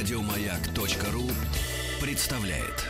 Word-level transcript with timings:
Радиомаяк.ру 0.00 1.30
представляет. 2.00 2.86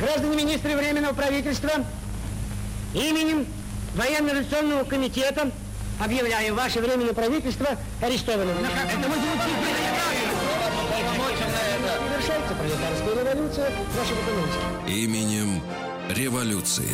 Граждане 0.00 0.36
министры 0.36 0.76
Временного 0.76 1.12
правительства, 1.12 1.72
именем 2.94 3.48
Военно-революционного 3.96 4.84
комитета 4.84 5.50
объявляю 6.00 6.54
ваше 6.54 6.78
Временное 6.78 7.14
правительство 7.14 7.66
арестованным. 8.00 8.56
Это 8.58 9.08
мы 9.08 9.16
Совершается 12.12 12.54
пролетарская 12.54 13.24
революция, 13.24 13.70
документы. 14.14 15.02
Именем 15.02 15.60
революции. 16.10 16.92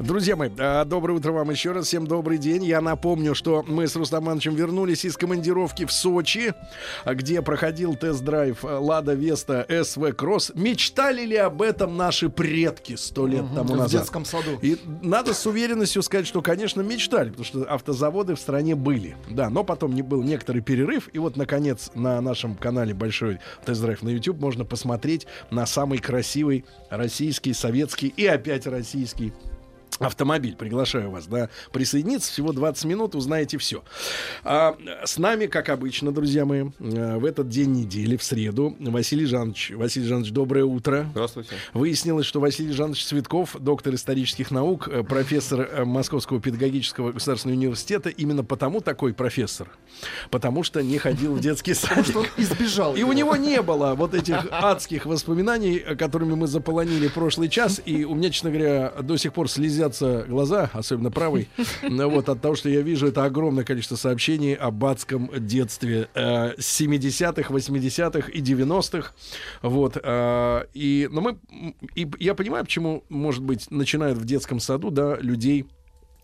Друзья 0.00 0.36
мои, 0.36 0.50
а, 0.58 0.84
доброе 0.84 1.14
утро 1.14 1.32
вам 1.32 1.50
еще 1.50 1.72
раз. 1.72 1.86
Всем 1.86 2.06
добрый 2.06 2.38
день. 2.38 2.64
Я 2.64 2.80
напомню, 2.80 3.34
что 3.34 3.64
мы 3.66 3.86
с 3.86 3.94
Рустам 3.96 4.24
Ивановичем 4.24 4.54
вернулись 4.54 5.04
из 5.04 5.16
командировки 5.16 5.84
в 5.84 5.92
Сочи, 5.92 6.54
где 7.04 7.42
проходил 7.42 7.94
тест-драйв 7.94 8.64
Лада 8.64 9.14
Веста 9.14 9.66
СВ 9.84 10.12
Кросс. 10.14 10.52
Мечтали 10.54 11.24
ли 11.24 11.36
об 11.36 11.62
этом 11.62 11.96
наши 11.96 12.28
предки 12.28 12.96
сто 12.96 13.26
лет 13.26 13.44
тому 13.54 13.74
В 13.74 13.76
назад? 13.76 14.00
детском 14.02 14.24
саду. 14.24 14.58
И 14.60 14.78
надо 15.02 15.34
с 15.34 15.46
уверенностью 15.46 16.02
сказать, 16.02 16.26
что, 16.26 16.42
конечно, 16.42 16.80
мечтали, 16.80 17.30
потому 17.30 17.44
что 17.44 17.62
автозаводы 17.62 18.34
в 18.34 18.40
стране 18.40 18.74
были. 18.74 19.16
Да, 19.30 19.50
но 19.50 19.64
потом 19.64 19.94
не 19.94 20.02
был 20.02 20.22
некоторый 20.22 20.60
перерыв. 20.62 21.08
И 21.12 21.18
вот, 21.18 21.36
наконец, 21.36 21.90
на 21.94 22.20
нашем 22.20 22.56
канале 22.56 22.94
Большой 22.94 23.38
тест-драйв 23.64 24.02
на 24.02 24.08
YouTube 24.08 24.40
можно 24.40 24.64
посмотреть 24.64 25.26
на 25.50 25.66
самый 25.66 25.98
красивый 25.98 26.64
российский, 26.90 27.52
советский 27.52 28.08
и 28.16 28.26
опять 28.26 28.66
российский 28.66 29.32
автомобиль. 29.98 30.56
Приглашаю 30.56 31.10
вас, 31.10 31.26
да, 31.26 31.48
присоединиться. 31.72 32.30
Всего 32.30 32.52
20 32.52 32.84
минут, 32.84 33.14
узнаете 33.14 33.58
все. 33.58 33.82
А, 34.44 34.76
с 35.04 35.18
нами, 35.18 35.46
как 35.46 35.68
обычно, 35.68 36.12
друзья 36.12 36.44
мои, 36.44 36.70
э, 36.78 37.16
в 37.18 37.24
этот 37.24 37.48
день 37.48 37.72
недели, 37.72 38.16
в 38.16 38.22
среду, 38.22 38.76
Василий 38.78 39.26
Жанович. 39.26 39.72
Василий 39.74 40.06
Жанович, 40.06 40.32
доброе 40.32 40.64
утро. 40.64 41.06
Здравствуйте. 41.12 41.54
Выяснилось, 41.74 42.26
что 42.26 42.40
Василий 42.40 42.72
Жанович 42.72 43.04
Цветков, 43.06 43.56
доктор 43.58 43.94
исторических 43.94 44.50
наук, 44.50 44.88
э, 44.88 45.02
профессор 45.02 45.60
э, 45.60 45.84
Московского 45.84 46.40
педагогического 46.40 47.12
государственного 47.12 47.58
университета, 47.58 48.08
именно 48.08 48.44
потому 48.44 48.80
такой 48.80 49.14
профессор, 49.14 49.68
потому 50.30 50.62
что 50.62 50.82
не 50.82 50.98
ходил 50.98 51.34
в 51.34 51.40
детский 51.40 51.74
сад. 51.74 52.06
Что 52.06 52.20
он 52.20 52.26
избежал. 52.36 52.96
И 52.96 53.02
у 53.02 53.12
него 53.12 53.36
не 53.36 53.62
было 53.62 53.94
вот 53.94 54.14
этих 54.14 54.46
адских 54.50 55.06
воспоминаний, 55.06 55.78
которыми 55.78 56.34
мы 56.34 56.46
заполонили 56.46 57.08
прошлый 57.08 57.48
час. 57.48 57.80
И 57.84 58.04
у 58.04 58.14
меня, 58.14 58.30
честно 58.30 58.50
говоря, 58.50 58.92
до 59.02 59.16
сих 59.16 59.32
пор 59.32 59.50
слезятся 59.94 60.24
глаза, 60.28 60.70
особенно 60.72 61.10
правый, 61.10 61.48
ну, 61.82 62.08
вот 62.08 62.28
от 62.28 62.40
того, 62.40 62.54
что 62.54 62.68
я 62.68 62.82
вижу 62.82 63.06
это 63.06 63.24
огромное 63.24 63.64
количество 63.64 63.96
сообщений 63.96 64.54
об 64.54 64.84
адском 64.84 65.30
детстве 65.36 66.08
э, 66.14 66.54
70-х, 66.56 67.52
80-х 67.52 68.30
и 68.30 68.40
90-х. 68.40 69.12
Вот. 69.62 69.96
э, 70.02 70.64
и, 70.74 71.08
но 71.10 71.20
мы, 71.20 71.38
и 71.94 72.08
я 72.18 72.34
понимаю, 72.34 72.64
почему, 72.64 73.04
может 73.08 73.42
быть, 73.42 73.70
начинают 73.70 74.18
в 74.18 74.24
детском 74.24 74.60
саду, 74.60 74.90
да, 74.90 75.16
людей 75.16 75.66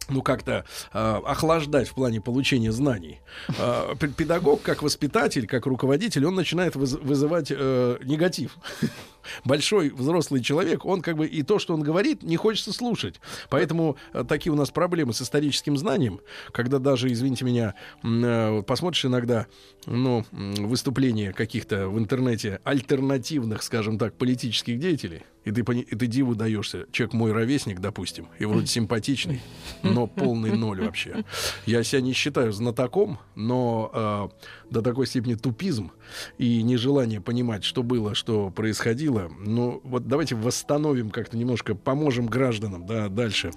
ну, 0.09 0.23
как-то 0.23 0.65
э, 0.93 0.99
охлаждать 0.99 1.89
в 1.89 1.95
плане 1.95 2.21
получения 2.21 2.73
знаний. 2.73 3.21
Э, 3.59 3.95
педагог, 4.17 4.63
как 4.63 4.83
воспитатель, 4.83 5.47
как 5.47 5.67
руководитель, 5.67 6.27
он 6.27 6.35
начинает 6.35 6.75
выз- 6.77 7.01
вызывать 7.03 7.49
э, 7.51 7.99
негатив. 8.05 8.57
Большой 9.45 9.91
взрослый 9.91 10.43
человек, 10.43 10.85
он 10.85 11.01
как 11.01 11.17
бы 11.17 11.27
и 11.27 11.43
то, 11.43 11.59
что 11.59 11.75
он 11.75 11.83
говорит, 11.83 12.23
не 12.23 12.37
хочется 12.37 12.73
слушать. 12.73 13.21
Поэтому 13.49 13.97
э, 14.13 14.25
такие 14.29 14.53
у 14.53 14.57
нас 14.57 14.71
проблемы 14.71 15.13
с 15.13 15.23
историческим 15.23 15.77
знанием, 15.77 16.21
когда 16.53 16.79
даже, 16.79 17.11
извините 17.13 17.45
меня, 17.45 17.75
э, 18.03 18.63
посмотришь 18.67 19.05
иногда, 19.05 19.47
ну, 19.87 20.25
выступления 20.31 21.33
каких-то 21.33 21.89
в 21.89 21.99
интернете 21.99 22.61
альтернативных, 22.65 23.63
скажем 23.63 23.99
так, 23.99 24.15
политических 24.15 24.79
деятелей, 24.79 25.23
и 25.45 25.51
ты, 25.51 25.61
и 25.61 25.97
ты 25.97 26.07
диву 26.07 26.35
даешься. 26.35 26.87
Человек 26.93 27.15
мой 27.15 27.33
ровесник, 27.33 27.81
допустим, 27.81 28.29
и 28.39 28.45
вроде 28.45 28.67
симпатичный, 28.67 29.41
но 29.93 30.07
полный 30.07 30.53
ноль 30.57 30.83
вообще. 30.83 31.25
Я 31.67 31.83
себя 31.83 32.01
не 32.01 32.13
считаю 32.13 32.53
знатоком, 32.53 33.19
но 33.35 33.91
э, 33.93 34.29
до 34.71 34.83
такой 34.83 35.07
степени 35.07 35.35
тупизм 35.35 35.93
и 36.39 36.63
нежелание 36.63 37.21
понимать, 37.21 37.65
что 37.65 37.83
было, 37.83 38.15
что 38.15 38.51
происходило. 38.51 39.31
Ну, 39.39 39.81
вот 39.85 40.07
давайте 40.07 40.35
восстановим 40.35 41.11
как-то 41.11 41.37
немножко, 41.37 41.75
поможем 41.75 42.27
гражданам, 42.27 42.87
да, 42.87 43.09
дальше. 43.09 43.53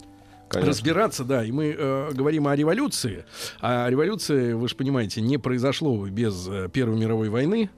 Конечно. 0.48 0.70
Разбираться, 0.72 1.24
да, 1.24 1.44
и 1.44 1.52
мы 1.52 1.76
э, 1.78 2.12
говорим 2.14 2.48
о 2.48 2.56
революции. 2.56 3.26
А 3.62 3.90
революция, 3.90 4.56
вы 4.56 4.68
же 4.68 4.76
понимаете, 4.76 5.22
не 5.22 5.38
произошло 5.38 6.06
без 6.08 6.48
э, 6.48 6.70
Первой 6.72 6.98
мировой 6.98 7.30
войны. 7.30 7.70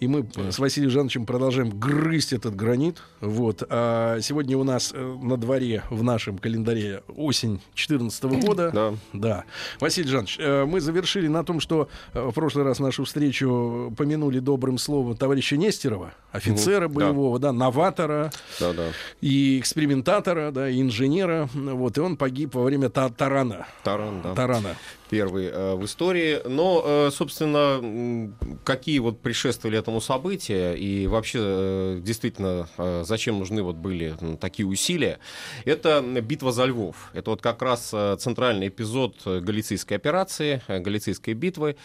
И 0.00 0.08
мы 0.08 0.28
э, 0.34 0.50
с 0.50 0.58
Василием 0.58 0.90
Жановичем 0.90 1.24
продолжаем 1.24 1.70
грызть 1.70 2.32
этот 2.32 2.56
гранит. 2.56 2.98
Вот. 3.20 3.62
А 3.68 4.20
сегодня 4.20 4.58
у 4.58 4.64
нас 4.64 4.92
э, 4.94 5.16
на 5.22 5.36
дворе 5.36 5.84
в 5.90 6.02
нашем 6.02 6.38
календаре 6.38 7.02
осень 7.08 7.60
2014 7.74 8.24
года. 8.44 8.70
Да. 8.72 8.94
Да. 9.12 9.44
Василий 9.80 10.08
Жанович, 10.08 10.36
э, 10.40 10.64
мы 10.64 10.80
завершили 10.80 11.28
на 11.28 11.44
том, 11.44 11.60
что 11.60 11.88
э, 12.12 12.28
в 12.28 12.32
прошлый 12.32 12.64
раз 12.64 12.80
нашу 12.80 13.04
встречу 13.04 13.94
помянули 13.96 14.40
добрым 14.40 14.78
словом 14.78 15.16
товарища 15.16 15.56
Нестерова, 15.56 16.12
офицера 16.32 16.88
да. 16.88 16.94
боевого, 16.94 17.38
да, 17.38 17.52
новатора 17.52 18.32
Да, 18.58 18.72
да. 18.72 18.88
и 19.20 19.58
экспериментатора, 19.58 20.50
да, 20.50 20.68
и 20.68 20.80
инженера. 20.80 21.48
Вот, 21.54 21.96
и 21.98 22.00
он 22.00 22.15
погиб 22.16 22.54
во 22.54 22.64
время 22.64 22.88
та- 22.88 23.08
тарана. 23.08 23.66
Таран, 23.84 24.22
да. 24.22 24.34
Тарана. 24.34 24.74
Первый 25.08 25.46
э, 25.46 25.74
в 25.74 25.84
истории. 25.84 26.40
Но, 26.46 26.82
э, 26.84 27.10
собственно, 27.12 28.32
какие 28.64 28.98
вот 28.98 29.20
предшествовали 29.20 29.78
этому 29.78 30.00
события 30.00 30.74
и 30.74 31.06
вообще 31.06 31.38
э, 31.40 32.00
действительно 32.02 32.68
э, 32.76 33.04
зачем 33.06 33.38
нужны 33.38 33.62
вот 33.62 33.76
были 33.76 34.14
такие 34.40 34.66
усилия? 34.66 35.18
Это 35.64 36.02
битва 36.02 36.52
за 36.52 36.64
Львов. 36.64 37.10
Это 37.12 37.30
вот 37.30 37.40
как 37.40 37.62
раз 37.62 37.90
э, 37.92 38.16
центральный 38.18 38.68
эпизод 38.68 39.14
э, 39.26 39.40
Галицийской 39.40 39.96
операции, 39.96 40.62
э, 40.66 40.80
Галицийской 40.80 41.34
битвы. 41.34 41.76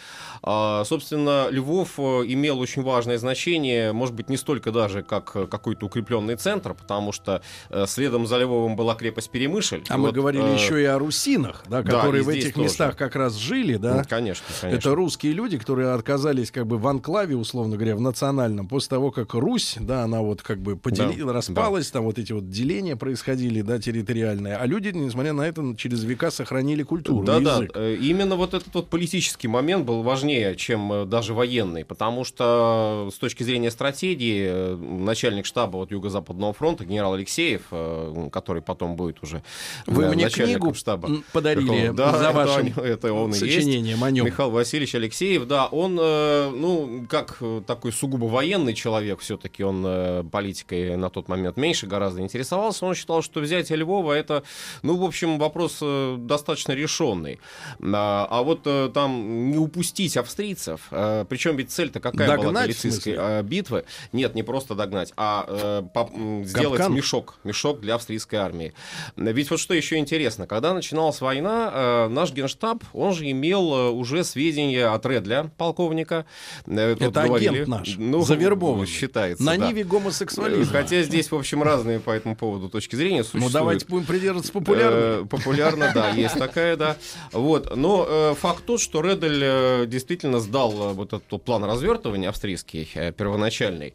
А, 0.42 0.84
собственно, 0.84 1.48
Львов 1.50 1.98
э, 1.98 2.02
имел 2.26 2.58
очень 2.58 2.82
важное 2.82 3.18
значение, 3.18 3.92
может 3.92 4.14
быть, 4.14 4.28
не 4.28 4.36
столько 4.36 4.72
даже 4.72 5.02
как 5.02 5.30
э, 5.34 5.46
какой-то 5.46 5.86
укрепленный 5.86 6.36
центр, 6.36 6.74
потому 6.74 7.12
что 7.12 7.42
э, 7.70 7.86
следом 7.86 8.26
за 8.26 8.38
Львовом 8.38 8.74
была 8.74 8.94
крепость 8.94 9.30
Перемышль. 9.30 9.82
А 9.88 9.94
И 9.94 9.96
мы 9.96 10.06
вот, 10.06 10.14
говорили 10.14 10.44
э, 10.44 10.54
еще 10.54 10.80
и 10.82 10.84
о 10.84 10.98
русинах, 10.98 11.62
да, 11.68 11.82
да, 11.82 11.92
которые 11.92 12.22
и 12.22 12.24
в 12.24 12.28
этих 12.28 12.54
тоже. 12.54 12.64
местах 12.64 12.96
как 12.96 13.11
раз 13.16 13.36
жили, 13.36 13.76
да. 13.76 13.96
Ну, 13.96 14.02
Конечно, 14.08 14.46
конечно. 14.60 14.78
Это 14.78 14.94
русские 14.94 15.32
люди, 15.32 15.58
которые 15.58 15.92
отказались 15.92 16.50
как 16.50 16.66
бы 16.66 16.78
в 16.78 16.86
анклаве, 16.86 17.36
условно 17.36 17.76
говоря, 17.76 17.96
в 17.96 18.00
национальном, 18.00 18.68
после 18.68 18.90
того, 18.90 19.10
как 19.10 19.34
Русь, 19.34 19.76
да, 19.80 20.02
она 20.04 20.20
вот 20.22 20.42
как 20.42 20.58
бы 20.58 20.74
подели- 20.76 21.24
Да, 21.24 21.32
распалась, 21.32 21.90
там 21.90 22.04
вот 22.04 22.18
эти 22.18 22.32
вот 22.32 22.48
деления 22.50 22.96
происходили, 22.96 23.62
да, 23.62 23.78
территориальные, 23.78 24.56
а 24.56 24.66
люди, 24.66 24.88
несмотря 24.88 25.32
на 25.32 25.42
это, 25.42 25.74
через 25.76 26.04
века 26.04 26.30
сохранили 26.30 26.82
культуру, 26.82 27.24
Да, 27.24 27.40
да. 27.40 27.54
язык. 27.56 27.70
э, 27.74 27.96
Именно 28.00 28.36
вот 28.36 28.54
этот 28.54 28.72
вот 28.74 28.88
политический 28.88 29.48
момент 29.48 29.84
был 29.84 30.02
важнее, 30.02 30.56
чем 30.56 30.92
э, 30.92 31.04
даже 31.06 31.34
военный, 31.34 31.84
потому 31.84 32.24
что 32.24 33.10
с 33.14 33.18
точки 33.18 33.42
зрения 33.42 33.70
стратегии 33.70 34.46
э, 34.48 34.76
начальник 34.76 35.46
штаба 35.46 35.76
вот 35.78 35.90
Юго-Западного 35.90 36.52
фронта 36.52 36.84
генерал 36.84 37.14
Алексеев, 37.14 37.62
э, 37.70 38.28
который 38.32 38.62
потом 38.62 38.96
будет 38.96 39.22
уже 39.22 39.42
Вы 39.86 40.04
э, 40.04 40.12
мне 40.14 40.28
книгу 40.28 40.74
штаба 40.74 41.08
подарили? 41.32 41.90
Да, 41.94 42.16
за 42.18 42.24
это 42.30 42.32
вашим 42.36 42.72
он- 42.76 42.84
это 43.08 43.14
он 43.14 43.30
и 43.30 43.34
есть. 43.34 43.66
о. 43.96 44.24
Михаил 44.24 44.50
Васильевич 44.50 44.94
Алексеев, 44.94 45.46
да, 45.46 45.66
он, 45.66 45.98
э, 46.00 46.50
ну, 46.50 47.06
как 47.08 47.42
такой 47.66 47.92
сугубо 47.92 48.26
военный 48.26 48.74
человек, 48.74 49.20
все-таки 49.20 49.62
он 49.62 49.84
э, 49.86 50.24
политикой 50.30 50.96
на 50.96 51.10
тот 51.10 51.28
момент 51.28 51.56
меньше 51.56 51.86
гораздо 51.86 52.20
интересовался, 52.20 52.86
он 52.86 52.94
считал, 52.94 53.22
что 53.22 53.40
взятие 53.40 53.78
Львова 53.78 54.12
это, 54.12 54.42
ну, 54.82 54.96
в 54.96 55.04
общем, 55.04 55.38
вопрос 55.38 55.78
э, 55.80 56.16
достаточно 56.18 56.72
решенный. 56.72 57.40
А, 57.80 58.26
а 58.30 58.42
вот 58.42 58.66
там 58.92 59.50
не 59.50 59.58
упустить 59.58 60.16
австрийцев, 60.16 60.80
причем 60.90 61.56
ведь 61.56 61.70
цель-то 61.70 62.00
какая 62.00 62.26
была 62.28 62.36
Догнать, 62.36 62.62
в 62.62 62.82
галицийской 62.82 63.42
битвы? 63.42 63.84
Нет, 64.12 64.34
не 64.34 64.42
просто 64.42 64.74
догнать, 64.74 65.12
а 65.16 65.82
по- 65.94 66.10
сделать 66.44 66.78
Капкан? 66.78 66.94
мешок, 66.94 67.38
мешок 67.44 67.80
для 67.80 67.94
австрийской 67.96 68.38
армии. 68.38 68.72
Ведь 69.16 69.50
вот 69.50 69.60
что 69.60 69.74
еще 69.74 69.96
интересно, 69.96 70.46
когда 70.46 70.74
начиналась 70.74 71.20
война, 71.20 72.08
наш 72.08 72.32
генштаб 72.32 72.84
он 72.92 73.12
же 73.12 73.30
имел 73.30 73.74
э, 73.74 73.90
уже 73.90 74.24
сведения 74.24 74.86
от 74.86 75.04
Редля, 75.06 75.50
полковника. 75.56 76.26
Э, 76.66 76.96
Это 76.98 77.10
говорили, 77.10 77.48
агент 77.48 77.68
наш, 77.68 77.94
ну, 77.96 78.22
завербованный. 78.22 78.86
Считается, 78.86 79.42
На 79.42 79.56
да. 79.56 79.68
ниве 79.68 79.84
гомосексуализма. 79.84 80.72
Хотя 80.72 81.02
здесь, 81.02 81.30
в 81.30 81.34
общем, 81.36 81.62
разные 81.62 82.00
по 82.00 82.10
этому 82.10 82.36
поводу 82.36 82.68
точки 82.68 82.96
зрения 82.96 83.22
существуют. 83.22 83.52
Ну, 83.52 83.58
давайте 83.58 83.86
будем 83.86 84.06
придерживаться 84.06 84.52
популярно. 84.52 84.96
Э, 84.96 85.24
популярно, 85.28 85.92
да, 85.94 86.10
есть 86.10 86.38
такая, 86.38 86.76
да. 86.76 86.96
Вот. 87.32 87.74
Но 87.76 88.06
э, 88.08 88.34
факт 88.38 88.64
тот, 88.66 88.80
что 88.80 89.00
Редель 89.00 89.40
э, 89.42 89.86
действительно 89.86 90.40
сдал 90.40 90.90
э, 90.90 90.92
вот 90.92 91.12
этот 91.12 91.42
план 91.42 91.64
развертывания 91.64 92.28
австрийский, 92.28 92.88
э, 92.94 93.12
первоначальный. 93.12 93.94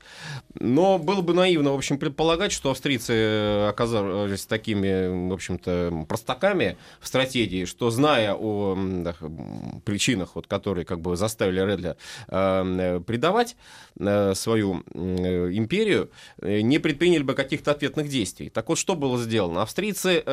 Но 0.59 0.97
было 0.97 1.21
бы 1.21 1.33
наивно, 1.33 1.71
в 1.71 1.75
общем, 1.75 1.97
предполагать, 1.97 2.51
что 2.51 2.71
австрийцы 2.71 3.13
э, 3.13 3.67
оказались 3.69 4.45
такими, 4.45 5.29
в 5.29 5.33
общем-то, 5.33 6.05
простаками 6.07 6.77
в 6.99 7.07
стратегии, 7.07 7.65
что, 7.65 7.89
зная 7.89 8.33
о 8.33 8.75
причинах, 9.83 10.35
вот, 10.35 10.47
которые 10.47 10.85
как 10.85 11.01
бы 11.01 11.15
заставили 11.15 11.59
Редля 11.59 11.97
э, 12.27 13.01
предавать 13.05 13.55
э, 13.99 14.33
свою 14.35 14.83
э, 14.93 14.99
империю, 15.53 16.09
не 16.41 16.79
предприняли 16.79 17.23
бы 17.23 17.33
каких-то 17.33 17.71
ответных 17.71 18.09
действий. 18.09 18.49
Так 18.49 18.69
вот, 18.69 18.77
что 18.77 18.95
было 18.95 19.17
сделано? 19.17 19.61
Австрийцы 19.61 20.23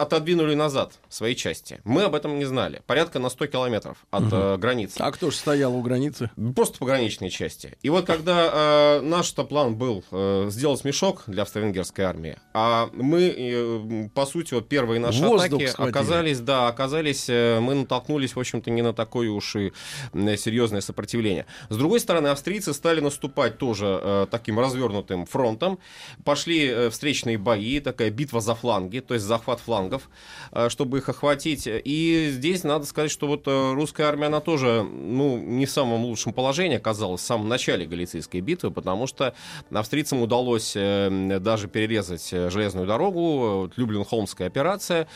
отодвинули 0.00 0.54
назад 0.54 0.94
свои 1.08 1.34
части. 1.34 1.80
Мы 1.84 2.04
об 2.04 2.14
этом 2.14 2.38
не 2.38 2.46
знали. 2.46 2.82
Порядка 2.86 3.18
на 3.18 3.28
100 3.28 3.46
километров 3.48 3.98
от 4.10 4.24
угу. 4.24 4.36
э, 4.36 4.56
границы. 4.56 4.96
А 4.98 5.12
кто 5.12 5.30
же 5.30 5.36
стоял 5.36 5.74
у 5.76 5.82
границы? 5.82 6.30
Просто 6.56 6.78
пограничные 6.78 7.30
части. 7.30 7.76
И 7.82 7.90
вот 7.90 8.06
когда 8.06 8.98
э, 8.98 9.00
наш-то 9.02 9.44
план 9.44 9.76
был 9.76 10.02
э, 10.10 10.46
сделать 10.48 10.84
мешок 10.84 11.24
для 11.26 11.42
австро-венгерской 11.42 12.04
армии, 12.04 12.38
а 12.54 12.88
мы, 12.94 13.34
э, 13.36 14.08
по 14.14 14.24
сути, 14.24 14.54
вот 14.54 14.68
первые 14.68 15.00
наши 15.00 15.20
Воздух 15.20 15.60
атаки 15.60 15.66
схватили. 15.66 15.90
оказались, 15.90 16.40
да, 16.40 16.68
оказались, 16.68 17.26
э, 17.28 17.60
мы 17.60 17.74
натолкнулись, 17.74 18.34
в 18.34 18.40
общем-то, 18.40 18.70
не 18.70 18.80
на 18.80 18.94
такое 18.94 19.30
уж 19.30 19.56
и 19.56 19.72
серьезное 20.14 20.80
сопротивление. 20.80 21.44
С 21.68 21.76
другой 21.76 22.00
стороны, 22.00 22.28
австрийцы 22.28 22.72
стали 22.72 23.00
наступать 23.00 23.58
тоже 23.58 24.00
э, 24.02 24.26
таким 24.30 24.58
развернутым 24.58 25.26
фронтом. 25.26 25.78
Пошли 26.24 26.66
э, 26.66 26.90
встречные 26.90 27.36
бои, 27.36 27.80
такая 27.80 28.10
битва 28.10 28.40
за 28.40 28.54
фланги, 28.54 29.00
то 29.00 29.14
есть 29.14 29.26
захват 29.26 29.60
фланга 29.60 29.89
флангов, 29.90 30.08
э, 30.52 30.68
чтобы 30.68 30.98
их 30.98 31.08
охватить. 31.08 31.64
И 31.66 32.30
здесь 32.32 32.64
надо 32.64 32.86
сказать, 32.86 33.10
что 33.10 33.26
вот 33.26 33.46
э, 33.46 33.72
русская 33.72 34.04
армия, 34.04 34.26
она 34.26 34.40
тоже 34.40 34.82
ну, 34.82 35.38
не 35.38 35.66
в 35.66 35.70
самом 35.70 36.04
лучшем 36.04 36.32
положении 36.32 36.76
оказалась 36.76 37.20
в 37.20 37.24
самом 37.24 37.48
начале 37.48 37.86
Галицийской 37.86 38.40
битвы, 38.40 38.70
потому 38.70 39.06
что 39.06 39.34
австрийцам 39.72 40.22
удалось 40.22 40.74
э, 40.76 41.38
даже 41.40 41.68
перерезать 41.68 42.28
железную 42.30 42.86
дорогу, 42.86 43.70
Люблин-Холмская 43.76 44.46
операция, 44.46 45.06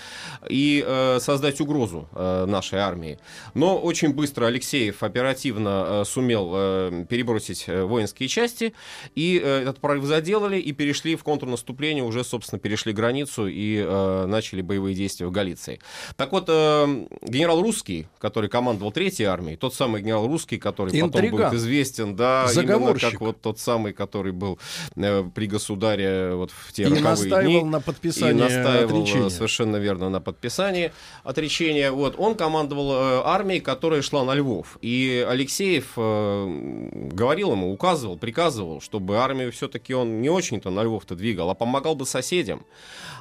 и 0.48 0.84
создать 1.18 1.60
угрозу 1.60 2.08
нашей 2.12 2.78
армии. 2.78 3.18
Но 3.54 3.78
очень 3.78 4.12
быстро 4.12 4.46
Алексеев 4.46 5.02
оперативно 5.02 6.02
сумел 6.04 7.04
перебросить 7.06 7.66
воинские 7.68 8.28
части, 8.28 8.74
и 9.14 9.34
этот 9.36 9.80
прорыв 9.80 10.04
заделали, 10.04 10.58
и 10.58 10.72
перешли 10.72 11.16
в 11.16 11.24
контрнаступление, 11.24 12.04
уже, 12.04 12.24
собственно, 12.24 12.58
перешли 12.58 12.92
границу 12.92 13.46
и 13.46 13.82
начали 14.26 14.62
боевые 14.64 14.94
действия 14.94 15.26
в 15.26 15.31
Галиции. 15.31 15.81
Так 16.16 16.32
вот, 16.32 16.46
э, 16.49 17.06
генерал 17.22 17.62
Русский, 17.62 18.06
который 18.19 18.49
командовал 18.50 18.93
Третьей 18.93 19.26
армией, 19.26 19.56
тот 19.56 19.75
самый 19.75 20.02
генерал 20.02 20.26
Русский, 20.26 20.58
который 20.58 20.88
Интриган. 20.99 21.31
потом 21.31 21.50
будет 21.50 21.61
известен, 21.61 22.16
да, 22.16 22.46
именно 22.55 22.94
как 22.99 23.20
вот 23.20 23.40
тот 23.40 23.58
самый, 23.58 23.93
который 23.93 24.32
был 24.32 24.58
э, 24.96 25.25
при 25.34 25.46
государе 25.46 26.34
вот 26.34 26.50
в 26.50 26.72
те 26.72 26.82
и 26.82 26.87
роковые 26.87 27.05
настаивал 27.11 27.61
дни. 27.61 27.64
на 27.64 27.81
подписании 27.81 28.31
и 28.31 28.34
настаивал 28.34 29.02
отречения. 29.02 29.31
совершенно 29.31 29.76
верно 29.76 30.08
на 30.11 30.20
подписании 30.20 30.93
отречения. 31.22 31.90
Вот, 31.90 32.14
он 32.19 32.34
командовал 32.34 32.93
э, 32.93 33.22
армией, 33.25 33.60
которая 33.60 34.02
шла 34.02 34.25
на 34.25 34.34
Львов. 34.34 34.78
И 34.81 35.25
Алексеев 35.28 35.93
э, 35.96 36.90
говорил 37.12 37.52
ему, 37.52 37.72
указывал, 37.72 38.17
приказывал, 38.17 38.81
чтобы 38.81 39.19
армию 39.19 39.52
все-таки 39.52 39.94
он 39.94 40.20
не 40.20 40.31
очень-то 40.31 40.70
на 40.70 40.82
Львов-то 40.82 41.14
двигал, 41.14 41.50
а 41.50 41.55
помогал 41.55 41.94
бы 41.94 42.06
соседям. 42.06 42.64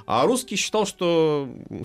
А 0.05 0.25
русский 0.25 0.55
считал, 0.57 0.85
что 0.85 1.22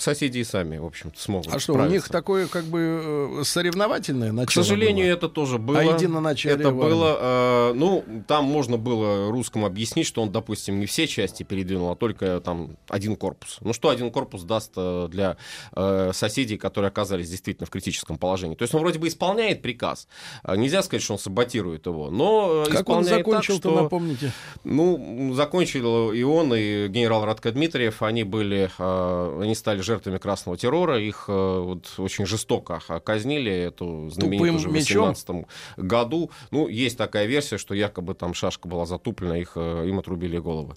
соседи 0.00 0.38
и 0.38 0.44
сами, 0.44 0.78
в 0.78 0.86
общем-то, 0.86 1.20
смогут 1.20 1.52
А 1.52 1.58
что, 1.58 1.74
у 1.74 1.86
них 1.86 2.08
такое 2.08 2.46
как 2.46 2.64
бы 2.64 3.38
э, 3.40 3.44
соревновательное 3.44 4.32
начало 4.32 4.46
К 4.46 4.66
сожалению, 4.66 5.06
было? 5.06 5.16
это 5.16 5.28
тоже 5.28 5.58
было. 5.58 5.78
А 5.78 5.82
единоначалие 5.82 6.58
Это 6.58 6.70
было, 6.70 7.18
э, 7.20 7.72
ну, 7.74 8.04
там 8.26 8.44
можно 8.44 8.76
было 8.76 9.30
русскому 9.30 9.66
объяснить, 9.66 10.06
что 10.06 10.22
он, 10.22 10.30
допустим, 10.30 10.80
не 10.80 10.86
все 10.86 11.06
части 11.06 11.42
передвинул, 11.42 11.90
а 11.90 11.96
только 11.96 12.40
там 12.40 12.76
один 12.88 13.16
корпус. 13.16 13.58
Ну, 13.60 13.72
что 13.72 13.88
один 13.88 14.10
корпус 14.10 14.42
даст 14.42 14.72
э, 14.76 15.08
для 15.10 15.36
э, 15.74 16.10
соседей, 16.14 16.56
которые 16.56 16.88
оказались 16.88 17.28
действительно 17.28 17.66
в 17.66 17.70
критическом 17.70 18.18
положении? 18.18 18.54
То 18.54 18.62
есть 18.62 18.74
он 18.74 18.80
вроде 18.80 18.98
бы 18.98 19.08
исполняет 19.08 19.62
приказ. 19.62 20.08
Э, 20.44 20.56
нельзя 20.56 20.82
сказать, 20.82 21.02
что 21.02 21.14
он 21.14 21.18
саботирует 21.18 21.86
его, 21.86 22.10
но 22.10 22.64
как 22.66 22.82
исполняет 22.82 23.12
он 23.12 23.18
закончил 23.18 23.54
так, 23.54 23.72
что... 23.72 23.82
напомните? 23.82 24.32
Ну, 24.64 25.32
закончил 25.34 26.12
и 26.12 26.22
он, 26.22 26.54
и 26.54 26.88
генерал 26.88 27.24
Радко 27.24 27.52
Дмитриев, 27.52 28.02
они 28.02 28.24
были, 28.24 28.70
э, 28.78 29.27
они 29.40 29.54
стали 29.54 29.80
жертвами 29.80 30.18
красного 30.18 30.56
террора, 30.56 31.00
их 31.00 31.24
э, 31.28 31.32
вот 31.32 31.92
очень 31.98 32.26
жестоко 32.26 32.80
казнили, 33.04 33.52
эту 33.52 34.10
знаменитую 34.10 34.54
уже 34.54 34.68
в 34.68 34.72
18 34.72 35.28
году. 35.76 36.30
Ну, 36.50 36.68
есть 36.68 36.98
такая 36.98 37.26
версия, 37.26 37.58
что 37.58 37.74
якобы 37.74 38.14
там 38.14 38.34
шашка 38.34 38.68
была 38.68 38.86
затуплена, 38.86 39.38
их, 39.38 39.52
э, 39.56 39.86
им 39.88 39.98
отрубили 39.98 40.38
головы. 40.38 40.74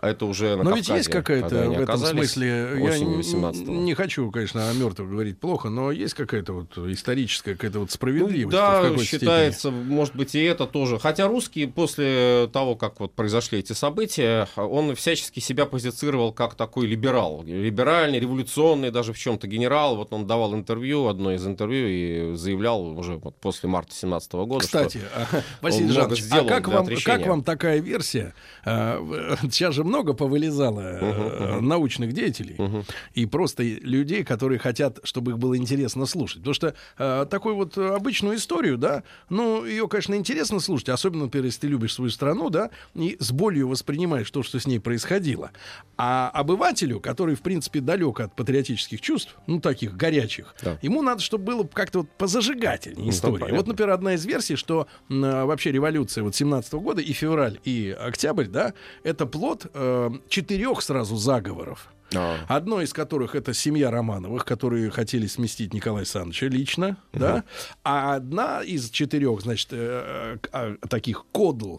Это 0.00 0.26
уже 0.26 0.56
на 0.56 0.64
Но 0.64 0.70
Кавказе, 0.70 0.76
ведь 0.76 0.88
есть 0.98 1.08
какая-то 1.08 1.70
в 1.70 1.80
этом 1.80 1.98
смысле, 1.98 2.46
я 2.46 2.98
не, 2.98 3.94
хочу, 3.94 4.30
конечно, 4.30 4.68
о 4.68 4.72
мертвых 4.74 5.10
говорить 5.10 5.38
плохо, 5.38 5.68
но 5.68 5.90
есть 5.90 6.14
какая-то 6.14 6.52
вот 6.52 6.78
историческая 6.78 7.54
какая-то 7.54 7.80
вот 7.80 7.90
справедливость. 7.90 8.44
Ну, 8.44 8.50
да, 8.50 9.04
считается, 9.04 9.70
степени. 9.70 9.94
может 9.94 10.16
быть, 10.16 10.34
и 10.34 10.42
это 10.42 10.66
тоже. 10.66 10.98
Хотя 10.98 11.26
русский 11.26 11.66
после 11.66 12.48
того, 12.52 12.76
как 12.76 13.00
вот 13.00 13.14
произошли 13.14 13.58
эти 13.58 13.72
события, 13.72 14.48
он 14.56 14.94
всячески 14.94 15.40
себя 15.40 15.66
позицировал 15.66 16.32
как 16.32 16.54
такой 16.54 16.86
либерал, 16.86 17.44
либеральный, 17.74 18.20
революционный 18.20 18.90
даже 18.90 19.12
в 19.12 19.18
чем-то 19.18 19.48
генерал. 19.48 19.96
Вот 19.96 20.12
он 20.12 20.26
давал 20.26 20.54
интервью, 20.54 21.08
одно 21.08 21.32
из 21.32 21.44
интервью, 21.44 21.88
и 21.88 22.36
заявлял 22.36 22.80
уже 22.96 23.16
вот 23.16 23.36
после 23.36 23.68
марта 23.68 23.92
17 23.94 24.32
года, 24.32 24.64
Кстати, 24.64 24.98
что 24.98 25.42
Василий 25.60 25.90
Жанович, 25.90 26.24
а 26.30 26.44
как 26.44 26.68
вам, 26.68 26.86
как 27.04 27.26
вам 27.26 27.42
такая 27.42 27.80
версия? 27.80 28.32
А, 28.64 29.00
сейчас 29.42 29.74
же 29.74 29.82
много 29.82 30.12
повылезало 30.12 30.80
uh-huh. 30.80 31.60
научных 31.60 32.12
деятелей 32.12 32.54
uh-huh. 32.56 32.84
и 33.14 33.26
просто 33.26 33.64
людей, 33.64 34.22
которые 34.22 34.58
хотят, 34.58 35.00
чтобы 35.02 35.32
их 35.32 35.38
было 35.38 35.56
интересно 35.56 36.06
слушать. 36.06 36.38
Потому 36.38 36.54
что 36.54 36.74
а, 36.96 37.26
такую 37.26 37.56
вот 37.56 37.76
обычную 37.76 38.36
историю, 38.36 38.78
да, 38.78 39.02
ну, 39.28 39.64
ее, 39.64 39.88
конечно, 39.88 40.14
интересно 40.14 40.60
слушать, 40.60 40.90
особенно, 40.90 41.24
например, 41.24 41.46
если 41.46 41.62
ты 41.62 41.66
любишь 41.66 41.94
свою 41.94 42.10
страну, 42.10 42.50
да, 42.50 42.70
и 42.94 43.16
с 43.18 43.32
болью 43.32 43.68
воспринимаешь 43.68 44.30
то, 44.30 44.44
что 44.44 44.60
с 44.60 44.66
ней 44.66 44.78
происходило. 44.78 45.50
А 45.96 46.30
обывателю, 46.32 47.00
который, 47.00 47.34
в 47.34 47.42
принципе, 47.42 47.63
далек 47.72 48.20
от 48.20 48.34
патриотических 48.34 49.00
чувств, 49.00 49.36
ну, 49.46 49.60
таких 49.60 49.96
горячих, 49.96 50.54
да. 50.62 50.78
ему 50.82 51.02
надо, 51.02 51.20
чтобы 51.22 51.44
было 51.44 51.64
как-то 51.64 52.00
вот 52.00 52.10
позажигательнее 52.18 53.06
ну, 53.06 53.10
история. 53.10 53.54
Вот, 53.54 53.66
например, 53.66 53.90
одна 53.90 54.14
из 54.14 54.24
версий, 54.24 54.56
что 54.56 54.86
э, 55.08 55.14
вообще 55.44 55.72
революция 55.72 56.24
вот 56.24 56.34
17 56.34 56.72
-го 56.72 56.80
года, 56.80 57.02
и 57.02 57.12
февраль, 57.12 57.58
и 57.64 57.96
октябрь, 57.98 58.46
да, 58.46 58.74
это 59.02 59.26
плод 59.26 59.66
э, 59.74 60.10
четырех 60.28 60.82
сразу 60.82 61.16
заговоров. 61.16 61.90
А. 62.14 62.44
Одно 62.48 62.80
из 62.80 62.92
которых 62.92 63.34
это 63.34 63.54
семья 63.54 63.90
Романовых, 63.90 64.44
которые 64.44 64.90
хотели 64.90 65.26
сместить 65.26 65.72
Николая 65.72 66.00
Александровича 66.00 66.46
лично, 66.46 66.88
угу. 67.12 67.20
да. 67.20 67.44
А 67.82 68.14
одна 68.14 68.62
из 68.62 68.90
четырех, 68.90 69.40
значит, 69.40 69.68
э, 69.72 70.38
э, 70.52 70.76
таких 70.88 71.24
кодл, 71.32 71.78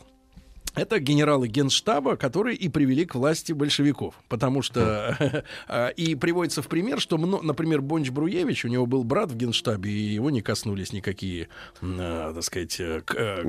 это 0.75 0.99
генералы 0.99 1.47
генштаба, 1.47 2.15
которые 2.15 2.55
и 2.55 2.69
привели 2.69 3.05
к 3.05 3.15
власти 3.15 3.53
большевиков. 3.53 4.15
Потому 4.27 4.61
что 4.61 5.43
а, 5.67 5.89
и 5.89 6.15
приводится 6.15 6.61
в 6.61 6.67
пример, 6.67 6.99
что, 6.99 7.17
например, 7.17 7.81
Бонч 7.81 8.09
Бруевич, 8.09 8.65
у 8.65 8.67
него 8.67 8.85
был 8.85 9.03
брат 9.03 9.31
в 9.31 9.35
генштабе, 9.35 9.91
и 9.91 10.13
его 10.13 10.29
не 10.29 10.41
коснулись 10.41 10.93
никакие, 10.93 11.49
а, 11.81 12.33
так 12.33 12.43
сказать, 12.43 12.79
э, 12.79 13.01
э, 13.15 13.41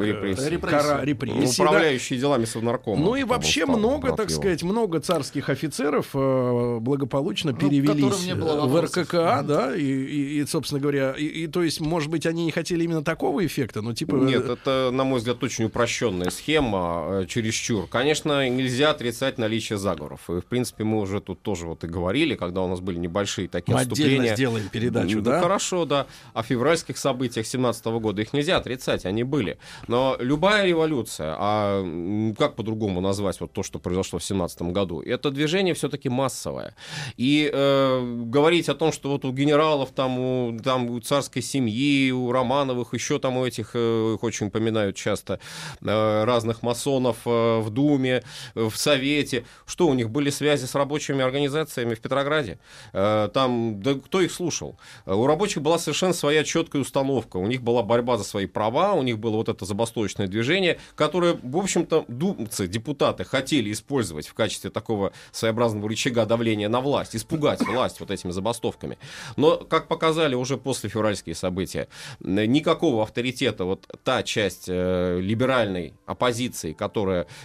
репрессии. 1.05 1.59
Ну, 1.59 1.65
управляющие 1.65 2.19
делами 2.19 2.45
совнаркома. 2.45 3.03
Ну 3.03 3.17
и 3.17 3.25
вообще 3.25 3.67
много, 3.67 4.15
так 4.15 4.31
сказать, 4.31 4.63
много 4.63 5.01
царских 5.01 5.49
офицеров 5.49 6.09
э, 6.15 6.79
благополучно 6.81 7.53
ну, 7.53 7.59
перевелись 7.59 8.33
в 8.33 8.81
РККА, 8.81 9.43
да, 9.43 9.75
и, 9.75 10.45
собственно 10.47 10.81
говоря, 10.81 11.13
и, 11.13 11.47
то 11.47 11.63
есть, 11.63 11.81
может 11.81 12.11
быть, 12.11 12.27
они 12.27 12.45
не 12.45 12.51
хотели 12.51 12.85
именно 12.85 13.03
такого 13.03 13.45
эффекта, 13.45 13.83
но 13.83 13.93
типа... 13.93 14.17
Нет, 14.17 14.49
это, 14.49 14.91
на 14.93 15.05
мой 15.05 15.19
взгляд, 15.19 15.43
очень 15.43 15.65
упрощенная 15.65 16.31
схема 16.31 17.16
чересчур. 17.25 17.87
Конечно, 17.87 18.49
нельзя 18.49 18.91
отрицать 18.91 19.39
наличие 19.39 19.79
заговоров. 19.79 20.29
И, 20.29 20.41
в 20.41 20.45
принципе, 20.45 20.85
мы 20.85 21.01
уже 21.01 21.21
тут 21.21 21.41
тоже 21.43 21.67
вот 21.67 21.85
и 21.85 21.87
говорили, 21.87 22.35
когда 22.35 22.63
у 22.63 22.69
нас 22.69 22.81
были 22.81 22.99
небольшие 22.99 23.49
такие 23.49 23.75
Мы 23.75 23.81
отступления. 23.81 24.19
отдельно 24.19 24.37
сделаем 24.37 24.69
передачу, 24.69 25.21
да? 25.23 25.33
да? 25.33 25.41
хорошо, 25.41 25.85
да. 25.85 26.07
О 26.35 26.43
февральских 26.43 26.99
событиях 26.99 27.47
17 27.47 27.87
года 27.87 28.23
их 28.23 28.33
нельзя 28.33 28.57
отрицать, 28.57 29.07
они 29.07 29.25
были. 29.25 29.59
Но 29.89 30.17
любая 30.21 30.67
революция, 30.67 31.35
а 31.39 32.35
как 32.39 32.57
по-другому 32.57 33.01
назвать 33.01 33.41
вот 33.41 33.53
то, 33.53 33.63
что 33.63 33.79
произошло 33.79 34.19
в 34.19 34.25
17 34.25 34.63
году, 34.63 35.01
это 35.01 35.31
движение 35.31 35.75
все-таки 35.75 36.09
массовое. 36.09 36.75
И 37.17 37.51
э, 37.53 38.23
говорить 38.27 38.69
о 38.69 38.75
том, 38.75 38.93
что 38.93 39.11
вот 39.11 39.25
у 39.25 39.33
генералов, 39.33 39.91
там 39.95 40.19
у, 40.19 40.59
там 40.59 40.91
у 40.91 41.01
царской 41.01 41.43
семьи, 41.43 42.11
у 42.11 42.33
Романовых, 42.33 42.95
еще 42.95 43.19
там 43.19 43.37
у 43.37 43.47
этих, 43.47 43.71
э, 43.75 44.15
их 44.15 44.23
очень 44.23 44.51
поминают 44.51 44.97
часто, 44.97 45.39
э, 45.81 46.25
разных 46.25 46.63
масонов 46.63 47.06
э, 47.25 47.61
в 47.61 47.71
Думе, 47.71 48.23
э, 48.55 48.69
в 48.69 48.77
Совете, 48.77 49.45
что 49.67 49.87
у 49.87 49.95
них 49.95 50.11
были 50.11 50.31
связи 50.31 50.67
с 50.67 50.75
рабочими 50.75 51.23
организациями 51.23 51.95
в 51.95 52.01
Петрограде? 52.01 52.59
Э, 52.93 53.29
Там, 53.33 53.81
да 53.83 53.95
кто 53.95 54.21
их 54.21 54.33
слушал? 54.33 54.77
У 55.07 55.27
рабочих 55.27 55.63
была 55.63 55.79
совершенно 55.79 56.13
своя 56.13 56.45
четкая 56.45 56.83
установка. 56.83 57.37
У 57.37 57.47
них 57.47 57.63
была 57.63 57.83
борьба 57.83 58.17
за 58.17 58.25
свои 58.25 58.47
права, 58.47 58.95
у 58.95 59.03
них 59.03 59.19
было 59.19 59.37
вот 59.37 59.49
это 59.49 59.65
забастовочное 59.65 60.27
движение, 60.27 60.79
которое, 60.95 61.39
в 61.43 61.57
общем-то, 61.57 62.05
думцы, 62.09 62.67
депутаты 62.67 63.25
хотели 63.25 63.73
использовать 63.73 64.27
в 64.27 64.35
качестве 64.35 64.71
такого 64.71 65.13
своеобразного 65.33 65.89
рычага 65.89 66.27
давления 66.27 66.69
на 66.69 66.81
власть, 66.81 67.15
испугать 67.15 67.61
власть 67.61 68.01
вот 68.01 68.11
этими 68.11 68.31
забастовками. 68.31 68.99
Но, 69.37 69.57
как 69.57 69.89
показали 69.89 70.35
уже 70.35 70.57
после 70.57 70.89
февральские 70.91 71.35
события, 71.35 71.89
никакого 72.21 73.03
авторитета 73.03 73.65
вот 73.65 73.87
та 74.05 74.23
часть 74.23 74.65
э, 74.69 75.21
либеральной 75.21 75.95
оппозиции, 76.07 76.73
которая 76.73 76.96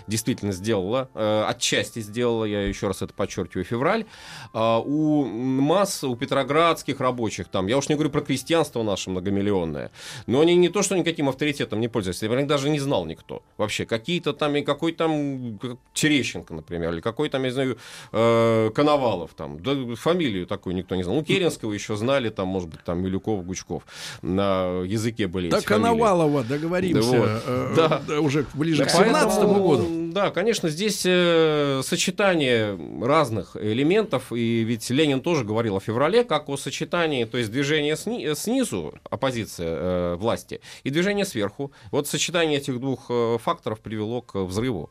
действительно 0.08 0.51
сделала, 0.51 1.10
э, 1.13 1.46
отчасти 1.48 2.00
сделала, 2.00 2.46
я 2.46 2.62
еще 2.67 2.88
раз 2.88 3.01
это 3.01 3.13
подчеркиваю, 3.13 3.65
февраль, 3.65 4.05
а, 4.53 4.79
у 4.79 5.25
масс, 5.25 6.03
у 6.03 6.15
петроградских 6.15 7.00
рабочих, 7.00 7.48
там, 7.48 7.67
я 7.67 7.77
уж 7.77 7.89
не 7.89 7.96
говорю 7.96 8.10
про 8.10 8.22
крестьянство 8.22 8.84
наше 8.84 9.10
многомиллионное, 9.10 9.91
но 10.27 10.41
они 10.41 10.55
не 10.55 10.70
то, 10.70 10.81
что 10.81 10.96
никаким 10.96 11.29
авторитетом 11.29 11.79
не 11.79 11.88
пользуются, 11.88 12.25
я 12.25 12.46
даже 12.46 12.70
не 12.70 12.79
знал 12.79 13.05
никто 13.05 13.43
вообще. 13.58 13.86
Какие-то 13.86 14.34
там, 14.34 14.55
и 14.55 14.62
какой 14.62 14.93
там 14.93 15.60
Терещенко, 15.93 16.53
например, 16.53 16.93
или 16.93 17.01
какой 17.01 17.29
там, 17.29 17.43
я 17.43 17.51
знаю, 17.51 17.77
э, 18.12 18.72
Коновалов, 18.74 19.31
там, 19.36 19.62
да, 19.62 19.96
фамилию 19.96 20.48
такую 20.48 20.75
никто 20.75 20.96
не 20.96 21.03
знал. 21.03 21.15
Ну, 21.17 21.24
Керенского 21.24 21.74
еще 21.74 21.96
знали, 21.96 22.29
там, 22.29 22.48
может 22.48 22.70
быть, 22.70 22.84
там, 22.84 23.01
Милюков, 23.01 23.46
Гучков. 23.46 23.84
На 24.22 24.81
языке 24.81 25.27
были 25.27 25.50
Да 25.50 25.58
эти 25.58 25.65
фамилии. 25.65 25.84
Коновалова 25.89 26.43
договоримся 26.43 27.12
Да 27.12 27.17
вот. 27.17 27.29
э, 27.46 27.74
Да. 27.75 28.01
да, 28.08 28.20
уже 28.22 28.46
ближе 28.53 28.84
Да, 28.84 28.89
к 28.89 28.91
17 28.91 29.40
поэтому, 29.45 29.67
году. 29.67 30.12
Да, 30.13 30.29
конечно, 30.31 30.69
здесь 30.69 31.03
э, 31.05 31.81
сочетание 31.83 32.77
разных 33.01 33.55
элементов, 33.55 34.31
и 34.33 34.63
ведь 34.63 34.89
Ленин 34.89 35.21
тоже 35.21 35.43
говорил 35.45 35.77
о 35.77 35.79
феврале 35.79 36.24
как 36.24 36.50
о 36.50 36.57
сочетании, 36.57 37.25
то 37.25 37.38
есть 37.38 37.51
движение 37.51 37.95
сни- 37.95 38.33
снизу, 38.36 38.93
оппозиция 39.10 39.67
э, 39.69 40.15
власти, 40.15 40.62
и 40.83 40.89
движение 40.89 41.25
сверху. 41.25 41.71
Вот 41.91 42.07
сочетание 42.07 42.57
этих 42.60 42.79
двух 42.79 43.05
э, 43.10 43.38
факторов 43.41 43.79
привело 43.79 44.21
к 44.21 44.36
взрыву. 44.39 44.89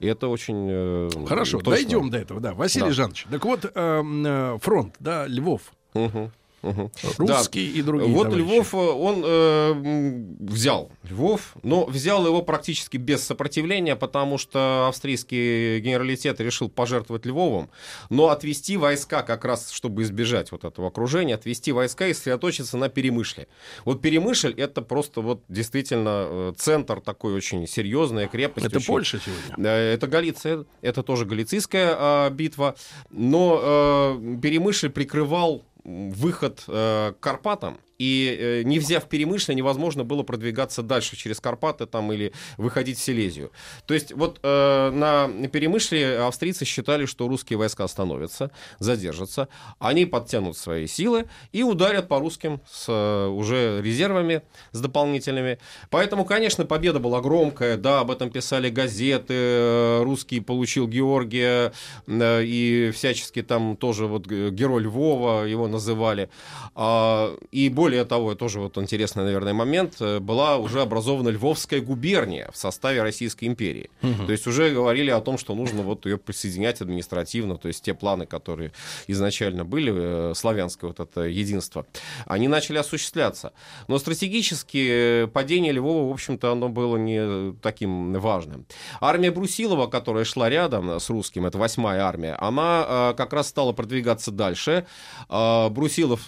И 0.00 0.06
это 0.06 0.28
очень 0.28 0.68
э, 0.70 1.10
Хорошо, 1.26 1.58
точно. 1.58 1.72
дойдем 1.72 2.10
до 2.10 2.18
этого, 2.18 2.40
да. 2.40 2.54
Василий 2.54 2.86
Да. 2.86 2.92
Жанович, 2.92 3.26
так 3.30 3.44
вот, 3.44 3.70
эм, 3.74 4.24
э, 4.26 4.58
фронт, 4.60 4.94
да, 5.00 5.26
Львов, 5.26 5.62
Мгм, 5.94 6.30
мгм. 6.62 6.90
русский 7.18 7.70
и 7.70 7.82
другие 7.82 8.12
Вот 8.12 8.24
товарищи. 8.24 8.44
Львов, 8.46 8.74
э, 8.74 8.76
он 8.78 9.22
э, 9.24 10.24
взял 10.40 10.90
Львов, 11.08 11.54
но 11.62 11.84
взял 11.86 12.26
его 12.26 12.42
практически 12.42 12.96
без 12.96 13.22
сопротивления, 13.24 13.96
потому 13.96 14.38
что 14.38 14.86
австрийский 14.88 15.80
генералитет 15.80 16.40
решил 16.40 16.68
пожертвовать 16.68 17.26
Львовом, 17.26 17.70
но 18.10 18.28
отвести 18.28 18.76
войска 18.76 19.22
как 19.22 19.44
раз, 19.44 19.70
чтобы 19.70 20.02
избежать 20.02 20.52
вот 20.52 20.64
этого 20.64 20.88
окружения, 20.88 21.34
отвести 21.34 21.72
войска 21.72 22.06
и 22.08 22.14
сосредоточиться 22.14 22.76
на 22.76 22.88
Перемышле. 22.88 23.48
Вот 23.84 24.00
Перемышль 24.02 24.54
это 24.56 24.82
просто 24.82 25.20
вот 25.20 25.42
действительно 25.48 26.26
э, 26.28 26.52
центр 26.56 27.00
такой 27.00 27.34
очень 27.34 27.66
серьезная 27.66 28.26
крепость. 28.28 28.66
Это 28.66 28.78
очень- 28.78 28.86
Польша 28.86 29.20
сегодня. 29.24 29.64
Э, 29.68 29.94
Это 29.94 30.06
Галиция, 30.06 30.64
это 30.82 31.02
тоже 31.02 31.24
галицийская 31.24 31.94
а, 31.96 32.30
битва, 32.30 32.74
но 33.10 33.60
э, 33.62 34.36
Перемышль 34.42 34.90
прикрывал 34.90 35.64
выход 35.84 36.64
э, 36.68 37.12
к 37.12 37.20
Карпатам, 37.20 37.78
и 37.98 38.36
э, 38.38 38.62
не 38.62 38.78
взяв 38.78 39.08
Перемышль, 39.08 39.54
невозможно 39.54 40.04
было 40.04 40.22
продвигаться 40.22 40.82
дальше 40.82 41.16
через 41.16 41.40
Карпаты 41.40 41.86
там 41.86 42.12
или 42.12 42.32
выходить 42.56 42.98
в 42.98 43.02
Силезию. 43.02 43.50
То 43.86 43.94
есть 43.94 44.12
вот 44.12 44.38
э, 44.42 44.90
на 44.90 45.28
Перемышле 45.48 46.20
австрийцы 46.20 46.64
считали, 46.64 47.06
что 47.06 47.26
русские 47.28 47.58
войска 47.58 47.84
остановятся, 47.84 48.50
задержатся, 48.78 49.48
они 49.78 50.06
подтянут 50.06 50.56
свои 50.56 50.86
силы 50.86 51.26
и 51.52 51.62
ударят 51.62 52.08
по 52.08 52.18
русским 52.20 52.60
с 52.70 52.86
э, 52.88 53.26
уже 53.26 53.80
резервами, 53.82 54.42
с 54.72 54.80
дополнительными. 54.80 55.58
Поэтому, 55.90 56.24
конечно, 56.24 56.64
победа 56.64 57.00
была 57.00 57.20
громкая, 57.20 57.76
да, 57.76 58.00
об 58.00 58.10
этом 58.10 58.30
писали 58.30 58.70
газеты, 58.70 59.34
э, 59.34 60.02
русский 60.04 60.40
получил 60.40 60.86
Георгия, 60.86 61.72
э, 62.06 62.42
и 62.44 62.90
всячески 62.94 63.42
там 63.42 63.76
тоже 63.76 64.06
вот 64.06 64.26
г- 64.26 64.50
герой 64.50 64.82
Львова 64.82 65.44
его 65.44 65.66
называли. 65.66 66.28
А, 66.74 67.34
И 67.50 67.68
более 67.68 67.87
того, 67.96 68.34
тоже 68.34 68.60
вот 68.60 68.78
интересный, 68.78 69.24
наверное, 69.24 69.52
момент, 69.52 69.96
э, 70.00 70.18
была 70.20 70.56
уже 70.56 70.80
образована 70.80 71.28
Львовская 71.28 71.80
губерния 71.80 72.50
в 72.52 72.56
составе 72.56 73.02
Российской 73.02 73.46
империи. 73.46 73.90
То 74.26 74.32
есть 74.32 74.46
уже 74.46 74.70
говорили 74.70 75.10
о 75.10 75.20
том, 75.20 75.38
что 75.38 75.54
нужно 75.54 75.82
вот 75.82 76.06
ее 76.06 76.18
присоединять 76.18 76.80
административно, 76.80 77.56
то 77.56 77.68
есть 77.68 77.84
те 77.84 77.94
планы, 77.94 78.26
которые 78.26 78.72
изначально 79.06 79.64
были, 79.64 79.92
э, 79.94 80.34
славянское 80.34 80.88
вот 80.88 81.00
это 81.00 81.22
единство, 81.22 81.86
они 82.26 82.48
начали 82.48 82.78
осуществляться. 82.78 83.52
Но 83.88 83.98
стратегически 83.98 84.88
э, 85.24 85.26
падение 85.26 85.72
Львова, 85.72 86.08
в 86.08 86.12
общем-то, 86.12 86.52
оно 86.52 86.68
было 86.68 86.96
не 86.96 87.52
таким 87.62 88.14
важным. 88.14 88.66
Армия 89.00 89.30
Брусилова, 89.30 89.86
которая 89.86 90.24
шла 90.24 90.48
рядом 90.48 91.00
с 91.00 91.10
русским, 91.10 91.46
это 91.46 91.58
восьмая 91.58 92.02
армия, 92.02 92.34
она 92.34 93.14
как 93.16 93.32
раз 93.32 93.48
стала 93.48 93.72
продвигаться 93.72 94.30
дальше. 94.30 94.86
А 95.28 95.68
Брусилов, 95.70 96.26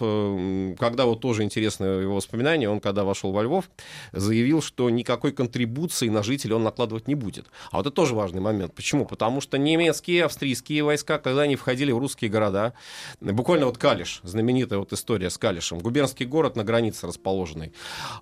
когда 0.79 1.05
вот 1.05 1.21
тоже 1.21 1.45
интересно 1.51 1.85
его 1.85 2.15
воспоминание, 2.15 2.71
он 2.71 2.81
когда 2.81 3.05
вошел 3.05 3.33
во 3.33 3.43
Львов, 3.43 3.71
заявил, 4.13 4.63
что 4.63 4.89
никакой 4.89 5.33
контрибуции 5.33 6.09
на 6.09 6.23
жителей 6.23 6.55
он 6.55 6.63
накладывать 6.63 7.09
не 7.09 7.15
будет. 7.15 7.47
А 7.71 7.79
вот 7.79 7.87
это 7.87 7.95
тоже 7.95 8.15
важный 8.15 8.41
момент. 8.41 8.75
Почему? 8.75 9.05
Потому 9.05 9.41
что 9.41 9.59
немецкие, 9.59 10.25
австрийские 10.25 10.85
войска, 10.85 11.19
когда 11.19 11.43
они 11.43 11.57
входили 11.57 11.91
в 11.91 11.99
русские 11.99 12.31
города, 12.31 12.73
буквально 13.21 13.67
вот 13.67 13.79
Калиш, 13.79 14.21
знаменитая 14.23 14.79
вот 14.79 14.93
история 14.93 15.31
с 15.31 15.39
Калишем, 15.39 15.81
губернский 15.81 16.25
город 16.25 16.55
на 16.57 16.65
границе 16.65 17.07
расположенный, 17.07 17.73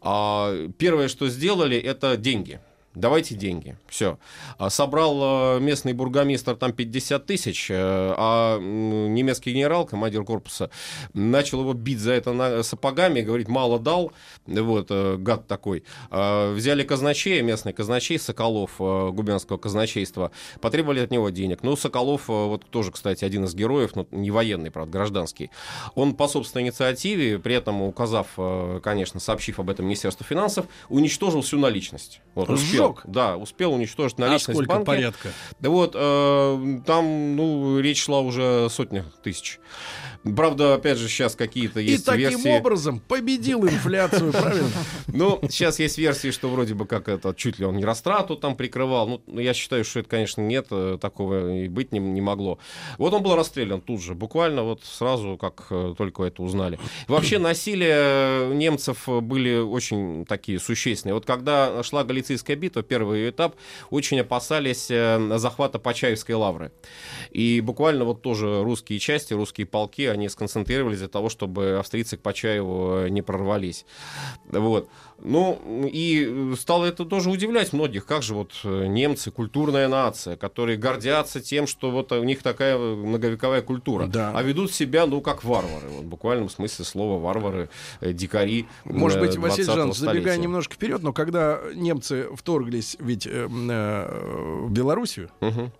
а, 0.01 0.69
первое, 0.79 1.09
что 1.09 1.29
сделали, 1.29 1.77
это 1.77 2.17
деньги. 2.17 2.61
Давайте 2.95 3.35
деньги. 3.35 3.77
Все. 3.87 4.19
Собрал 4.69 5.59
э, 5.59 5.61
местный 5.61 5.93
бургомистр 5.93 6.57
там 6.57 6.73
50 6.73 7.27
тысяч, 7.27 7.71
э, 7.71 7.77
а 7.79 8.59
немецкий 8.59 9.53
генерал, 9.53 9.87
командир 9.87 10.25
корпуса, 10.25 10.71
начал 11.13 11.61
его 11.61 11.75
бить 11.75 12.01
за 12.01 12.13
это 12.13 12.63
сапогами, 12.63 13.21
говорит, 13.21 13.49
мало 13.49 13.79
дал, 13.79 14.13
вот, 14.47 14.87
э, 14.91 15.17
гад 15.17 15.47
такой. 15.47 15.85
А, 16.11 16.53
Взяли 16.55 16.83
казначея, 16.83 17.43
местный 17.43 17.73
казначей 17.73 18.19
Соколов, 18.19 18.73
э, 18.81 19.11
губернского 19.11 19.59
казначейства, 19.59 20.33
потребовали 20.61 21.01
от 21.01 21.11
него 21.11 21.29
денег. 21.29 21.63
Ну, 21.63 21.77
Соколов, 21.77 22.27
вот 22.29 22.65
тоже, 22.71 22.91
кстати, 22.91 23.25
один 23.25 23.45
из 23.45 23.55
героев, 23.55 23.95
но 23.95 24.07
не 24.11 24.31
военный, 24.31 24.71
правда, 24.71 24.93
гражданский. 24.93 25.51
Он 25.95 26.15
по 26.15 26.27
собственной 26.27 26.65
инициативе, 26.65 27.39
при 27.39 27.55
этом 27.55 27.83
указав, 27.83 28.29
конечно, 28.83 29.21
сообщив 29.21 29.61
об 29.61 29.71
этом 29.71 29.85
Министерству 29.85 30.25
финансов, 30.25 30.67
уничтожил 30.89 31.43
всю 31.43 31.59
наличность. 31.59 32.21
Вот, 32.35 32.49
успел. 32.51 32.88
Сжег? 32.97 33.03
Да, 33.07 33.37
успел 33.37 33.73
уничтожить 33.75 34.19
А 34.19 34.23
наличность 34.23 34.49
в 34.49 34.53
сколько 34.65 34.73
банке. 34.73 34.87
порядка? 34.87 35.29
Да 35.61 35.71
вот, 35.71 35.93
э, 35.95 36.79
там, 36.87 37.37
ну, 37.37 37.79
речь 37.81 38.03
шла 38.05 38.21
уже 38.21 38.67
о 38.67 38.69
сотнях 38.69 39.07
тысяч. 39.23 39.59
Правда, 40.37 40.75
опять 40.75 40.99
же, 40.99 41.09
сейчас 41.09 41.37
какие-то 41.37 41.79
И 41.81 41.85
есть 41.93 42.05
таким 42.05 42.31
версии. 42.31 42.59
образом 42.59 42.99
победил 43.01 43.65
инфляцию, 43.65 44.33
правильно? 44.33 44.69
Ну, 45.07 45.39
сейчас 45.49 45.79
есть 45.79 45.97
версии, 45.97 46.33
что 46.33 46.49
вроде 46.49 46.75
бы 46.75 46.87
как 46.87 47.09
это, 47.09 47.33
чуть 47.35 47.59
ли 47.59 47.65
он 47.65 47.77
не 47.77 47.85
растрату 47.85 48.37
там 48.37 48.57
прикрывал. 48.57 49.07
Ну, 49.09 49.23
ну, 49.27 49.41
я 49.41 49.55
считаю, 49.55 49.85
что 49.85 50.01
это, 50.01 50.09
конечно, 50.09 50.41
нет, 50.43 50.67
э, 50.71 50.99
такого 51.01 51.55
и 51.55 51.69
быть 51.69 51.93
не, 51.93 51.99
не 52.01 52.21
могло. 52.21 52.59
Вот 52.99 53.15
он 53.15 53.23
был 53.23 53.37
расстрелян 53.37 53.81
тут 53.81 54.03
же, 54.03 54.15
буквально 54.15 54.65
вот 54.65 54.85
сразу, 54.85 55.37
как 55.41 55.67
э, 55.71 55.95
только 55.97 56.25
это 56.25 56.43
узнали. 56.43 56.79
Вообще 57.07 57.39
насилие 57.83 58.55
немцев 58.55 59.09
были 59.09 59.57
очень 59.59 60.27
такие 60.27 60.59
существенные. 60.59 61.15
Вот 61.15 61.27
когда 61.27 61.83
шла 61.85 62.03
Галицийская 62.05 62.57
битва, 62.57 62.68
первый 62.83 63.21
ее 63.21 63.31
этап, 63.31 63.57
очень 63.91 64.21
опасались 64.21 64.91
э, 64.91 65.39
захвата 65.39 65.79
Почаевской 65.79 66.35
лавры. 66.35 66.73
И 67.31 67.61
буквально 67.61 68.05
вот 68.05 68.23
тоже 68.23 68.63
русские 68.63 68.99
части, 68.99 69.35
русские 69.35 69.67
полки, 69.67 70.07
они 70.07 70.29
сконцентрировались 70.29 70.99
для 70.99 71.09
того, 71.09 71.29
чтобы 71.29 71.79
австрийцы 71.79 72.17
к 72.17 72.21
Почаеву 72.21 73.07
не 73.09 73.23
прорвались. 73.23 73.85
Вот. 74.51 74.89
Ну, 75.21 75.61
и 75.85 76.55
стало 76.57 76.87
это 76.87 77.05
тоже 77.05 77.31
удивлять 77.31 77.73
многих. 77.73 78.07
Как 78.07 78.23
же 78.23 78.35
вот 78.35 78.53
э, 78.63 78.87
немцы, 78.87 79.33
культурная 79.33 79.89
нация, 79.89 80.37
которые 80.37 80.79
гордятся 80.79 81.41
тем, 81.41 81.67
что 81.67 81.91
вот 81.91 82.13
у 82.13 82.23
них 82.23 82.43
такая 82.43 82.79
многовековая 82.79 83.63
культура. 83.63 84.07
Да. 84.07 84.33
А 84.35 84.43
ведут 84.43 84.73
себя, 84.73 85.07
ну, 85.07 85.21
как 85.21 85.43
варвары. 85.43 85.89
Вот, 85.89 86.05
в 86.05 86.09
буквальном 86.09 86.49
смысле 86.49 86.85
слова 86.85 87.21
варвары, 87.21 87.69
э, 88.01 88.13
дикари. 88.13 88.67
Может 88.85 89.19
быть, 89.19 89.37
э, 89.37 89.41
Василий 89.41 89.67
20-го 89.67 89.77
Жанович, 89.77 89.97
забегая 89.97 90.37
немножко 90.37 90.75
вперед, 90.75 91.03
но 91.03 91.13
когда 91.13 91.61
немцы 91.75 92.29
вторглись 92.63 92.97
ведь 92.99 93.27
э, 93.27 93.49
э, 93.49 94.65
в 94.67 94.71
Белоруссию, 94.71 95.31
Мгм. 95.41 95.71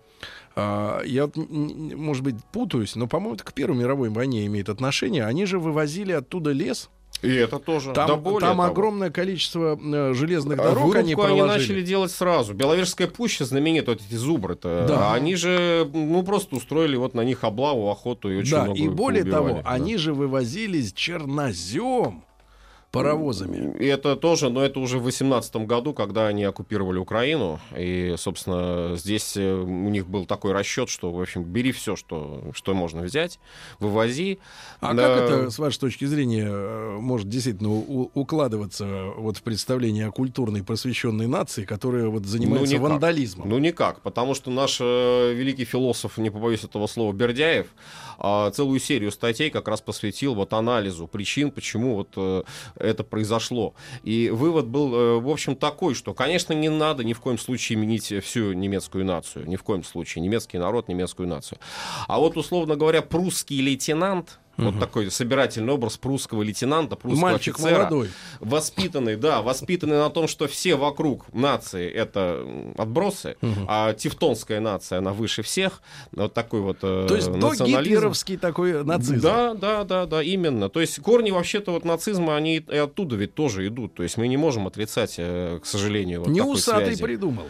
а, 0.55 1.01
я, 1.03 1.29
может 1.35 2.23
быть, 2.23 2.35
путаюсь, 2.51 2.95
но, 2.95 3.07
по-моему, 3.07 3.35
это 3.35 3.43
к 3.43 3.53
Первой 3.53 3.77
мировой 3.77 4.09
войне 4.09 4.45
имеет 4.45 4.69
отношение. 4.69 5.25
Они 5.25 5.45
же 5.45 5.59
вывозили 5.59 6.11
оттуда 6.13 6.51
лес. 6.51 6.89
И 7.21 7.27
это 7.33 7.59
тоже. 7.59 7.91
Там, 7.91 8.07
Да 8.07 8.15
более 8.15 8.39
там 8.39 8.57
того. 8.57 8.69
огромное 8.69 9.09
количество 9.09 9.77
э, 9.77 10.13
железных 10.13 10.57
А 10.59 10.63
дорог 10.69 10.95
они 10.95 11.13
Вырубку 11.15 11.27
они, 11.27 11.39
проложили. 11.41 11.59
начали 11.59 11.81
делать 11.81 12.11
сразу. 12.11 12.53
Беловежская 12.53 13.07
пуща 13.07 13.43
знаменитая, 13.43 13.95
вот 13.95 14.05
эти 14.07 14.15
зубры-то. 14.15 14.85
Да. 14.87 15.13
Они 15.13 15.35
же, 15.35 15.89
ну, 15.93 16.23
просто 16.23 16.55
устроили 16.55 16.95
вот 16.95 17.13
на 17.15 17.25
них 17.25 17.43
облаву, 17.43 17.89
охоту 17.89 18.31
и 18.31 18.37
очень 18.37 18.51
да, 18.51 18.63
много 18.65 18.79
и 18.79 18.87
более 18.87 19.23
поубивали. 19.25 19.49
того, 19.51 19.61
Да. 19.63 19.69
они 19.69 19.97
же 19.97 20.13
вывозились 20.13 20.93
чернозем 20.93 22.23
паровозами. 22.91 23.77
Это 23.83 24.15
тоже, 24.15 24.49
но 24.49 24.63
это 24.63 24.79
уже 24.79 24.97
в 24.99 25.03
18 25.03 25.55
году, 25.67 25.93
когда 25.93 26.27
они 26.27 26.43
оккупировали 26.43 26.97
Украину. 26.97 27.59
И, 27.77 28.15
собственно, 28.17 28.95
здесь 28.95 29.37
э, 29.37 29.53
у 29.53 29.89
них 29.89 30.07
был 30.07 30.25
такой 30.25 30.53
расчет, 30.53 30.89
что, 30.89 31.11
в 31.11 31.21
общем, 31.21 31.43
бери 31.43 31.71
все, 31.71 31.95
что, 31.95 32.43
что 32.53 32.73
можно 32.73 33.01
взять, 33.01 33.39
вывози. 33.79 34.39
А 34.81 34.93
Да. 34.93 35.07
как 35.07 35.23
это, 35.23 35.49
с 35.51 35.59
вашей 35.59 35.79
точки 35.79 36.05
зрения, 36.05 36.47
э, 36.49 36.97
может 36.99 37.29
действительно 37.29 37.69
укладываться 37.69 38.85
вот 39.17 39.37
в 39.37 39.43
представление 39.43 40.07
о 40.07 40.11
культурной 40.11 40.63
просвещенной 40.63 41.27
нации, 41.27 41.65
которая 41.65 42.07
вот 42.07 42.25
занимается 42.25 42.73
никак. 42.75 42.89
вандализмом? 42.89 43.49
Ну, 43.49 43.59
никак, 43.59 44.01
потому 44.01 44.33
что 44.33 44.49
наш 44.51 44.79
э, 44.81 45.33
великий 45.33 45.65
философ, 45.65 46.17
не 46.17 46.29
побоюсь 46.29 46.63
этого 46.63 46.87
слова, 46.87 47.13
Бердяев, 47.13 47.67
а, 48.17 48.49
целую 48.51 48.79
серию 48.79 49.11
статей 49.11 49.49
как 49.49 49.67
раз 49.67 49.81
посвятил 49.81 50.35
вот 50.35 50.53
анализу 50.53 51.07
причин, 51.07 51.51
почему 51.51 51.95
вот 51.95 52.45
это 52.79 53.03
произошло. 53.03 53.73
И 54.03 54.29
вывод 54.29 54.67
был, 54.67 54.95
э, 54.95 55.19
в 55.19 55.29
общем, 55.29 55.55
такой, 55.55 55.93
что, 55.93 56.13
конечно, 56.13 56.53
не 56.53 56.69
надо 56.69 57.03
ни 57.03 57.13
в 57.13 57.19
коем 57.19 57.37
случае 57.37 57.77
менить 57.77 58.13
всю 58.23 58.53
немецкую 58.53 59.05
нацию, 59.05 59.47
ни 59.47 59.55
в 59.55 59.63
коем 59.63 59.83
случае, 59.83 60.23
немецкий 60.23 60.57
народ, 60.57 60.87
немецкую 60.87 61.27
нацию. 61.27 61.59
А 62.07 62.19
вот, 62.19 62.37
условно 62.37 62.75
говоря, 62.75 63.01
прусский 63.01 63.61
лейтенант, 63.61 64.39
вот 64.59 64.79
такой 64.79 65.09
собирательный 65.11 65.73
образ 65.73 65.97
прусского 65.97 66.43
лейтенанта, 66.43 66.95
прусского 66.95 67.29
Мальчик 67.31 67.55
офицера, 67.55 67.77
молодой. 67.89 68.09
воспитанный, 68.39 69.15
да, 69.15 69.41
воспитанный 69.41 69.97
на 69.97 70.09
том, 70.09 70.27
что 70.27 70.47
все 70.47 70.75
вокруг 70.75 71.25
нации 71.33 71.89
это 71.89 72.45
отбросы, 72.77 73.37
а 73.67 73.93
тевтонская 73.93 74.59
нация, 74.59 74.99
она 74.99 75.11
выше 75.13 75.41
всех. 75.41 75.81
Вот 76.11 76.33
такой 76.33 76.61
вот 76.61 76.77
э, 76.81 77.05
То 77.07 77.15
есть 77.15 77.31
до 77.31 77.37
национализм. 77.37 77.81
гитлеровский 77.81 78.37
такой 78.37 78.83
нацизм. 78.83 79.21
Да, 79.21 79.53
да, 79.53 79.83
да, 79.83 80.05
да, 80.05 80.23
именно. 80.23 80.69
То 80.69 80.81
есть 80.81 80.99
корни 81.01 81.31
вообще-то 81.31 81.71
вот 81.71 81.85
нацизма, 81.85 82.35
они 82.35 82.57
и 82.57 82.75
оттуда 82.77 83.15
ведь 83.15 83.33
тоже 83.35 83.67
идут. 83.67 83.95
То 83.95 84.03
есть 84.03 84.17
мы 84.17 84.27
не 84.27 84.37
можем 84.37 84.67
отрицать, 84.67 85.15
э, 85.17 85.59
к 85.61 85.65
сожалению, 85.65 86.19
вот 86.21 86.29
Не 86.29 86.41
усатый 86.41 86.87
связи. 86.87 87.03
придумал. 87.03 87.45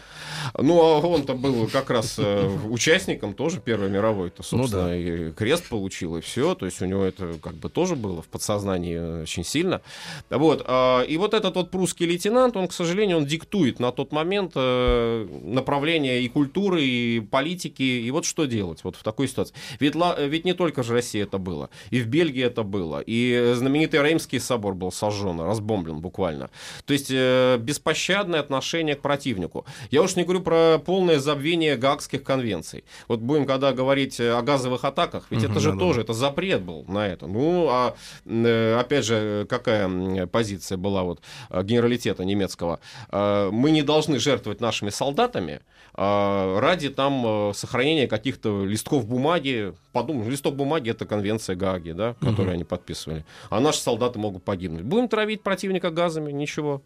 Ну, 0.58 0.80
а 0.82 1.00
он-то 1.00 1.34
был 1.34 1.68
как 1.68 1.90
раз 1.90 2.16
э, 2.18 2.48
участником 2.70 3.34
тоже 3.34 3.60
Первой 3.60 3.90
мировой-то, 3.90 4.44
Ну 4.52 4.60
собственно, 4.60 4.98
и 4.98 5.32
крест 5.32 5.68
получил, 5.70 6.18
и 6.18 6.22
все. 6.22 6.56
То 6.56 6.66
есть 6.66 6.82
у 6.82 6.86
него 6.86 6.99
это 7.06 7.34
как 7.42 7.54
бы 7.56 7.70
тоже 7.70 7.96
было 7.96 8.22
в 8.22 8.28
подсознании 8.28 8.98
э, 8.98 9.22
очень 9.24 9.44
сильно. 9.44 9.82
Вот. 10.30 10.64
а, 10.66 11.02
И 11.04 11.18
вот 11.18 11.34
этот 11.34 11.56
вот 11.56 11.72
прусский 11.72 12.06
лейтенант, 12.06 12.58
он, 12.58 12.68
к 12.68 12.74
сожалению, 12.74 13.18
он 13.18 13.26
диктует 13.26 13.80
на 13.80 13.92
тот 13.92 14.12
момент 14.12 14.54
э, 14.56 15.28
направление 15.44 16.22
и 16.22 16.30
культуры, 16.30 16.84
и 16.84 17.20
политики, 17.20 17.84
и 17.84 18.12
вот 18.12 18.26
что 18.26 18.46
делать 18.46 18.84
вот 18.84 18.96
в 18.96 19.04
такой 19.04 19.28
ситуации. 19.28 19.54
Ведь, 19.80 19.96
ведь 20.20 20.46
не 20.46 20.54
только 20.54 20.84
же 20.84 20.94
Россия 20.94 21.24
это 21.24 21.38
было, 21.38 21.70
и 21.90 22.02
в 22.02 22.08
Бельгии 22.08 22.44
это 22.44 22.64
было, 22.64 23.02
и 23.06 23.54
знаменитый 23.56 24.02
Реймский 24.02 24.40
собор 24.40 24.74
был 24.76 24.92
сожжен, 24.92 25.40
разбомблен 25.42 26.00
буквально. 26.00 26.50
То 26.86 26.94
есть 26.94 27.10
э, 27.12 27.58
беспощадное 27.60 28.40
отношение 28.40 28.96
к 28.96 29.02
противнику. 29.02 29.66
Я 29.92 30.02
уж 30.02 30.16
не 30.16 30.24
говорю 30.24 30.42
про 30.42 30.80
полное 30.80 31.20
забвение 31.20 31.76
Гаагских 31.78 32.24
конвенций. 32.24 32.84
Вот 33.08 33.20
будем 33.20 33.46
когда 33.46 33.74
говорить 33.74 34.20
о 34.20 34.42
газовых 34.42 34.84
атаках, 34.86 35.26
ведь 35.30 35.44
Мгм, 35.44 35.52
это 35.52 35.60
же 35.60 35.70
да-да. 35.70 35.80
тоже, 35.80 36.02
это 36.02 36.14
запрет 36.14 36.62
был 36.62 36.79
на 36.88 37.08
это. 37.08 37.28
Ну, 37.28 37.68
а 37.70 37.96
э, 38.26 38.80
опять 38.80 39.06
же, 39.06 39.46
какая 39.50 40.28
позиция 40.28 40.78
была 40.78 41.04
вот 41.04 41.22
э, 41.50 41.64
генералитета 41.64 42.26
немецкого? 42.26 42.80
Э, 43.12 43.50
Мы 43.52 43.72
не 43.72 43.82
должны 43.82 44.20
жертвовать 44.20 44.62
нашими 44.62 44.90
солдатами 44.90 45.62
э, 45.96 46.60
ради 46.60 46.90
там 46.90 47.54
сохранения 47.54 48.08
каких-то 48.08 48.66
листков 48.66 49.08
бумаги. 49.08 49.74
Подумай, 49.92 50.28
листок 50.30 50.56
бумаги 50.56 50.92
это 50.92 51.06
конвенция 51.06 51.56
Гааги, 51.56 51.92
да, 51.92 52.16
которую 52.20 52.54
они 52.54 52.64
подписывали. 52.64 53.26
А 53.50 53.60
наши 53.60 53.80
солдаты 53.80 54.20
могут 54.20 54.44
погибнуть. 54.44 54.84
Будем 54.84 55.08
травить 55.08 55.42
противника 55.44 55.90
газами, 55.92 56.32
ничего. 56.32 56.82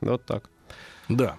Вот 0.00 0.24
так. 0.24 0.50
Да. 1.08 1.36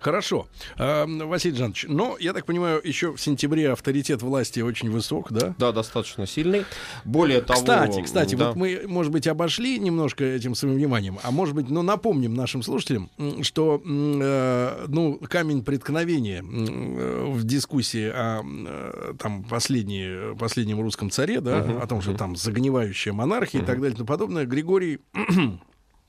Хорошо. 0.00 0.48
А, 0.76 1.06
Василий 1.06 1.56
Жанович, 1.56 1.86
но, 1.88 2.16
я 2.18 2.32
так 2.32 2.46
понимаю, 2.46 2.80
еще 2.82 3.14
в 3.14 3.20
сентябре 3.20 3.72
авторитет 3.72 4.22
власти 4.22 4.60
очень 4.60 4.90
высок, 4.90 5.32
да? 5.32 5.54
Да, 5.58 5.72
достаточно 5.72 6.26
сильный. 6.26 6.64
Более 7.04 7.40
того... 7.40 7.60
Кстати, 7.60 8.02
кстати, 8.02 8.34
да. 8.34 8.48
вот 8.48 8.56
мы, 8.56 8.82
может 8.86 9.12
быть, 9.12 9.26
обошли 9.26 9.78
немножко 9.78 10.24
этим 10.24 10.54
своим 10.54 10.76
вниманием, 10.76 11.18
а 11.22 11.30
может 11.30 11.54
быть, 11.54 11.68
ну, 11.68 11.82
напомним 11.82 12.34
нашим 12.34 12.62
слушателям, 12.62 13.10
что, 13.42 13.82
э, 13.84 14.86
ну, 14.88 15.20
камень 15.28 15.64
преткновения 15.64 16.42
э, 16.42 17.24
в 17.26 17.44
дискуссии 17.44 18.08
о 18.08 18.42
э, 18.44 19.14
там 19.18 19.44
последней, 19.44 20.34
последнем 20.36 20.80
русском 20.80 21.10
царе, 21.10 21.40
да, 21.40 21.58
о 21.58 21.86
том, 21.86 22.02
что 22.02 22.14
там 22.14 22.36
загнивающая 22.36 23.12
монархия 23.12 23.62
и 23.62 23.64
так 23.64 23.76
далее 23.76 23.94
и 23.94 23.96
тому 23.96 24.06
подобное, 24.06 24.46
Григорий 24.46 25.00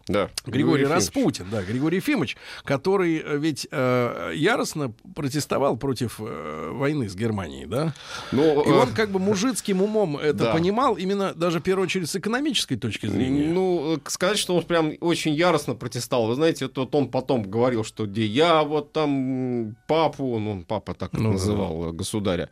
Да. 0.09 0.29
Григорий 0.45 0.81
Ефимович. 0.81 1.05
Распутин, 1.05 1.45
да, 1.51 1.61
Григорий 1.63 1.97
Ефимович, 1.97 2.35
который 2.65 3.19
э, 3.23 3.37
ведь 3.37 3.67
э, 3.71 4.31
яростно 4.35 4.91
протестовал 5.15 5.77
против 5.77 6.19
э, 6.19 6.71
войны 6.73 7.07
с 7.07 7.15
Германией, 7.15 7.65
да? 7.67 7.93
Ну, 8.31 8.63
И 8.65 8.69
э, 8.69 8.73
он 8.73 8.89
как 8.93 9.11
бы 9.11 9.19
мужицким 9.19 9.81
умом 9.81 10.17
это 10.17 10.33
Да. 10.45 10.53
понимал, 10.53 10.95
именно 10.95 11.33
даже 11.33 11.59
в 11.59 11.63
первую 11.63 11.85
очередь 11.85 12.09
с 12.09 12.15
экономической 12.15 12.75
точки 12.75 13.05
зрения. 13.05 13.45
Ну, 13.53 13.97
э, 13.97 13.99
сказать, 14.09 14.39
что 14.39 14.55
он 14.55 14.63
прям 14.63 14.93
очень 14.99 15.33
яростно 15.35 15.75
протестовал. 15.75 16.27
Вы 16.27 16.35
знаете, 16.35 16.69
вот, 16.75 16.95
он 16.95 17.09
потом 17.09 17.43
говорил, 17.43 17.83
что 17.83 18.05
где 18.07 18.25
я 18.25 18.63
вот 18.63 18.91
там 18.93 19.75
папу, 19.87 20.39
ну, 20.39 20.63
папа 20.67 20.93
так 20.95 21.13
Ну, 21.13 21.33
называл 21.33 21.89
э, 21.89 21.91
государя, 21.91 22.49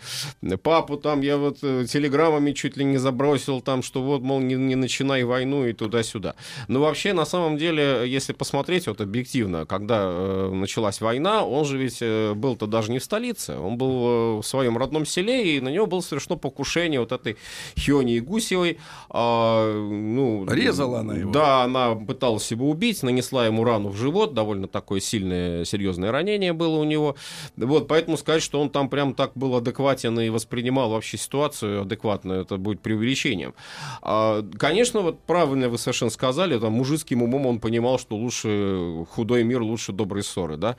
папу 0.62 0.98
там 0.98 1.22
я 1.22 1.38
вот 1.38 1.58
э, 1.64 1.86
телеграммами 1.90 2.52
чуть 2.52 2.78
ли 2.78 2.86
не 2.86 2.98
забросил 2.98 3.62
там, 3.62 3.82
что 3.82 4.04
вот, 4.04 4.22
мол, 4.22 4.40
не, 4.42 4.54
не 4.56 4.76
начинай 4.76 5.24
войну 5.24 5.66
и 5.66 5.74
туда-сюда. 5.74 6.36
Но 6.68 6.82
вообще, 6.82 7.14
на 7.14 7.26
самом 7.26 7.47
деле, 7.56 8.04
если 8.08 8.34
посмотреть 8.34 8.88
вот 8.88 9.00
объективно, 9.00 9.66
когда 9.66 10.08
э, 10.10 10.50
началась 10.52 11.00
война, 11.00 11.46
он 11.46 11.66
же 11.66 11.78
ведь 11.78 12.00
э, 12.02 12.34
был-то 12.34 12.66
даже 12.66 12.92
не 12.92 12.98
в 12.98 13.04
столице, 13.04 13.58
он 13.58 13.78
был 13.78 13.90
э, 13.90 14.42
в 14.42 14.44
своем 14.44 14.76
родном 14.78 15.06
селе, 15.06 15.56
и 15.56 15.62
на 15.62 15.70
него 15.70 15.86
было 15.86 16.02
совершено 16.02 16.36
покушение 16.36 17.00
вот 17.00 17.12
этой 17.12 17.38
Хиони 17.78 18.20
Гусевой. 18.20 18.80
А, 19.10 19.72
ну, 19.72 20.46
Резала 20.50 21.02
она 21.02 21.14
его. 21.14 21.32
Да, 21.32 21.64
она 21.64 21.94
пыталась 21.94 22.50
его 22.50 22.70
убить, 22.70 23.04
нанесла 23.04 23.46
ему 23.46 23.64
рану 23.64 23.90
в 23.90 23.98
живот, 23.98 24.34
довольно 24.34 24.68
такое 24.68 25.00
сильное, 25.00 25.64
серьезное 25.64 26.12
ранение 26.12 26.54
было 26.54 26.78
у 26.78 26.84
него. 26.84 27.16
Вот, 27.56 27.88
поэтому 27.88 28.18
сказать, 28.18 28.42
что 28.42 28.60
он 28.60 28.70
там 28.72 28.90
прям 28.90 29.14
так 29.14 29.34
был 29.36 29.56
адекватен 29.56 30.20
и 30.20 30.30
воспринимал 30.30 30.90
вообще 30.90 31.18
ситуацию 31.18 31.84
адекватно, 31.84 32.34
это 32.34 32.58
будет 32.58 32.82
преувеличением. 32.82 33.54
А, 34.02 34.44
конечно, 34.58 35.02
вот 35.02 35.20
правильно 35.20 35.70
вы 35.70 35.78
совершенно 35.78 36.12
сказали, 36.12 36.58
там 36.58 36.74
мужицким 36.74 37.22
умом 37.22 37.37
он 37.46 37.60
понимал, 37.60 38.00
что 38.00 38.16
лучше 38.16 39.06
худой 39.12 39.44
мир, 39.44 39.62
лучше 39.62 39.92
добрые 39.92 40.24
ссоры, 40.24 40.58
да. 40.58 40.78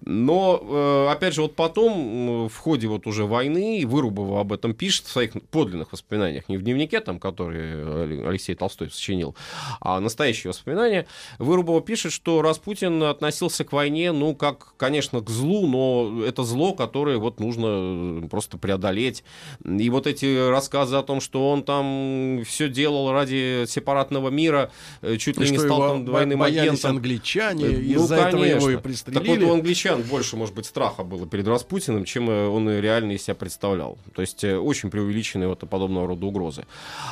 Но, 0.00 0.60
э, 0.62 1.08
опять 1.10 1.34
же, 1.34 1.42
вот 1.42 1.56
потом, 1.56 2.48
в 2.48 2.56
ходе 2.56 2.86
вот 2.86 3.06
уже 3.06 3.24
войны, 3.24 3.84
Вырубова 3.86 4.40
об 4.40 4.52
этом 4.52 4.74
пишет 4.74 5.06
в 5.06 5.10
своих 5.10 5.32
подлинных 5.50 5.92
воспоминаниях, 5.92 6.48
не 6.48 6.56
в 6.56 6.62
дневнике, 6.62 7.00
там, 7.00 7.18
который 7.18 8.28
Алексей 8.28 8.54
Толстой 8.54 8.90
сочинил, 8.90 9.34
а 9.80 10.00
настоящие 10.00 10.50
воспоминания, 10.50 11.06
Вырубова 11.38 11.80
пишет, 11.80 12.12
что 12.12 12.42
Распутин 12.42 13.02
относился 13.02 13.64
к 13.64 13.72
войне, 13.72 14.12
ну, 14.12 14.34
как, 14.34 14.74
конечно, 14.76 15.20
к 15.20 15.30
злу, 15.30 15.66
но 15.66 16.24
это 16.24 16.42
зло, 16.42 16.74
которое 16.74 17.18
вот 17.18 17.40
нужно 17.40 17.66
э, 17.66 18.28
просто 18.28 18.58
преодолеть. 18.58 19.24
И 19.64 19.90
вот 19.90 20.06
эти 20.06 20.50
рассказы 20.50 20.96
о 20.96 21.02
том, 21.02 21.20
что 21.20 21.50
он 21.50 21.62
там 21.62 22.42
все 22.44 22.68
делал 22.68 23.12
ради 23.12 23.64
сепаратного 23.66 24.28
мира, 24.28 24.70
э, 25.02 25.16
чуть 25.16 25.36
И 25.38 25.44
ли 25.44 25.50
не 25.50 25.58
что 25.58 25.66
его 25.66 25.95
стал 26.02 26.06
двойным 26.06 26.38
боялись 26.38 26.68
агентом. 26.70 26.90
англичане, 26.96 27.64
Ну, 27.66 27.70
из-за 28.02 28.16
этого 28.16 28.44
его 28.44 28.56
и 28.56 28.62
конечно. 28.62 28.80
пристрелили. 28.80 29.18
Так 29.18 29.28
вот 29.28 29.48
у 29.48 29.52
англичан 29.54 30.02
больше, 30.02 30.36
может 30.36 30.54
быть, 30.54 30.66
страха 30.66 31.02
было 31.04 31.26
перед 31.26 31.46
Распутиным, 31.48 32.04
чем 32.04 32.30
э, 32.30 32.48
он 32.48 32.68
реально 32.70 33.12
из 33.12 33.22
себя 33.22 33.34
представлял. 33.34 33.98
То 34.14 34.22
есть 34.22 34.44
э, 34.44 34.56
очень 34.56 34.90
преувеличенные 34.90 35.48
вот 35.48 35.60
подобного 35.68 36.06
рода 36.06 36.26
угрозы. 36.26 36.64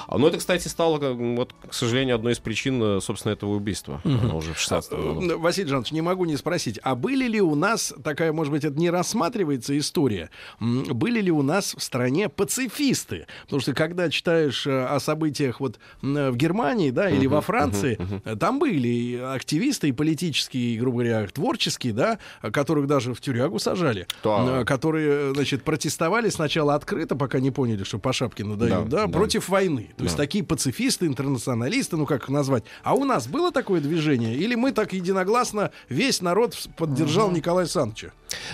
А, 0.07 0.19
Но 0.19 0.29
это, 0.29 0.39
кстати, 0.39 0.69
стало, 0.69 0.99
вот, 1.15 1.55
к 1.69 1.75
сожалению, 1.75 2.15
одной 2.17 2.33
из 2.35 2.39
причин, 2.39 2.83
э, 2.83 3.01
собственно, 3.01 3.33
этого 3.33 3.55
убийства 3.55 4.01
э, 4.05 4.09
уже 4.09 4.55
в 4.55 4.59
16 4.59 4.93
году. 4.93 5.21
Э, 5.31 5.37
Василий 5.37 5.69
Жанович, 5.69 5.93
не 5.93 6.01
могу 6.03 6.25
не 6.25 6.37
спросить, 6.37 6.79
а 6.83 6.95
были 6.95 7.27
ли 7.27 7.41
у 7.41 7.55
нас, 7.55 7.93
такая, 8.03 8.33
может 8.33 8.53
быть, 8.53 8.65
это 8.65 8.79
не 8.79 8.91
рассматривается 8.91 9.77
история, 9.79 10.31
были 10.61 11.21
ли 11.21 11.31
у 11.31 11.43
нас 11.43 11.75
в 11.77 11.83
стране 11.83 12.29
пацифисты? 12.29 13.27
Потому 13.45 13.61
что 13.61 13.73
когда 13.75 14.09
читаешь 14.11 14.67
э, 14.67 14.85
о 14.85 15.01
событиях 15.01 15.61
вот 15.61 15.79
в 16.03 16.37
Германии, 16.37 16.91
да, 16.91 17.11
или 17.11 17.27
во 17.27 17.41
Франции, 17.41 17.99
э, 18.25 18.37
там 18.37 18.59
были 18.65 18.89
и 18.89 19.17
активисты, 19.17 19.89
и 19.91 19.93
политические, 19.93 20.75
и, 20.75 20.79
грубо 20.79 21.03
говоря, 21.03 21.27
творческие, 21.27 21.93
да, 21.93 22.19
которых 22.51 22.87
даже 22.87 23.13
в 23.13 23.21
тюрягу 23.21 23.59
сажали, 23.59 24.07
Да. 24.23 24.61
э, 24.61 24.65
которые, 24.65 25.35
значит, 25.35 25.63
протестовали 25.63 26.31
сначала 26.31 26.75
открыто, 26.75 27.15
пока 27.15 27.41
не 27.41 27.51
поняли, 27.51 27.85
что 27.85 27.99
по 27.99 28.13
шапке 28.15 28.43
надают, 28.45 28.89
да, 28.89 29.01
Да, 29.03 29.07
да. 29.07 29.13
против 29.13 29.51
войны. 29.51 29.91
То 29.99 30.05
есть 30.05 30.17
Да. 30.17 30.23
такие 30.23 30.43
пацифисты, 30.45 31.05
интернационалисты, 31.07 31.97
ну 31.99 32.07
как 32.07 32.23
их 32.23 32.29
назвать. 32.31 32.65
А 32.83 32.95
у 32.95 33.05
нас 33.05 33.27
было 33.27 33.53
такое 33.53 33.81
движение? 33.83 34.35
Или 34.35 34.55
мы 34.55 34.73
так 34.73 34.95
единогласно 34.95 35.71
весь 35.91 36.23
народ 36.23 36.57
поддержал 36.79 37.31
Николая 37.31 37.65
Александровича? 37.65 38.13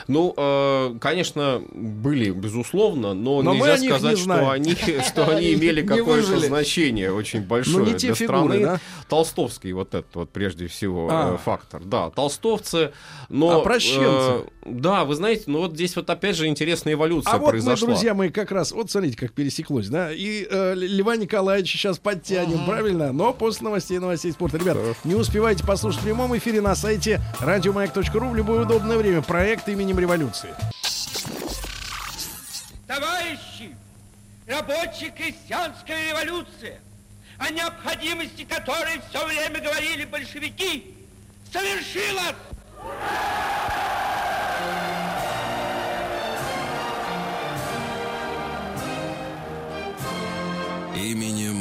Ну, 0.08 0.34
э, 0.36 0.96
конечно, 1.00 1.62
были, 1.72 2.30
безусловно, 2.30 3.14
но, 3.14 3.42
Но 3.42 3.54
нельзя 3.54 3.78
не 3.78 3.88
сказать, 3.88 4.18
знаем. 4.18 4.42
что 4.42 4.50
они, 4.50 4.74
что 5.02 5.28
они 5.28 5.54
имели 5.54 5.80
Не 5.82 5.86
какое-то 5.88 6.38
значение 6.40 7.12
очень 7.12 7.42
большое 7.42 7.78
Ну, 7.78 7.84
не 7.86 7.94
те 7.96 8.08
для 8.08 8.26
страны. 8.26 8.80
Толстовский 9.08 9.72
вот 9.72 9.94
этот 10.00 10.14
вот 10.14 10.30
прежде 10.30 10.66
всего 10.66 11.08
А. 11.10 11.34
э, 11.34 11.38
фактор. 11.38 11.82
Да, 11.84 12.10
толстовцы, 12.10 12.92
но... 13.28 13.60
Опрощенцы. 13.60 14.00
э, 14.02 14.42
да, 14.66 15.04
вы 15.04 15.14
знаете, 15.14 15.44
ну 15.46 15.58
вот 15.60 15.72
здесь 15.74 15.96
вот 15.96 16.10
опять 16.10 16.36
же 16.36 16.46
интересная 16.46 16.94
эволюция 16.94 17.32
А 17.32 17.38
вот 17.38 17.50
произошла. 17.50 17.86
мы, 17.88 17.94
друзья 17.94 18.14
мои, 18.14 18.28
как 18.30 18.50
раз, 18.50 18.72
вот 18.72 18.90
смотрите, 18.90 19.16
как 19.16 19.32
пересеклось, 19.32 19.88
да, 19.88 20.12
и 20.12 20.46
э, 20.50 20.74
Льва 20.74 21.16
Николаевича 21.16 21.78
сейчас 21.78 21.98
подтянем, 21.98 22.64
правильно? 22.66 23.12
Но 23.12 23.32
после 23.32 23.64
новостей, 23.64 23.98
новостей 23.98 24.32
спорта. 24.32 24.58
Ребят, 24.58 24.76
не 25.04 25.14
успевайте 25.14 25.64
послушать 25.64 26.00
в 26.00 26.04
прямом 26.04 26.36
эфире 26.36 26.60
на 26.60 26.74
сайте 26.74 27.20
радиомаяк.ру 27.40 28.28
в 28.28 28.34
любое 28.34 28.62
удобное 28.62 28.96
время. 28.98 29.22
Проект 29.22 29.68
именем 29.68 29.98
революции. 29.98 30.50
Товарищи, 32.86 33.74
рабочая 34.46 35.10
крестьянская 35.10 36.10
революция, 36.10 36.80
о 37.40 37.50
необходимости 37.50 38.44
которой 38.44 39.00
все 39.08 39.26
время 39.26 39.60
говорили 39.60 40.04
большевики, 40.04 40.94
совершилась! 41.50 42.36
Именем 50.94 51.59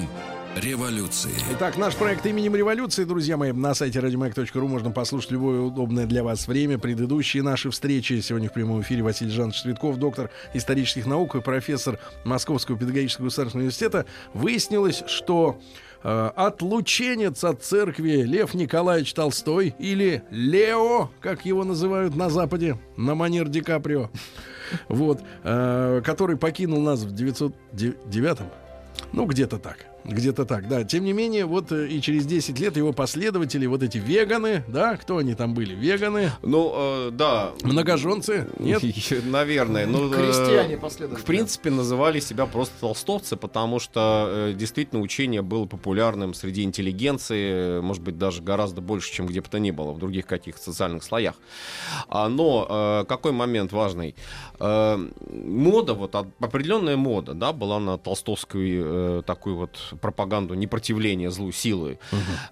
революции. 0.59 1.31
Итак, 1.53 1.77
наш 1.77 1.95
проект 1.95 2.25
именем 2.25 2.55
революции, 2.55 3.03
друзья 3.03 3.37
мои, 3.37 3.51
на 3.51 3.73
сайте 3.73 3.99
радиомаяк.ру 3.99 4.67
можно 4.67 4.91
послушать 4.91 5.31
любое 5.31 5.61
удобное 5.61 6.05
для 6.05 6.23
вас 6.23 6.47
время. 6.47 6.77
Предыдущие 6.77 7.43
наши 7.43 7.69
встречи 7.69 8.19
сегодня 8.21 8.49
в 8.49 8.53
прямом 8.53 8.81
эфире 8.81 9.03
Василий 9.03 9.31
Жанович 9.31 9.61
Цветков, 9.61 9.97
доктор 9.97 10.29
исторических 10.53 11.05
наук 11.05 11.35
и 11.35 11.41
профессор 11.41 11.99
Московского 12.25 12.77
педагогического 12.77 13.25
государственного 13.25 13.63
университета. 13.63 14.05
Выяснилось, 14.33 15.03
что 15.07 15.59
э, 16.03 16.31
отлученец 16.35 17.43
от 17.43 17.63
церкви 17.63 18.21
Лев 18.23 18.53
Николаевич 18.53 19.13
Толстой 19.13 19.75
или 19.79 20.23
Лео, 20.29 21.09
как 21.21 21.45
его 21.45 21.63
называют 21.63 22.15
на 22.15 22.29
Западе, 22.29 22.77
на 22.97 23.15
манер 23.15 23.47
Ди 23.47 23.61
Каприо, 23.61 24.09
вот, 24.87 25.21
э, 25.43 26.01
который 26.03 26.37
покинул 26.37 26.81
нас 26.81 26.99
в 27.01 27.13
909 27.13 28.39
ну, 29.11 29.25
где-то 29.25 29.57
так. 29.57 29.85
Где-то 30.09 30.45
так, 30.45 30.67
да. 30.67 30.83
Тем 30.83 31.03
не 31.03 31.13
менее, 31.13 31.45
вот 31.45 31.71
э, 31.71 31.87
и 31.87 32.01
через 32.01 32.25
10 32.25 32.59
лет 32.59 32.75
его 32.77 32.93
последователи, 32.93 33.65
вот 33.67 33.83
эти 33.83 33.97
веганы, 33.99 34.63
да, 34.67 34.97
кто 34.97 35.17
они 35.17 35.35
там 35.35 35.53
были? 35.53 35.75
Веганы, 35.75 36.31
Ну, 36.41 36.73
э, 36.75 37.11
да. 37.11 37.51
многоженцы, 37.63 38.47
нет? 38.57 38.81
Наверное. 39.25 39.85
Ну, 39.85 40.11
э, 40.11 40.15
Крестьяне 40.15 40.77
последовательно. 40.77 41.19
В 41.23 41.25
принципе, 41.25 41.69
называли 41.69 42.19
себя 42.19 42.45
просто 42.47 42.73
толстовцы, 42.79 43.35
потому 43.35 43.79
что 43.79 44.27
э, 44.29 44.53
действительно 44.55 45.01
учение 45.01 45.41
было 45.41 45.65
популярным 45.65 46.33
среди 46.33 46.63
интеллигенции, 46.63 47.77
э, 47.77 47.81
может 47.81 48.01
быть, 48.03 48.17
даже 48.17 48.41
гораздо 48.41 48.81
больше, 48.81 49.11
чем 49.13 49.27
где 49.27 49.41
бы 49.41 49.47
то 49.47 49.59
ни 49.59 49.71
было, 49.71 49.91
в 49.91 49.99
других 49.99 50.25
каких-то 50.25 50.61
социальных 50.61 51.03
слоях. 51.03 51.35
А, 52.07 52.29
но 52.29 52.65
э, 52.69 53.05
какой 53.07 53.31
момент 53.31 53.71
важный? 53.71 54.15
Э, 54.59 54.97
мода, 55.29 55.93
вот 55.93 56.15
а- 56.15 56.27
определенная 56.39 56.97
мода, 56.97 57.33
да, 57.33 57.53
была 57.53 57.79
на 57.79 57.97
толстовскую 57.97 59.19
э, 59.19 59.23
такую 59.25 59.55
вот 59.55 59.77
пропаганду 59.99 60.53
непротивления 60.53 61.29
злу 61.29 61.51
силы. 61.51 61.99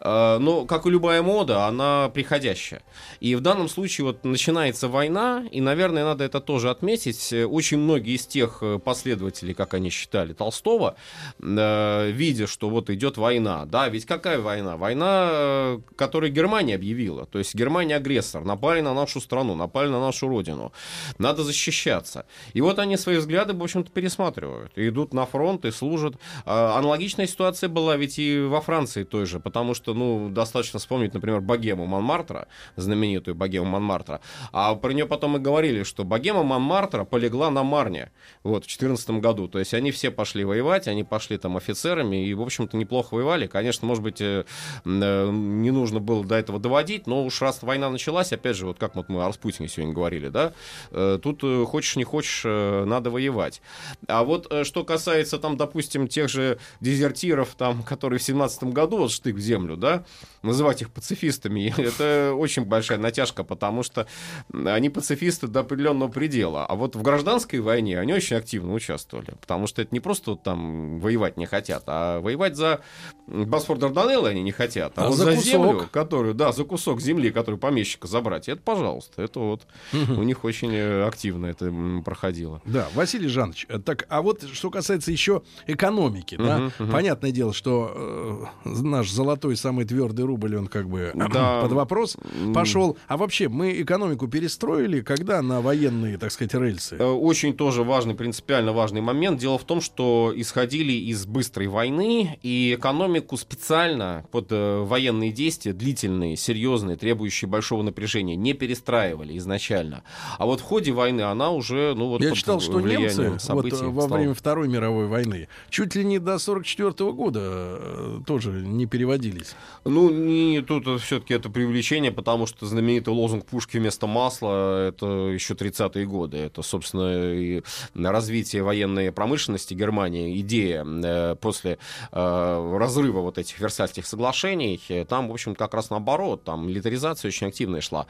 Э, 0.01 0.37
но, 0.39 0.65
как 0.65 0.85
и 0.85 0.89
любая 0.89 1.21
мода, 1.21 1.65
она 1.65 2.09
приходящая. 2.13 2.81
И 3.19 3.35
в 3.35 3.41
данном 3.41 3.69
случае 3.69 4.05
вот 4.05 4.23
начинается 4.23 4.87
война, 4.87 5.45
и, 5.51 5.61
наверное, 5.61 6.03
надо 6.03 6.23
это 6.23 6.39
тоже 6.39 6.69
отметить. 6.69 7.33
Очень 7.33 7.79
многие 7.79 8.15
из 8.15 8.25
тех 8.25 8.59
э, 8.61 8.79
последователей, 8.79 9.53
как 9.53 9.73
они 9.73 9.89
считали, 9.89 10.33
Толстого, 10.33 10.95
э, 11.39 12.11
видя, 12.11 12.47
что 12.47 12.69
вот 12.69 12.89
идет 12.89 13.17
война, 13.17 13.65
да, 13.65 13.89
ведь 13.89 14.05
какая 14.05 14.39
война? 14.39 14.77
Война, 14.77 15.29
э, 15.31 15.79
которую 15.95 16.31
Германия 16.31 16.75
объявила. 16.75 17.25
То 17.25 17.39
есть 17.39 17.55
Германия 17.55 17.95
агрессор, 17.95 18.43
напали 18.43 18.81
на 18.81 18.93
нашу 18.93 19.21
страну, 19.21 19.55
напали 19.55 19.89
на 19.89 19.99
нашу 19.99 20.27
родину. 20.27 20.71
Надо 21.17 21.43
защищаться. 21.43 22.25
И 22.53 22.61
вот 22.61 22.79
они 22.79 22.97
свои 22.97 23.17
взгляды, 23.17 23.53
в 23.53 23.63
общем-то, 23.63 23.91
пересматривают. 23.91 24.71
И 24.77 24.89
идут 24.89 25.13
на 25.13 25.25
фронт 25.25 25.65
и 25.65 25.71
служат. 25.71 26.15
Аналогичная 26.45 27.27
ситуация 27.37 27.69
была 27.69 27.95
ведь 27.97 28.17
и 28.17 28.39
во 28.39 28.61
Франции 28.61 29.03
той 29.03 29.27
же, 29.27 29.39
потому 29.39 29.75
что, 29.75 29.93
ну, 29.93 30.29
достаточно 30.29 30.79
вспомнить, 30.79 31.13
например, 31.13 31.39
богему 31.39 31.85
Монмартра, 31.85 32.47
знаменитую 32.77 33.35
богему 33.35 33.67
Монмартра. 33.67 34.21
А 34.51 34.73
про 34.73 34.91
нее 34.91 35.05
потом 35.05 35.37
и 35.37 35.39
говорили, 35.39 35.83
что 35.83 36.03
богема 36.03 36.41
Монмартра 36.41 37.03
полегла 37.03 37.51
на 37.51 37.61
Марне 37.61 38.09
вот, 38.41 38.65
в 38.65 38.67
14 38.67 39.21
году. 39.21 39.47
То 39.47 39.59
есть 39.59 39.75
они 39.75 39.91
все 39.91 40.09
пошли 40.09 40.45
воевать, 40.45 40.87
они 40.87 41.03
пошли 41.03 41.37
там 41.37 41.57
офицерами 41.57 42.25
и, 42.25 42.33
в 42.33 42.41
общем-то, 42.41 42.75
неплохо 42.75 43.13
воевали. 43.13 43.45
Конечно, 43.45 43.87
может 43.87 44.03
быть, 44.03 44.19
э, 44.19 44.45
э, 44.85 45.29
не 45.31 45.69
нужно 45.69 45.99
было 45.99 46.25
до 46.25 46.35
этого 46.35 46.57
доводить, 46.57 47.05
но 47.05 47.23
уж 47.23 47.39
раз 47.43 47.61
война 47.61 47.91
началась, 47.91 48.33
опять 48.33 48.55
же, 48.55 48.65
вот 48.65 48.79
как 48.79 48.95
вот 48.95 49.09
мы 49.09 49.23
о 49.23 49.27
Распутине 49.27 49.69
сегодня 49.69 49.93
говорили, 49.93 50.29
да, 50.29 50.53
э, 50.89 51.19
тут 51.21 51.43
хочешь 51.67 51.97
не 51.97 52.03
хочешь, 52.03 52.45
надо 52.45 53.11
воевать. 53.11 53.61
А 54.07 54.23
вот 54.23 54.51
что 54.63 54.83
касается 54.83 55.37
там, 55.37 55.55
допустим, 55.55 56.07
тех 56.07 56.29
же 56.29 56.57
дезертиров, 56.81 57.16
там, 57.57 57.83
которые 57.83 58.19
в 58.19 58.23
17 58.23 58.63
году 58.65 58.97
вот 58.97 59.11
штык 59.11 59.35
в 59.35 59.39
землю, 59.39 59.77
да, 59.77 60.03
называть 60.41 60.81
их 60.81 60.91
пацифистами, 60.91 61.73
это 61.81 62.33
очень 62.35 62.65
большая 62.65 62.97
натяжка, 62.97 63.43
потому 63.43 63.83
что 63.83 64.07
они 64.53 64.89
пацифисты 64.89 65.47
до 65.47 65.61
определенного 65.61 66.09
предела. 66.09 66.65
А 66.65 66.75
вот 66.75 66.95
в 66.95 67.01
гражданской 67.01 67.59
войне 67.59 67.99
они 67.99 68.13
очень 68.13 68.35
активно 68.35 68.73
участвовали, 68.73 69.33
потому 69.41 69.67
что 69.67 69.81
это 69.81 69.93
не 69.93 69.99
просто 69.99 70.31
вот 70.31 70.43
там 70.43 70.99
воевать 70.99 71.37
не 71.37 71.45
хотят, 71.45 71.83
а 71.87 72.19
воевать 72.19 72.55
за 72.55 72.81
Босфор 73.27 73.77
Дарданеллы 73.77 74.29
они 74.29 74.41
не 74.41 74.51
хотят, 74.51 74.93
а, 74.97 75.05
А 75.05 75.07
вот 75.09 75.17
за 75.17 75.25
за, 75.25 75.31
кусок? 75.31 75.45
землю, 75.45 75.89
которую, 75.91 76.33
да, 76.33 76.51
за 76.51 76.63
кусок 76.63 77.01
земли, 77.01 77.29
который 77.31 77.59
помещика 77.59 78.07
забрать, 78.07 78.47
это, 78.49 78.61
пожалуйста, 78.61 79.21
это 79.21 79.39
вот 79.39 79.67
у 79.93 80.23
них 80.23 80.43
очень 80.43 80.73
э, 80.73 81.05
активно 81.05 81.47
это 81.47 81.71
проходило. 82.05 82.61
Да, 82.65 82.87
Василий 82.93 83.27
Жанович, 83.27 83.65
э, 83.69 83.79
так, 83.79 84.05
а 84.09 84.21
вот 84.21 84.43
что 84.53 84.69
касается 84.69 85.11
еще 85.11 85.41
экономики, 85.65 86.35
да, 86.37 86.71
мгм. 86.79 86.91
Понятное 87.07 87.31
дело, 87.31 87.53
что 87.53 88.49
э, 88.65 88.69
наш 88.81 89.09
золотой 89.09 89.55
самый 89.55 89.85
твердый 89.85 90.25
рубль, 90.25 90.57
он 90.57 90.67
как 90.67 90.89
бы 90.89 91.13
Да. 91.15 91.61
под 91.61 91.71
вопрос 91.71 92.17
пошел. 92.53 92.97
А 93.07 93.15
вообще, 93.15 93.47
мы 93.47 93.81
экономику 93.81 94.27
перестроили, 94.27 94.99
когда 94.99 95.41
на 95.41 95.61
военные, 95.61 96.17
так 96.17 96.31
сказать, 96.31 96.53
рельсы? 96.53 96.97
Э, 96.99 97.05
Очень 97.05 97.53
тоже 97.55 97.83
важный, 97.83 98.13
принципиально 98.13 98.73
важный 98.73 98.99
момент. 98.99 99.39
Дело 99.39 99.57
в 99.57 99.63
том, 99.63 99.79
что 99.79 100.33
исходили 100.35 100.91
из 100.91 101.25
быстрой 101.25 101.67
войны, 101.67 102.37
и 102.43 102.75
экономику 102.77 103.37
специально 103.37 104.25
под 104.31 104.47
э, 104.51 104.81
военные 104.81 105.31
действия, 105.31 105.71
длительные, 105.71 106.35
серьезные, 106.35 106.97
требующие 106.97 107.47
большого 107.47 107.83
напряжения, 107.83 108.35
не 108.35 108.51
перестраивали 108.53 109.37
изначально. 109.37 110.03
А 110.37 110.45
вот 110.45 110.59
в 110.59 110.63
ходе 110.63 110.91
войны 110.91 111.21
она 111.21 111.51
уже, 111.51 111.93
ну 111.95 112.09
вот 112.09 112.21
Я 112.21 112.31
читал, 112.33 112.59
что 112.59 112.81
немцы 112.81 113.37
вот, 113.47 113.71
во 113.71 114.07
время 114.07 114.33
Второй 114.33 114.67
мировой 114.67 115.07
войны 115.07 115.47
чуть 115.69 115.95
ли 115.95 116.03
не 116.03 116.19
до 116.19 116.37
44 116.37 116.96
1944 116.97 117.11
года 117.11 117.39
э, 117.43 118.19
тоже 118.25 118.51
не 118.51 118.85
переводились. 118.85 119.55
Ну, 119.85 120.09
не, 120.09 120.61
тут 120.61 121.01
все-таки 121.01 121.33
это 121.33 121.49
преувеличение, 121.49 122.11
потому 122.11 122.45
что 122.45 122.65
знаменитый 122.65 123.13
лозунг 123.13 123.45
«Пушки 123.45 123.77
вместо 123.77 124.07
масла»— 124.07 124.87
это 124.89 125.05
еще 125.05 125.53
30-е 125.53 126.05
годы. 126.05 126.37
Это, 126.37 126.61
собственно, 126.61 127.33
и 127.33 127.63
развитие 127.95 128.63
военной 128.63 129.11
промышленности 129.11 129.73
Германии, 129.73 130.39
идея 130.41 130.85
э, 130.85 131.35
после 131.35 131.77
э, 132.11 132.77
разрыва 132.77 133.21
вот 133.21 133.37
этих 133.37 133.59
Версальских 133.59 134.05
соглашений, 134.05 134.81
там, 135.07 135.29
в 135.29 135.31
общем, 135.31 135.55
как 135.55 135.73
раз 135.73 135.89
наоборот, 135.89 136.43
там 136.43 136.67
милитаризация 136.67 137.29
очень 137.29 137.47
активная 137.47 137.81
шла. 137.81 138.07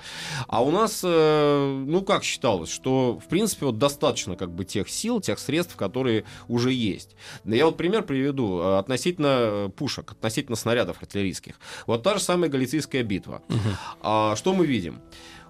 А 0.48 0.64
у 0.64 0.72
нас, 0.72 1.04
ну, 1.04 2.02
как 2.02 2.24
считалось, 2.24 2.70
что, 2.70 3.20
в 3.24 3.28
принципе, 3.28 3.66
вот 3.66 3.78
достаточно 3.78 4.36
как 4.36 4.52
бы 4.52 4.66
тех 4.66 4.90
сил, 4.90 5.22
тех 5.22 5.40
средств, 5.40 5.76
которые 5.76 6.24
уже 6.48 6.72
есть. 6.72 7.16
Я 7.46 7.66
вот 7.66 7.78
пример 7.78 8.04
приведу 8.04 8.60
э, 8.60 8.77
относительно 8.78 9.38
э, 9.40 9.70
пушек, 9.76 10.12
относительно 10.12 10.56
снарядов 10.56 10.98
артиллерийских. 11.02 11.56
Вот 11.86 12.04
та 12.04 12.16
же 12.16 12.20
самая 12.22 12.50
Галицийская 12.50 13.04
битва. 13.04 13.42
Угу. 13.50 13.60
А, 14.02 14.36
что 14.36 14.54
мы 14.54 14.66
видим? 14.66 15.02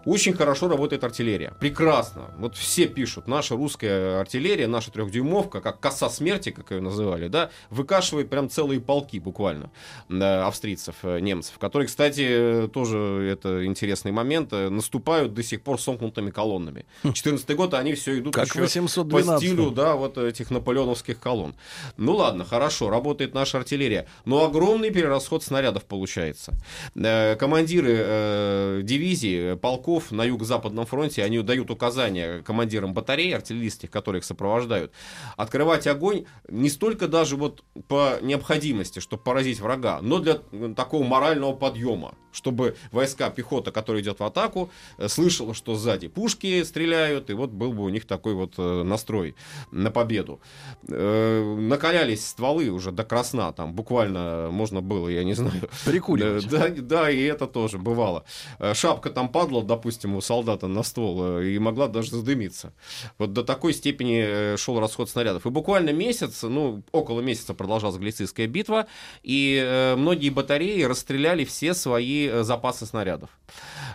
Очень 0.06 0.34
хорошо 0.34 0.68
работает 0.68 1.04
артиллерия. 1.04 1.54
Прекрасно. 1.60 2.32
Вот 2.38 2.56
все 2.56 2.88
пишут, 2.88 3.28
наша 3.28 3.56
русская 3.56 4.20
артиллерия, 4.20 4.68
наша 4.68 4.92
трехдюймовка, 4.92 5.62
как 5.62 5.80
коса 5.80 6.10
смерти, 6.10 6.52
как 6.52 6.72
ее 6.72 6.82
называли, 6.82 7.28
да, 7.28 7.50
выкашивает 7.70 8.30
прям 8.30 8.50
целые 8.50 8.80
полки 8.80 9.20
буквально 9.20 9.70
австрийцев, 10.10 10.96
э, 11.04 11.20
немцев, 11.20 11.58
которые, 11.60 11.88
кстати, 11.88 12.70
тоже 12.74 13.28
это 13.32 13.66
интересный 13.66 14.12
момент, 14.12 14.54
э, 14.54 14.70
наступают 14.70 15.34
до 15.34 15.44
сих 15.44 15.62
пор 15.62 15.80
сомкнутыми 15.80 16.32
колоннами. 16.32 16.86
14 17.04 17.56
год 17.56 17.74
они 17.74 17.94
все 17.94 18.20
идут 18.20 18.34
как 18.34 18.48
еще 18.48 18.62
812. 18.62 19.28
по 19.28 19.38
стилю, 19.38 19.72
да, 19.72 19.96
вот 19.96 20.18
этих 20.18 20.52
наполеоновских 20.52 21.20
колонн. 21.20 21.56
Ну 21.98 22.16
ладно, 22.16 22.46
хорошо, 22.46 22.90
работает 22.90 23.34
наша 23.34 23.58
артиллерия, 23.58 24.08
но 24.26 24.46
огромный 24.46 24.92
перерасход 24.92 25.44
снарядов 25.44 25.86
получается. 25.86 26.54
Э, 26.96 27.36
командиры 27.36 28.82
дивизии, 28.84 29.56
полков 29.56 29.87
полков 29.88 30.12
на 30.12 30.26
юго-западном 30.26 30.86
фронте, 30.86 31.24
они 31.24 31.40
дают 31.40 31.72
указания 31.72 32.42
командирам 32.44 32.94
батарей, 32.94 33.34
артиллеристских, 33.34 33.90
которые 33.90 34.20
их 34.20 34.26
сопровождают, 34.26 34.92
открывать 35.38 35.88
огонь 35.88 36.26
не 36.50 36.70
столько 36.70 37.08
даже 37.08 37.38
вот 37.38 37.64
по 37.88 38.18
необходимости, 38.22 39.00
чтобы 39.00 39.24
поразить 39.24 39.62
врага, 39.62 40.00
но 40.02 40.20
для 40.20 40.36
такого 40.76 41.04
морального 41.04 41.54
подъема, 41.54 42.16
чтобы 42.34 42.76
войска, 42.92 43.30
пехота, 43.30 43.72
которая 43.72 44.04
идет 44.04 44.20
в 44.20 44.24
атаку, 44.24 44.70
э, 44.98 45.08
слышала, 45.08 45.54
что 45.54 45.76
сзади 45.76 46.08
пушки 46.08 46.64
стреляют, 46.64 47.30
и 47.30 47.34
вот 47.34 47.52
был 47.52 47.74
бы 47.74 47.84
у 47.84 47.90
них 47.90 48.06
такой 48.06 48.34
вот 48.34 48.54
э, 48.58 48.84
настрой 48.84 49.36
на 49.72 49.90
победу. 49.90 50.40
Э, 50.88 51.56
накалялись 51.60 52.28
стволы 52.28 52.70
уже 52.70 52.92
до 52.92 53.04
красна, 53.04 53.52
там 53.54 53.74
буквально 53.74 54.50
можно 54.52 54.82
было, 54.82 55.08
я 55.08 55.24
не 55.24 55.34
знаю. 55.34 55.70
Прикуривать. 55.86 56.48
Да, 56.50 56.68
да, 56.70 57.10
и 57.10 57.22
это 57.24 57.48
тоже 57.48 57.78
бывало. 57.78 58.26
Шапка 58.74 59.10
там 59.10 59.30
падала, 59.30 59.64
допустим, 59.78 60.16
у 60.16 60.22
солдата 60.22 60.68
на 60.68 60.84
ствол, 60.84 61.40
и 61.40 61.58
могла 61.60 61.88
даже 61.88 62.12
задымиться. 62.12 62.74
Вот 63.18 63.34
до 63.34 63.44
такой 63.44 63.74
степени 63.74 64.56
шел 64.58 64.80
расход 64.80 65.10
снарядов. 65.10 65.46
И 65.46 65.50
буквально 65.50 65.92
месяц, 65.92 66.44
ну, 66.44 66.84
около 66.92 67.22
месяца 67.22 67.54
продолжалась 67.54 67.98
Глицийская 67.98 68.48
битва, 68.48 68.88
и 69.24 69.96
многие 69.98 70.30
батареи 70.30 70.84
расстреляли 70.84 71.46
все 71.46 71.74
свои 71.74 72.28
Э, 72.28 72.44
запасы 72.44 72.86
снарядов. 72.86 73.30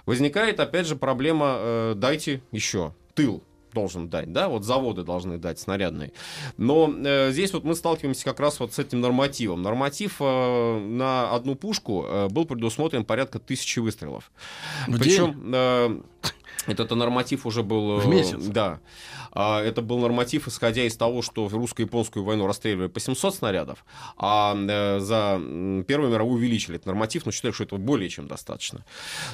Возникает, 0.06 0.60
опять 0.60 0.86
же, 0.86 0.96
проблема 0.96 1.56
э, 1.58 1.94
«дайте 1.96 2.42
еще, 2.50 2.94
тыл» 3.14 3.42
должен 3.72 4.08
дать, 4.08 4.32
да, 4.32 4.48
вот 4.48 4.64
заводы 4.64 5.02
должны 5.02 5.38
дать 5.38 5.58
снарядные. 5.58 6.12
Но 6.56 6.92
э, 7.04 7.30
здесь 7.32 7.52
вот 7.52 7.64
мы 7.64 7.74
сталкиваемся 7.74 8.24
как 8.24 8.40
раз 8.40 8.60
вот 8.60 8.74
с 8.74 8.78
этим 8.78 9.00
нормативом. 9.00 9.62
Норматив 9.62 10.16
э, 10.20 10.78
на 10.80 11.30
одну 11.30 11.54
пушку 11.54 12.04
э, 12.06 12.28
был 12.28 12.44
предусмотрен 12.44 13.04
порядка 13.04 13.38
тысячи 13.38 13.78
выстрелов. 13.78 14.30
В 14.86 14.98
Причем 14.98 15.52
э, 15.54 16.00
этот 16.66 16.90
норматив 16.92 17.46
уже 17.46 17.62
был... 17.62 17.98
В 17.98 18.06
месяц? 18.06 18.44
Да. 18.44 18.80
А, 19.32 19.62
это 19.62 19.82
был 19.82 19.98
норматив, 19.98 20.46
исходя 20.46 20.84
из 20.84 20.96
того, 20.96 21.22
что 21.22 21.46
в 21.46 21.54
русско-японскую 21.54 22.24
войну 22.24 22.46
расстреливали 22.46 22.88
по 22.88 23.00
700 23.00 23.34
снарядов, 23.34 23.84
а 24.16 24.54
э, 24.54 25.00
за 25.00 25.40
Первую 25.86 26.10
мировую 26.10 26.36
увеличили 26.36 26.76
этот 26.76 26.86
норматив, 26.86 27.24
но 27.24 27.32
считали, 27.32 27.52
что 27.52 27.64
этого 27.64 27.78
более 27.78 28.08
чем 28.10 28.28
достаточно. 28.28 28.84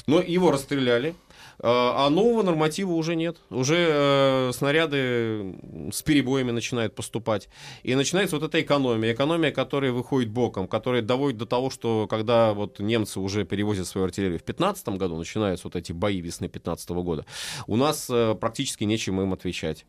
Но 0.07 0.21
его 0.21 0.51
расстреляли, 0.51 1.15
а, 1.61 2.07
а 2.07 2.11
нового 2.11 2.43
норматива 2.43 2.93
уже 2.93 3.17
нет. 3.17 3.39
Уже 3.51 3.77
э, 3.91 4.53
снаряды 4.55 5.57
с 5.93 6.03
перебоями 6.03 6.53
начинают 6.53 6.95
поступать. 6.95 7.49
И 7.83 7.95
начинается 7.95 8.37
вот 8.37 8.45
эта 8.45 8.61
экономия. 8.61 9.13
Экономия, 9.13 9.51
которая 9.51 9.91
выходит 9.93 10.31
боком, 10.31 10.69
которая 10.69 11.03
доводит 11.03 11.39
до 11.39 11.47
того, 11.47 11.71
что 11.71 12.07
когда 12.09 12.55
вот 12.55 12.79
немцы 12.79 13.19
уже 13.19 13.45
перевозят 13.45 13.89
свою 13.89 14.07
артиллерию 14.07 14.39
в 14.39 14.45
2015 14.45 14.89
году, 14.91 15.17
начинаются 15.17 15.67
вот 15.67 15.75
эти 15.75 15.93
бои 15.93 16.21
весны 16.21 16.47
2015 16.47 16.91
года, 16.91 17.27
у 17.67 17.77
нас 17.77 18.09
э, 18.09 18.37
практически 18.41 18.85
нечем 18.85 19.21
им 19.21 19.33
отвечать. 19.33 19.85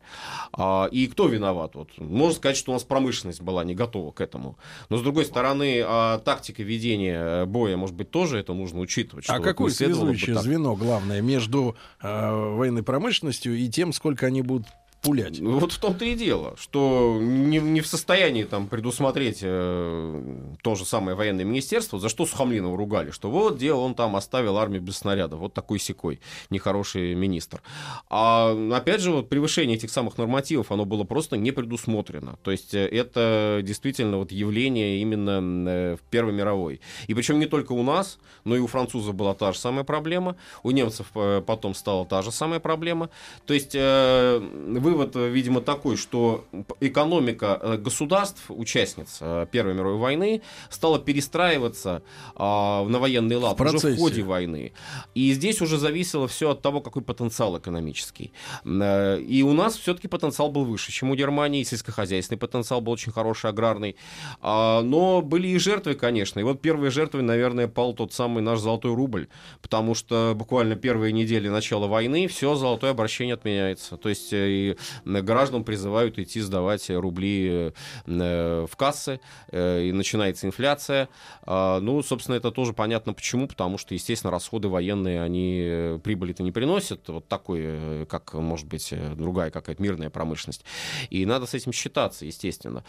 А, 0.52 0.88
и 0.90 1.06
кто 1.06 1.28
виноват? 1.28 1.76
Вот, 1.76 1.96
можно 1.98 2.34
сказать, 2.34 2.56
что 2.56 2.72
у 2.72 2.74
нас 2.74 2.82
промышленность 2.82 3.42
была 3.42 3.62
не 3.62 3.74
готова 3.74 4.10
к 4.10 4.20
этому. 4.20 4.58
Но, 4.88 4.96
с 4.96 5.02
другой 5.02 5.24
стороны, 5.24 5.82
а, 5.84 6.18
тактика 6.18 6.64
ведения 6.64 7.44
боя, 7.44 7.76
может 7.76 7.94
быть, 7.94 8.10
тоже 8.10 8.38
это 8.38 8.54
нужно 8.54 8.80
учитывать. 8.80 9.26
А 9.28 9.38
какое 9.38 9.70
связующее 9.70 10.36
звено 10.36 10.74
главное 10.74 11.20
между 11.20 11.59
э, 12.02 12.54
военной 12.56 12.82
промышленностью 12.82 13.56
и 13.56 13.68
тем, 13.68 13.92
сколько 13.92 14.26
они 14.26 14.42
будут 14.42 14.66
пулять. 15.02 15.40
Ну, 15.40 15.58
вот 15.58 15.72
в 15.72 15.78
том-то 15.78 16.04
и 16.04 16.14
дело, 16.14 16.54
что 16.58 17.18
не, 17.20 17.58
не 17.58 17.80
в 17.80 17.86
состоянии 17.86 18.44
там 18.44 18.68
предусмотреть 18.68 19.40
э, 19.42 20.54
то 20.62 20.74
же 20.74 20.84
самое 20.84 21.16
военное 21.16 21.44
министерство, 21.44 21.98
за 21.98 22.08
что 22.08 22.26
Сухомлинова 22.26 22.76
ругали, 22.76 23.10
что 23.10 23.30
вот 23.30 23.58
дело 23.58 23.80
он 23.80 23.94
там 23.94 24.16
оставил 24.16 24.58
армию 24.58 24.82
без 24.82 24.98
снарядов, 24.98 25.40
вот 25.40 25.54
такой 25.54 25.78
секой 25.78 26.20
нехороший 26.50 27.14
министр. 27.14 27.62
А 28.08 28.54
опять 28.72 29.00
же, 29.00 29.10
вот 29.12 29.28
превышение 29.28 29.76
этих 29.76 29.90
самых 29.90 30.18
нормативов, 30.18 30.70
оно 30.70 30.84
было 30.84 31.04
просто 31.04 31.36
не 31.36 31.50
предусмотрено. 31.50 32.38
То 32.42 32.50
есть 32.50 32.74
э, 32.74 32.86
это 32.86 33.60
действительно 33.62 34.18
вот 34.18 34.32
явление 34.32 35.00
именно 35.00 35.40
э, 35.70 35.96
в 35.96 36.10
Первой 36.10 36.32
мировой. 36.32 36.80
И 37.06 37.14
причем 37.14 37.38
не 37.38 37.46
только 37.46 37.72
у 37.72 37.82
нас, 37.82 38.18
но 38.44 38.56
и 38.56 38.58
у 38.58 38.66
французов 38.66 39.14
была 39.14 39.34
та 39.34 39.52
же 39.52 39.58
самая 39.58 39.84
проблема, 39.84 40.36
у 40.62 40.70
немцев 40.70 41.06
э, 41.14 41.42
потом 41.46 41.74
стала 41.74 42.04
та 42.04 42.22
же 42.22 42.32
самая 42.32 42.60
проблема. 42.60 43.08
То 43.46 43.54
есть 43.54 43.74
э, 43.74 44.38
вы 44.38 44.89
вывод, 44.90 45.16
э, 45.16 45.28
видимо, 45.28 45.60
такой, 45.60 45.96
что 45.96 46.44
экономика 46.80 47.58
э, 47.60 47.76
государств, 47.76 48.42
участниц 48.48 49.18
э, 49.20 49.46
Первой 49.50 49.74
мировой 49.74 49.98
войны, 49.98 50.42
стала 50.68 50.98
перестраиваться 50.98 52.02
на 52.36 52.98
военный 52.98 53.36
лад 53.36 53.58
в 53.58 53.62
уже 53.62 53.94
в 53.94 53.98
ходе 53.98 54.22
войны. 54.22 54.72
И 55.14 55.32
здесь 55.32 55.60
уже 55.60 55.78
зависело 55.78 56.26
все 56.28 56.50
от 56.50 56.62
того, 56.62 56.80
какой 56.80 57.02
потенциал 57.02 57.58
экономический. 57.58 58.32
И 58.64 59.44
у 59.46 59.52
нас 59.52 59.76
все-таки 59.76 60.08
потенциал 60.08 60.50
был 60.50 60.64
выше, 60.64 60.92
чем 60.92 61.10
у 61.10 61.14
Германии. 61.14 61.62
Сельскохозяйственный 61.62 62.38
потенциал 62.38 62.80
был 62.80 62.92
очень 62.92 63.12
хороший, 63.12 63.50
аграрный. 63.50 63.96
А, 64.40 64.82
но 64.82 65.22
были 65.22 65.48
и 65.48 65.58
жертвы, 65.58 65.94
конечно. 65.94 66.40
И 66.40 66.42
вот 66.42 66.60
первые 66.60 66.90
жертвы, 66.90 67.22
наверное, 67.22 67.68
пал 67.68 67.94
тот 67.94 68.12
самый 68.12 68.42
наш 68.42 68.60
золотой 68.60 68.94
рубль. 68.94 69.28
Потому 69.62 69.94
что 69.94 70.34
буквально 70.34 70.76
первые 70.76 71.12
недели 71.12 71.48
начала 71.48 71.86
войны 71.86 72.26
все 72.28 72.54
золотое 72.54 72.90
обращение 72.92 73.34
отменяется. 73.34 73.96
То 73.96 74.08
есть 74.08 74.32
и 74.32 74.76
граждан 75.04 75.64
призывают 75.64 76.18
идти 76.18 76.40
сдавать 76.40 76.90
рубли 76.90 77.72
э, 78.06 78.66
в 78.70 78.76
кассы, 78.76 79.20
э, 79.50 79.84
и 79.84 79.92
начинается 79.92 80.46
инфляция. 80.46 81.08
А, 81.42 81.80
ну, 81.80 82.02
собственно, 82.02 82.36
это 82.36 82.50
тоже 82.50 82.72
понятно 82.72 83.12
почему, 83.12 83.48
потому 83.48 83.78
что, 83.78 83.94
естественно, 83.94 84.30
расходы 84.30 84.68
военные, 84.68 85.22
они 85.22 85.62
э, 85.64 85.98
прибыли-то 86.02 86.42
не 86.42 86.52
приносят, 86.52 87.08
вот 87.08 87.28
такой, 87.28 88.06
как, 88.06 88.34
может 88.34 88.66
быть, 88.66 88.92
другая 89.16 89.50
какая-то 89.50 89.82
мирная 89.82 90.10
промышленность. 90.10 90.64
И 91.10 91.24
надо 91.26 91.46
с 91.46 91.54
этим 91.54 91.72
считаться, 91.72 92.24
естественно. 92.24 92.84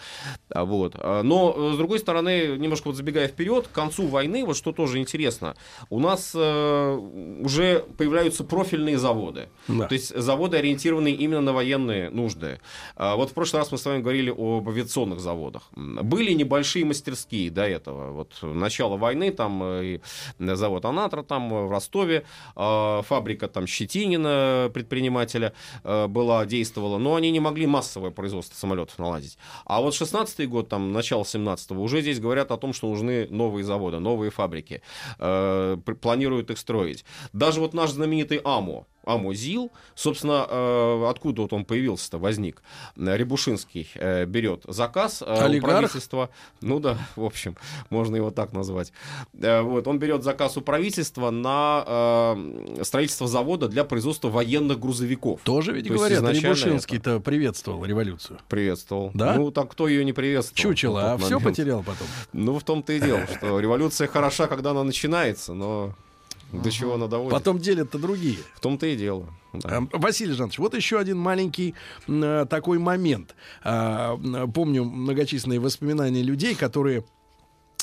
А, 0.49 0.65
вот. 0.65 0.95
А, 0.97 1.23
но, 1.23 1.73
с 1.73 1.77
другой 1.77 1.99
стороны, 1.99 2.57
немножко 2.57 2.87
вот 2.87 2.95
забегая 2.95 3.27
вперед, 3.27 3.67
к 3.67 3.71
концу 3.71 4.07
войны, 4.07 4.45
вот 4.45 4.57
что 4.57 4.71
тоже 4.71 4.99
интересно, 4.99 5.55
у 5.89 5.99
нас 5.99 6.35
уже 6.35 7.85
появляются 7.97 8.43
профильные 8.43 8.97
заводы. 8.97 9.49
Да. 9.67 9.87
То 9.87 9.93
есть 9.93 10.15
заводы, 10.15 10.57
ориентированные 10.57 11.15
именно 11.15 11.41
на 11.41 11.53
военные 11.53 11.80
военные 11.81 12.09
нужды. 12.09 12.59
А, 12.95 13.15
вот 13.15 13.31
в 13.31 13.33
прошлый 13.33 13.61
раз 13.61 13.71
мы 13.71 13.77
с 13.77 13.85
вами 13.85 14.01
говорили 14.01 14.29
об 14.29 14.67
авиационных 14.69 15.19
заводах. 15.19 15.69
Были 15.75 16.33
небольшие 16.33 16.85
мастерские 16.85 17.49
до 17.49 17.67
этого. 17.67 18.11
Вот 18.11 18.37
начало 18.41 18.97
войны, 18.97 19.31
там 19.31 19.61
э, 19.63 19.85
и 19.85 20.01
завод 20.39 20.85
«Анатра» 20.85 21.23
там 21.23 21.53
э, 21.53 21.65
в 21.65 21.71
Ростове, 21.71 22.23
а, 22.55 23.01
фабрика 23.01 23.47
там 23.47 23.67
Щетинина, 23.67 24.69
предпринимателя, 24.73 25.53
э, 25.83 26.07
была, 26.07 26.45
действовала, 26.45 26.97
но 26.97 27.15
они 27.15 27.31
не 27.31 27.39
могли 27.39 27.67
массовое 27.67 28.11
производство 28.11 28.55
самолетов 28.55 28.99
наладить. 28.99 29.37
А 29.65 29.81
вот 29.81 29.93
16 29.93 30.47
год, 30.49 30.69
там, 30.69 30.91
начало 30.93 31.23
17-го, 31.23 31.81
уже 31.81 32.01
здесь 32.01 32.19
говорят 32.19 32.51
о 32.51 32.57
том, 32.57 32.73
что 32.73 32.89
нужны 32.89 33.27
новые 33.29 33.63
заводы, 33.63 33.99
новые 33.99 34.31
фабрики. 34.31 34.81
Планируют 35.17 36.51
их 36.51 36.57
строить. 36.57 37.05
Даже 37.33 37.59
вот 37.59 37.73
наш 37.73 37.91
знаменитый 37.91 38.41
АМО, 38.43 38.85
Амузил. 39.05 39.71
Собственно, 39.95 40.45
э, 40.49 41.05
откуда 41.09 41.43
вот 41.43 41.53
он 41.53 41.65
появился-то, 41.65 42.17
возник? 42.17 42.61
Рябушинский 42.95 43.89
э, 43.95 44.25
берет 44.25 44.63
заказ 44.67 45.21
э, 45.21 45.25
у 45.25 45.45
Олигарх? 45.45 45.79
правительства. 45.79 46.29
Ну 46.61 46.79
да, 46.79 46.97
в 47.15 47.23
общем, 47.23 47.55
можно 47.89 48.15
его 48.15 48.31
так 48.31 48.53
назвать. 48.53 48.93
Вот, 49.33 49.87
он 49.87 49.99
берет 49.99 50.23
заказ 50.23 50.57
у 50.57 50.61
правительства 50.61 51.31
на 51.31 52.35
строительство 52.83 53.27
завода 53.27 53.67
для 53.67 53.83
производства 53.83 54.29
военных 54.29 54.79
грузовиков. 54.79 55.41
Тоже 55.43 55.71
ведь 55.73 55.87
То 55.87 55.93
говорят, 55.95 56.21
Рябушинский-то 56.21 57.19
приветствовал 57.19 57.83
революцию. 57.85 58.39
Приветствовал. 58.49 59.11
Да? 59.13 59.35
Ну, 59.35 59.51
так 59.51 59.71
кто 59.71 59.87
ее 59.87 60.05
не 60.05 60.13
приветствовал? 60.13 60.57
Чучело, 60.57 61.13
а 61.13 61.17
тот 61.17 61.25
все 61.25 61.35
момент? 61.35 61.57
потерял 61.57 61.83
потом. 61.83 62.07
Ну, 62.33 62.59
в 62.59 62.63
том-то 62.63 62.93
и 62.93 62.99
дело, 62.99 63.25
что 63.27 63.59
революция 63.59 64.07
хороша, 64.07 64.47
когда 64.47 64.71
она 64.71 64.83
начинается, 64.83 65.53
но 65.53 65.95
до 66.51 66.71
чего 66.71 66.95
она 66.95 67.07
доводит? 67.07 67.31
Потом 67.31 67.59
делят-то 67.59 67.97
другие. 67.97 68.37
В 68.55 68.59
том-то 68.59 68.85
и 68.87 68.95
дело. 68.95 69.27
да. 69.53 69.77
А, 69.77 69.97
Василий 69.97 70.33
Жанович, 70.33 70.59
вот 70.59 70.75
еще 70.75 70.99
один 70.99 71.17
маленький 71.17 71.75
э, 72.07 72.45
такой 72.49 72.79
момент. 72.79 73.35
А, 73.63 74.17
Помню 74.53 74.83
многочисленные 74.83 75.59
воспоминания 75.59 76.21
людей, 76.23 76.55
которые 76.55 77.03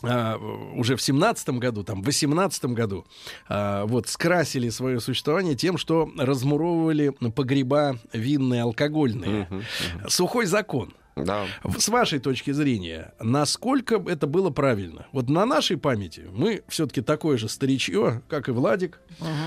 а, 0.02 0.36
уже 0.76 0.94
в 0.96 1.02
семнадцатом 1.02 1.58
году, 1.58 1.82
там, 1.82 2.02
в 2.02 2.06
восемнадцатом 2.06 2.74
году, 2.74 3.04
а, 3.48 3.84
вот, 3.86 4.08
скрасили 4.08 4.68
свое 4.68 5.00
существование 5.00 5.56
тем, 5.56 5.76
что 5.76 6.08
размуровывали 6.16 7.08
погреба 7.34 7.98
винные, 8.12 8.62
алкогольные. 8.62 9.48
Мгм, 9.50 9.64
Сухой 10.08 10.46
закон. 10.46 10.92
Да. 11.24 11.46
С 11.78 11.88
вашей 11.88 12.18
точки 12.18 12.50
зрения, 12.50 13.12
насколько 13.20 14.02
это 14.06 14.26
было 14.26 14.50
правильно? 14.50 15.06
Вот 15.12 15.28
на 15.28 15.46
нашей 15.46 15.76
памяти 15.76 16.24
мы 16.32 16.62
все-таки 16.68 17.00
такое 17.00 17.36
же 17.36 17.48
старичье, 17.48 18.22
как 18.28 18.48
и 18.48 18.52
Владик. 18.52 19.00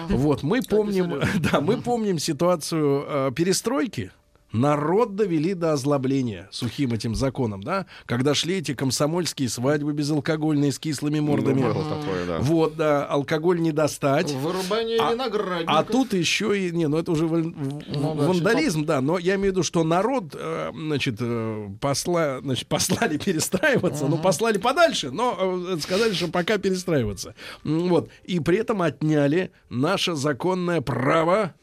Вот 0.09 0.43
мы 0.43 0.61
помним, 0.61 1.21
да, 1.51 1.61
мы 1.61 1.81
помним 1.81 2.19
ситуацию 2.19 3.05
э, 3.07 3.31
перестройки. 3.35 4.11
Народ 4.53 5.15
довели 5.15 5.53
до 5.53 5.73
озлобления 5.73 6.49
сухим 6.51 6.91
этим 6.93 7.15
законом, 7.15 7.63
да, 7.63 7.85
когда 8.05 8.33
шли 8.33 8.55
эти 8.57 8.73
комсомольские 8.73 9.47
свадьбы 9.47 9.93
безалкогольные 9.93 10.71
с 10.71 10.79
кислыми 10.79 11.19
мордами. 11.21 11.61
Ну, 11.61 11.73
было 11.73 11.83
такое, 12.01 12.25
да. 12.25 12.39
Вот, 12.39 12.75
да, 12.75 13.05
алкоголь 13.05 13.61
не 13.61 13.71
достать. 13.71 14.31
Вырубание 14.33 14.99
А- 14.99 15.13
виноградников. 15.13 15.75
А 15.75 15.83
тут 15.83 16.13
еще 16.13 16.59
и 16.59 16.71
не, 16.71 16.87
ну 16.87 16.97
это 16.97 17.11
уже 17.13 17.27
ван- 17.27 17.53
в- 17.53 17.81
Ну 17.97 18.15
да, 18.15 18.27
вандализм, 18.27 18.85
да, 18.85 18.99
но 18.99 19.17
я 19.17 19.35
имею 19.35 19.51
в 19.51 19.55
виду, 19.55 19.63
что 19.63 19.83
народ, 19.83 20.35
э, 20.37 20.71
значит, 20.73 21.15
э, 21.19 21.69
посла, 21.79 22.39
значит, 22.41 22.67
послали 22.67 23.17
перестраиваться, 23.23 24.07
ну 24.07 24.17
послали 24.17 24.57
подальше, 24.57 25.11
но 25.11 25.37
э, 25.73 25.77
сказали, 25.79 26.13
что 26.13 26.27
пока 26.27 26.57
перестраиваться, 26.57 27.35
вот 27.63 28.09
и 28.25 28.39
при 28.41 28.57
этом 28.57 28.81
отняли 28.81 29.51
наше 29.69 30.15
законное 30.15 30.81
право, 30.81 31.53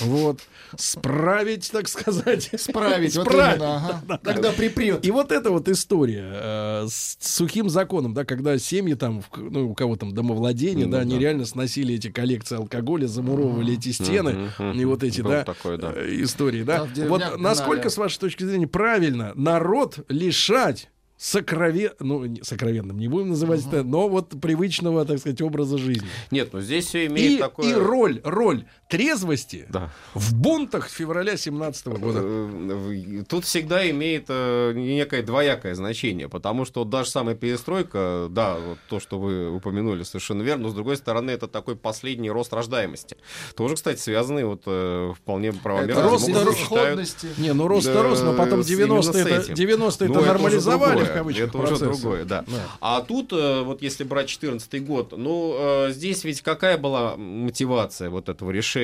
вот 0.00 0.40
справить, 0.76 1.70
так 1.70 1.88
сказать, 1.88 2.50
Справить, 2.56 3.16
вот 3.16 3.26
Справить. 3.26 3.56
именно, 3.56 3.76
ага. 3.76 4.20
Когда 4.22 4.52
припрет. 4.52 5.04
И 5.04 5.10
вот 5.10 5.32
эта 5.32 5.50
вот 5.50 5.68
история 5.68 6.30
э, 6.32 6.86
с 6.88 7.16
сухим 7.20 7.68
законом, 7.68 8.14
да, 8.14 8.24
когда 8.24 8.58
семьи 8.58 8.94
там, 8.94 9.22
ну, 9.36 9.70
у 9.70 9.74
кого 9.74 9.96
там 9.96 10.14
домовладение, 10.14 10.86
Ну 10.86 10.92
да, 10.92 10.98
да. 10.98 11.02
они 11.02 11.18
реально 11.18 11.44
сносили 11.44 11.94
эти 11.94 12.10
коллекции 12.10 12.56
алкоголя, 12.56 13.06
замуровывали 13.06 13.74
эти 13.74 13.92
стены, 13.92 14.50
и 14.74 14.84
вот 14.84 15.02
эти, 15.02 15.20
да, 15.20 15.44
такое, 15.44 15.76
да. 15.76 15.92
э, 15.94 16.22
истории, 16.22 16.62
да. 16.62 16.86
Да, 16.94 17.06
вот 17.06 17.38
насколько, 17.38 17.90
с 17.90 17.96
вашей 17.96 18.18
точки 18.18 18.44
зрения, 18.44 18.66
правильно 18.66 19.32
народ 19.34 20.04
лишать 20.08 20.88
сокровен... 21.22 21.90
ну, 22.00 22.24
сокровенным 22.42 22.98
не 22.98 23.06
будем 23.06 23.28
называть 23.28 23.64
это, 23.64 23.84
но 23.84 24.08
вот 24.08 24.40
привычного, 24.40 25.04
так 25.04 25.20
сказать, 25.20 25.40
образа 25.40 25.78
жизни. 25.78 26.08
Нет, 26.32 26.48
ну 26.52 26.60
здесь 26.60 26.86
все 26.86 27.06
имеет 27.06 27.32
И, 27.32 27.38
такое... 27.38 27.70
и 27.70 27.74
роль, 27.74 28.20
роль 28.24 28.64
трезвости 28.96 29.64
Да. 29.70 29.90
в 30.14 30.34
бунтах 30.34 30.88
февраля 30.90 31.38
17 31.38 31.86
года. 31.98 32.20
Э, 32.22 33.22
Тут 33.26 33.44
всегда 33.46 33.88
имеет 33.90 34.26
э, 34.28 34.72
некое 34.74 35.22
двоякое 35.22 35.74
значение, 35.74 36.28
потому 36.28 36.66
что 36.66 36.84
даже 36.84 37.08
самая 37.08 37.34
перестройка, 37.34 38.26
да, 38.30 38.56
вот 38.56 38.78
то, 38.90 39.00
что 39.00 39.18
вы 39.18 39.50
упомянули, 39.50 40.02
совершенно 40.02 40.42
верно, 40.42 40.64
но 40.64 40.68
с 40.68 40.74
другой 40.74 40.98
стороны, 40.98 41.30
это 41.30 41.48
такой 41.48 41.74
последний 41.74 42.30
рост 42.30 42.52
рождаемости. 42.52 43.16
Тоже, 43.56 43.76
кстати, 43.76 43.98
связанный 43.98 44.44
вот 44.44 44.62
э, 44.66 45.12
вполне 45.16 45.54
правомерно. 45.54 45.92
Это 45.98 46.02
рост 46.10 46.30
доходности. 46.30 47.28
Не, 47.38 47.54
ну 47.54 47.68
рост 47.68 47.86
Да, 47.86 48.02
рост, 48.02 48.22
но 48.24 48.34
потом 48.34 48.62
с- 48.62 48.66
90 48.66 49.10
именно 49.12 49.24
с 49.24 49.26
это, 49.32 49.42
этим. 49.44 49.54
90 49.54 50.04
Ну, 50.04 50.10
это 50.10 50.20
уже 50.20 50.28
нормализовали 50.28 50.90
другое, 50.96 51.10
в 51.10 51.14
кавычках 51.14 51.48
Это 51.48 51.58
уже 51.58 51.66
процессы. 51.68 51.84
другое, 52.02 52.24
да. 52.26 52.44
Да. 52.46 52.62
А 52.82 53.00
тут, 53.00 53.32
вот 53.32 53.80
если 53.80 54.04
брать 54.04 54.28
14 54.28 54.84
год, 54.84 55.14
ну, 55.16 55.86
здесь 55.88 56.24
ведь 56.24 56.42
какая 56.42 56.76
была 56.76 57.16
мотивация 57.16 58.10
вот 58.10 58.28
этого 58.28 58.50
решения? 58.50 58.81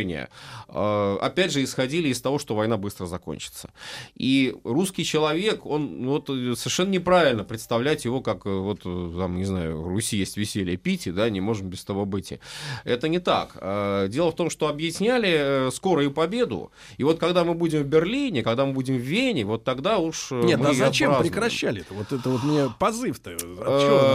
Э, 0.69 1.17
Опять 1.21 1.53
же, 1.53 1.65
исходили 1.65 2.09
из 2.09 2.21
того, 2.21 2.39
что 2.39 2.55
война 2.55 2.77
быстро 2.77 3.07
закончится. 3.07 3.71
И 4.15 4.55
русский 4.65 5.05
человек, 5.05 5.65
он 5.67 6.03
ну, 6.03 6.11
вот, 6.13 6.31
э, 6.31 6.55
совершенно 6.57 6.91
неправильно 6.91 7.45
представлять 7.45 8.05
его 8.05 8.21
как, 8.21 8.47
э, 8.47 8.51
вот, 8.51 8.81
э, 8.85 9.13
там, 9.19 9.37
не 9.37 9.45
знаю, 9.45 9.81
в 9.81 9.89
Руси 9.89 10.17
есть 10.17 10.37
веселье 10.37 10.77
пить, 10.77 11.13
да, 11.15 11.31
не 11.31 11.41
можем 11.41 11.69
без 11.69 11.85
того 11.85 12.05
быть. 12.05 12.35
Это 12.85 13.09
не 13.09 13.19
так. 13.19 13.57
Э, 13.61 14.09
Дело 14.09 14.31
в 14.33 14.37
том, 14.37 14.51
что 14.51 14.69
объясняли 14.69 15.71
скорую 15.71 16.11
победу, 16.11 16.71
и 16.97 17.05
вот 17.05 17.19
когда 17.19 17.45
мы 17.45 17.55
будем 17.55 17.83
в 17.83 17.87
Берлине, 17.87 18.43
когда 18.43 18.67
мы 18.67 18.73
будем 18.73 18.97
в 18.97 19.01
Вене, 19.01 19.45
вот 19.45 19.65
тогда 19.65 19.99
уж 19.99 20.31
Нет, 20.31 20.61
а 20.61 20.73
зачем 20.75 21.11
отпразднуем. 21.11 21.23
прекращали-то? 21.23 21.95
Вот 21.95 22.13
это 22.13 22.29
вот 22.31 22.43
мне 22.45 22.71
позыв-то. 22.79 23.33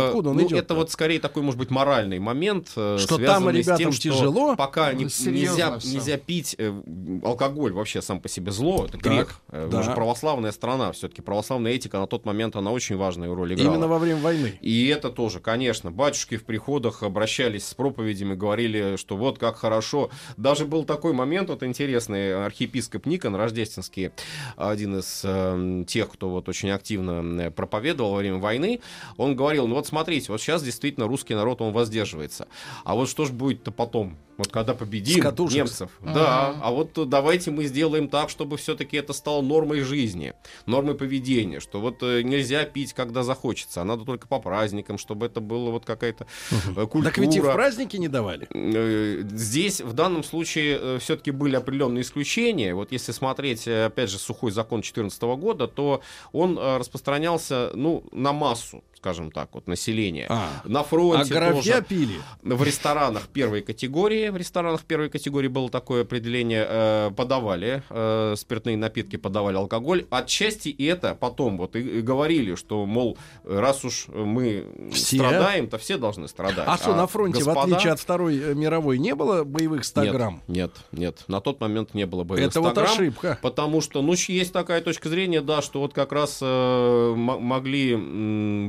Откуда 0.07 0.29
он 0.29 0.37
ну, 0.37 0.47
идет? 0.47 0.59
Это 0.59 0.75
вот 0.75 0.91
скорее 0.91 1.19
такой, 1.19 1.43
может 1.43 1.59
быть, 1.59 1.69
моральный 1.69 2.19
момент, 2.19 2.69
Что 2.69 3.17
там 3.17 3.49
ребятам 3.49 3.77
тем, 3.77 3.91
что 3.91 4.01
тяжело? 4.03 4.55
Пока 4.55 4.93
не- 4.93 5.05
Ну, 5.05 5.09
серьезно 5.09 5.72
нельзя, 5.75 5.87
всё. 5.87 5.97
нельзя 5.97 6.17
пить 6.17 6.55
э, 6.57 6.81
алкоголь 7.23 7.73
вообще 7.73 8.01
сам 8.01 8.19
по 8.19 8.29
себе 8.29 8.51
зло, 8.51 8.85
это 8.87 8.97
грех. 8.97 9.41
Э, 9.49 9.67
да. 9.69 9.77
Мы 9.77 9.83
же 9.83 9.91
православная 9.91 10.51
страна, 10.51 10.91
все-таки 10.91 11.21
православная 11.21 11.73
этика 11.73 11.99
на 11.99 12.07
тот 12.07 12.25
момент 12.25 12.55
она 12.55 12.71
очень 12.71 12.97
важную 12.97 13.33
роль 13.33 13.53
играла. 13.53 13.73
Именно 13.73 13.87
во 13.87 13.99
время 13.99 14.21
войны. 14.21 14.57
И 14.61 14.87
это 14.87 15.09
тоже, 15.09 15.39
конечно. 15.39 15.91
Батюшки 15.91 16.37
в 16.37 16.45
приходах 16.45 17.03
обращались 17.03 17.67
с 17.67 17.73
проповедями, 17.73 18.35
говорили, 18.35 18.95
что 18.97 19.17
вот 19.17 19.37
как 19.37 19.57
хорошо. 19.57 20.09
Даже 20.37 20.65
был 20.65 20.83
такой 20.85 21.13
момент, 21.13 21.49
вот 21.49 21.63
интересный, 21.63 22.45
архиепископ 22.45 23.05
Никон 23.05 23.35
Рождественский, 23.35 24.11
один 24.57 24.99
из 24.99 25.21
э, 25.23 25.83
тех, 25.87 26.11
кто 26.11 26.29
вот 26.29 26.49
очень 26.49 26.69
активно 26.69 27.41
э, 27.41 27.51
проповедовал 27.51 28.11
во 28.11 28.17
время 28.17 28.37
войны, 28.37 28.81
он 29.17 29.35
говорил, 29.35 29.67
ну 29.67 29.75
вот 29.75 29.87
смотрите, 29.87 30.31
вот 30.31 30.41
сейчас 30.41 30.63
действительно 30.63 31.07
русский 31.07 31.35
народ, 31.35 31.61
он 31.61 31.73
воздерживается. 31.73 32.47
А 32.83 32.95
вот 32.95 33.09
что 33.09 33.25
ж 33.25 33.31
будет-то 33.31 33.71
потом? 33.71 34.17
Вот 34.37 34.47
когда 34.47 34.73
С 34.73 34.77
победим 34.77 35.62
катушек. 35.63 35.89
немцев. 36.01 36.15
Да, 36.15 36.55
а 36.61 36.71
вот 36.71 37.09
давайте 37.09 37.51
мы 37.51 37.65
сделаем 37.65 38.07
так, 38.07 38.29
чтобы 38.29 38.57
все-таки 38.57 38.97
это 38.97 39.13
стало 39.13 39.41
нормой 39.41 39.81
жизни, 39.81 40.33
нормой 40.65 40.95
поведения, 40.95 41.59
что 41.59 41.79
вот 41.79 42.01
э, 42.03 42.21
нельзя 42.21 42.63
пить, 42.65 42.93
когда 42.93 43.23
захочется, 43.23 43.81
а 43.81 43.83
надо 43.83 44.05
только 44.05 44.27
по 44.27 44.39
праздникам, 44.39 44.97
чтобы 44.97 45.25
это 45.25 45.41
было 45.41 45.71
вот 45.71 45.85
какая-то 45.85 46.27
э, 46.51 46.85
культура. 46.85 47.03
Так 47.03 47.17
ведь 47.17 47.35
и 47.35 47.39
в 47.39 47.51
праздники 47.51 47.97
не 47.97 48.07
давали. 48.07 48.47
Э, 48.53 49.23
Здесь 49.33 49.81
в 49.81 49.93
данном 49.93 50.23
случае 50.23 50.99
все-таки 50.99 51.31
были 51.31 51.55
определенные 51.55 52.01
исключения. 52.01 52.73
Вот 52.73 52.91
если 52.91 53.11
смотреть, 53.11 53.67
опять 53.67 54.09
же, 54.09 54.17
сухой 54.17 54.51
закон 54.51 54.79
2014 54.81 55.21
года, 55.23 55.67
то 55.67 56.01
он 56.31 56.57
распространялся 56.57 57.71
ну, 57.73 58.03
на 58.11 58.33
массу, 58.33 58.83
скажем 59.03 59.31
так, 59.31 59.49
вот 59.51 59.67
населения. 59.67 60.27
А. 60.29 60.47
На 60.63 60.79
А 60.79 60.83
фронте 60.83 61.33
горовья 61.33 61.73
тоже. 61.73 61.85
пили. 61.89 62.15
В 62.41 62.63
ресторанах 62.63 63.27
первой 63.27 63.61
категории, 63.61 64.29
в 64.29 64.37
ресторанах 64.37 64.83
первой 64.83 65.09
категории 65.09 65.49
было 65.49 65.69
такое 65.69 66.03
определение, 66.03 66.65
э, 66.65 67.11
подавали 67.13 67.83
э, 67.89 68.35
спиртные 68.37 68.77
напитки, 68.77 69.17
подавали 69.17 69.57
алкоголь. 69.57 70.05
Отчасти 70.09 70.69
и 70.69 70.85
это 70.85 71.15
потом 71.15 71.57
вот 71.57 71.75
и, 71.75 71.99
и 71.99 72.01
говорили, 72.01 72.55
что, 72.55 72.85
мол, 72.85 73.17
раз 73.43 73.83
уж 73.83 74.07
мы 74.07 74.67
Все? 74.93 75.17
страдаем, 75.17 75.67
то 75.67 75.77
все 75.77 75.97
должны 75.97 76.29
страдать. 76.29 76.63
А 76.65 76.77
что, 76.77 76.95
на 76.95 77.05
фронте, 77.05 77.43
в 77.43 77.47
господа- 77.47 77.63
отличие 77.75 77.91
от 77.91 77.99
Второй 77.99 78.37
э, 78.39 78.53
мировой, 78.53 78.99
не 78.99 79.15
было 79.15 79.43
боевых 79.43 79.83
100 79.83 80.03
нет, 80.05 80.13
грамм? 80.13 80.41
Нет, 80.47 80.71
нет, 80.93 81.25
на 81.27 81.41
тот 81.41 81.59
момент 81.59 81.93
не 81.93 82.05
было 82.05 82.23
боевых 82.23 82.51
Это 82.51 82.59
100 82.59 82.61
вот 82.61 82.73
грамм, 82.75 82.85
ошибка. 82.93 83.37
Потому 83.41 83.81
что, 83.81 84.01
ну, 84.01 84.13
есть 84.13 84.53
такая 84.53 84.79
точка 84.79 85.09
зрения, 85.09 85.41
да, 85.41 85.61
что 85.61 85.81
вот 85.81 85.93
как 85.93 86.13
раз 86.13 86.39
э, 86.41 87.13
могли 87.15 87.97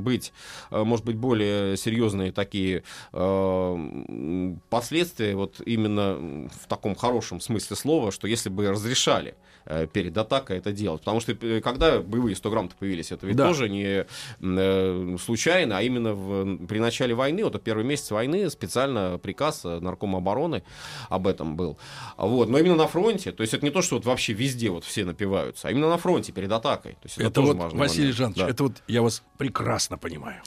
быть, 0.01 0.24
э, 0.71 0.83
может 0.83 1.05
быть, 1.05 1.17
более 1.17 1.77
серьезные 1.77 2.33
такие 2.33 2.83
э, 3.13 4.55
последствия, 4.71 5.35
вот 5.37 5.61
именно 5.65 6.49
в 6.63 6.67
таком 6.69 6.95
хорошем 6.95 7.41
смысле 7.41 7.77
слова, 7.77 8.13
что 8.13 8.27
если 8.27 8.49
бы 8.49 8.69
разрешали 8.71 9.35
э, 9.67 9.87
перед 9.93 10.17
атакой 10.17 10.59
это 10.59 10.73
делать. 10.73 11.01
Потому 11.01 11.21
что 11.21 11.35
когда 11.63 12.01
боевые 12.01 12.37
100 12.37 12.51
грамм 12.51 12.71
появились, 12.79 13.13
это 13.13 13.27
ведь 13.27 13.37
Да. 13.37 13.47
тоже 13.49 13.69
не 13.69 14.05
э, 14.41 15.17
случайно, 15.19 15.79
а 15.79 15.83
именно 15.83 16.15
в, 16.15 16.67
при 16.67 16.79
начале 16.79 17.15
войны, 17.15 17.45
вот 17.45 17.63
первый 17.63 17.85
месяц 17.85 18.11
войны 18.11 18.51
специально 18.51 19.19
приказ 19.19 19.65
Наркома 19.65 20.19
обороны 20.19 20.63
об 21.09 21.27
этом 21.27 21.57
был. 21.57 21.79
Вот. 22.17 22.49
Но 22.49 22.59
именно 22.59 22.77
на 22.77 22.87
фронте, 22.89 23.33
то 23.33 23.43
есть 23.43 23.55
это 23.55 23.65
не 23.65 23.71
то, 23.71 23.83
что 23.83 23.97
вот 23.97 24.05
вообще 24.05 24.33
везде 24.33 24.71
вот 24.71 24.85
все 24.85 25.05
напиваются, 25.05 25.69
а 25.69 25.71
именно 25.71 25.89
на 25.89 25.99
фронте 25.99 26.33
перед 26.33 26.51
атакой. 26.53 26.93
То 26.93 26.99
есть 27.05 27.17
это, 27.17 27.27
Это 27.27 27.35
тоже 27.35 27.53
вот, 27.53 27.63
важный 27.63 27.79
Василий 27.79 28.03
момент. 28.03 28.17
Жанович, 28.19 28.39
Да. 28.39 28.49
это 28.49 28.63
вот 28.65 28.83
я 28.89 29.03
вас 29.03 29.23
прекрасно 29.39 29.99
понимаю 29.99 30.14
понимаю. 30.15 30.41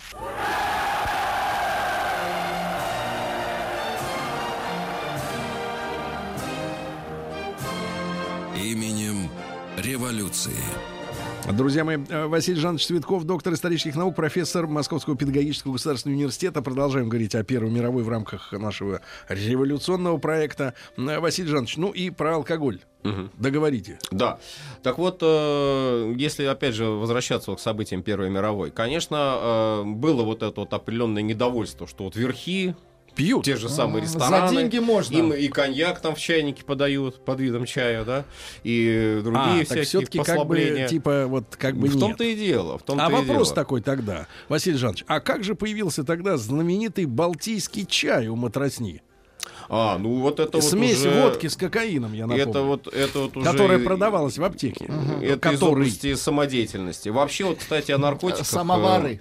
Именем 8.56 9.30
революции. 9.78 10.97
Друзья 11.54 11.86
мои, 11.86 11.98
э, 12.10 12.28
Василий 12.28 12.60
Жанович 12.60 12.88
Цветков, 12.88 13.24
доктор 13.24 13.54
исторических 13.54 13.96
наук, 13.96 14.16
профессор 14.16 14.68
Московского 14.68 15.16
педагогического 15.16 15.72
государственного 15.72 16.18
университета. 16.18 16.62
Продолжаем 16.62 17.08
говорить 17.08 17.36
о 17.36 17.44
Первой 17.44 17.72
мировой 17.72 18.04
в 18.04 18.10
рамках 18.10 18.52
нашего 18.52 19.00
революционного 19.30 20.18
проекта. 20.18 20.74
Э, 20.98 21.20
Василий 21.20 21.50
Жанович, 21.50 21.78
ну 21.78 21.92
и 21.92 22.10
про 22.10 22.36
алкоголь. 22.36 22.82
Мгм. 23.04 23.32
Договорите. 23.38 23.98
Да. 24.12 24.40
Так 24.84 24.98
вот, 24.98 25.20
э, 25.22 26.14
если 26.18 26.44
опять 26.44 26.76
же 26.76 26.86
возвращаться 26.86 27.56
к 27.56 27.60
событиям 27.62 28.04
Первой 28.04 28.30
мировой, 28.30 28.70
конечно, 28.70 29.84
было 29.86 30.24
вот 30.24 30.44
это 30.44 30.60
вот 30.60 30.74
определенное 30.74 31.24
недовольство, 31.24 31.88
что 31.88 32.04
вот 32.04 32.18
верхи, 32.18 32.76
Пьют. 33.18 33.44
те 33.44 33.56
же 33.58 33.68
самые 33.68 34.02
А, 34.02 34.06
рестораны, 34.06 34.48
За 34.50 34.56
деньги 34.56 34.78
можно. 34.80 35.18
им 35.18 35.34
и 35.34 35.48
коньяк 35.50 36.00
там 36.00 36.16
в 36.16 36.20
чайнике 36.20 36.64
подают 36.64 37.26
под 37.26 37.40
видом 37.42 37.66
чая, 37.66 38.06
да, 38.06 38.24
и 38.64 39.20
другие 39.24 39.62
А, 39.62 39.66
всякие 39.66 39.84
все-таки 39.84 40.18
как 40.20 40.28
бы, 40.28 40.34
послабления. 40.34 40.88
типа, 40.88 41.26
вот 41.28 41.56
как 41.58 41.76
бы 41.76 41.88
в 41.88 42.00
том-то 42.00 42.24
и 42.24 42.36
дело. 42.36 42.78
В 42.78 42.84
том-то 42.84 43.06
А 43.06 43.10
и 43.10 43.12
вопрос 43.12 43.48
дело. 43.50 43.56
такой 43.56 43.82
тогда, 43.82 44.28
Василий 44.48 44.78
Жанович, 44.78 45.04
а 45.08 45.20
как 45.20 45.44
же 45.44 45.56
появился 45.56 46.04
тогда 46.04 46.38
знаменитый 46.38 47.06
балтийский 47.06 47.86
чай 47.86 48.28
у 48.28 48.36
матросни? 48.36 49.02
А, 49.70 49.98
ну 49.98 50.20
вот 50.22 50.40
это 50.40 50.58
вот 50.60 50.64
Смесь 50.64 51.00
уже- 51.02 51.22
водки 51.22 51.48
с 51.48 51.58
кокаином, 51.58 52.14
я 52.14 52.26
напомню. 52.28 52.50
Это 52.50 52.62
вот, 52.62 52.88
это 52.88 53.20
вот 53.20 53.36
уже... 53.36 53.46
которая 53.52 53.80
продавалась 53.80 54.38
в 54.38 54.44
аптеке. 54.44 54.86
Это 55.22 55.50
из 55.50 55.60
Который- 55.60 55.72
области 55.72 56.16
самодеятельности. 56.16 57.10
Вообще, 57.10 57.44
вот, 57.46 57.58
кстати, 57.60 57.92
о 57.92 57.98
наркотиках... 57.98 58.46
Самовары. 58.48 59.20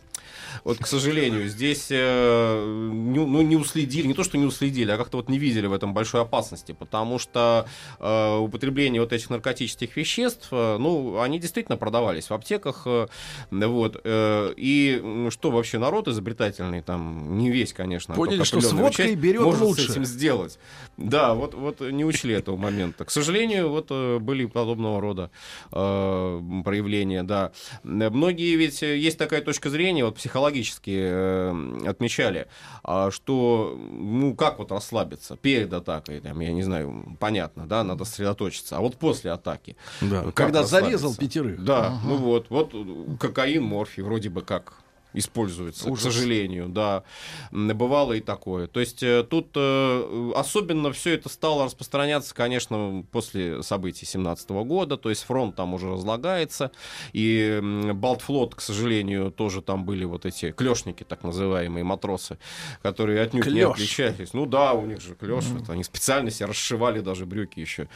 Вот, 0.64 0.78
к 0.78 0.86
сожалению, 0.86 1.48
здесь 1.48 1.88
э, 1.90 2.64
не, 2.92 3.18
ну, 3.18 3.42
не 3.42 3.57
уследили, 3.57 4.07
не 4.07 4.14
то, 4.14 4.24
что 4.24 4.38
не 4.38 4.44
уследили, 4.44 4.90
а 4.90 4.96
как-то 4.96 5.18
вот 5.18 5.28
не 5.28 5.38
видели 5.38 5.66
в 5.66 5.72
этом 5.72 5.94
большой 5.94 6.22
опасности, 6.22 6.72
потому 6.72 7.18
что 7.18 7.66
э, 7.98 8.36
употребление 8.36 9.00
вот 9.00 9.12
этих 9.12 9.30
наркотических 9.30 9.96
веществ, 9.96 10.48
э, 10.50 10.76
ну, 10.78 11.20
они 11.20 11.38
действительно 11.38 11.76
продавались 11.76 12.30
в 12.30 12.34
аптеках, 12.34 12.82
э, 12.86 13.07
вот, 13.50 14.00
э, 14.04 14.54
и 14.57 15.28
что 15.30 15.50
вообще 15.50 15.78
народ 15.78 16.09
изобретательный, 16.09 16.82
там, 16.82 17.38
не 17.38 17.50
весь, 17.50 17.72
конечно, 17.72 18.14
а 18.14 18.16
Поняли, 18.16 18.44
что 18.44 18.61
с 18.61 18.72
водкой 18.72 19.14
берет 19.14 19.42
может 19.42 19.62
лучше. 19.62 19.82
с 19.82 19.90
этим 19.90 20.04
сделать. 20.04 20.59
Да, 20.96 21.34
вот, 21.34 21.54
вот 21.54 21.80
не 21.80 22.04
учли 22.04 22.34
этого 22.34 22.57
момента. 22.57 23.04
К 23.04 23.11
сожалению, 23.11 23.68
вот 23.68 23.88
э, 23.90 24.18
были 24.18 24.46
подобного 24.46 25.00
рода 25.00 25.30
э, 25.72 26.40
проявления, 26.64 27.22
да. 27.22 27.52
Многие 27.82 28.57
ведь, 28.57 28.82
э, 28.82 28.96
есть 28.96 29.18
такая 29.18 29.42
точка 29.42 29.70
зрения, 29.70 30.04
вот 30.04 30.18
психологически 30.47 30.99
э, 31.03 31.88
отмечали, 31.88 32.47
а, 32.82 33.11
что, 33.11 33.76
ну, 33.90 34.34
как 34.34 34.59
вот 34.59 34.70
расслабиться? 34.72 35.36
Перед 35.36 35.72
атакой, 35.72 36.20
там, 36.20 36.40
я 36.40 36.53
не 36.53 36.62
знаю, 36.62 37.16
понятно, 37.18 37.66
да, 37.66 37.84
надо 37.84 38.05
сосредоточиться, 38.05 38.76
а 38.76 38.80
вот 38.80 38.97
после 38.97 39.32
атаки. 39.32 39.76
Да, 40.01 40.30
когда 40.32 40.64
зарезал 40.64 41.14
пятерых. 41.14 41.64
Да, 41.64 41.99
ну 42.05 42.16
вот, 42.16 42.47
вот 42.51 42.70
э, 42.74 43.16
кокаин, 43.18 43.64
морфий 43.64 44.03
вроде 44.03 44.28
бы 44.28 44.42
как 44.42 44.74
используется, 45.16 45.90
к 45.90 45.98
сожалению, 45.98 46.68
да. 46.68 47.02
Бывало 47.50 48.12
и 48.12 48.20
такое. 48.20 48.66
То 48.66 48.80
есть 48.80 49.02
э, 49.02 49.24
тут 49.28 49.48
э, 49.54 50.32
особенно 50.34 50.92
все 50.92 51.14
это 51.14 51.28
стало 51.28 51.64
распространяться, 51.64 52.34
конечно, 52.34 53.04
после 53.10 53.62
событий 53.62 54.06
17 54.06 54.48
года, 54.50 54.96
то 54.96 55.10
есть 55.10 55.24
фронт 55.24 55.56
там 55.56 55.74
уже 55.74 55.90
разлагается, 55.90 56.70
и 57.12 57.60
Балтфлот, 57.94 58.54
к 58.54 58.60
сожалению, 58.60 59.30
тоже 59.30 59.62
там 59.62 59.84
были 59.84 60.04
вот 60.04 60.26
эти 60.26 60.52
клешники, 60.52 61.02
так 61.02 61.24
называемые 61.24 61.84
матросы, 61.84 62.38
которые 62.82 63.20
отнюдь 63.22 63.46
не 63.46 63.52
Клёш. 63.52 63.72
отличались. 63.72 64.32
Ну 64.32 64.46
да, 64.46 64.72
у 64.72 64.86
них 64.86 65.00
же 65.00 65.14
клеш, 65.14 65.44
это 65.60 65.72
они 65.72 65.84
специально 65.84 66.30
себе 66.30 66.46
расшивали 66.46 67.00
даже 67.00 67.26
брюки 67.26 67.60
еще, 67.60 67.88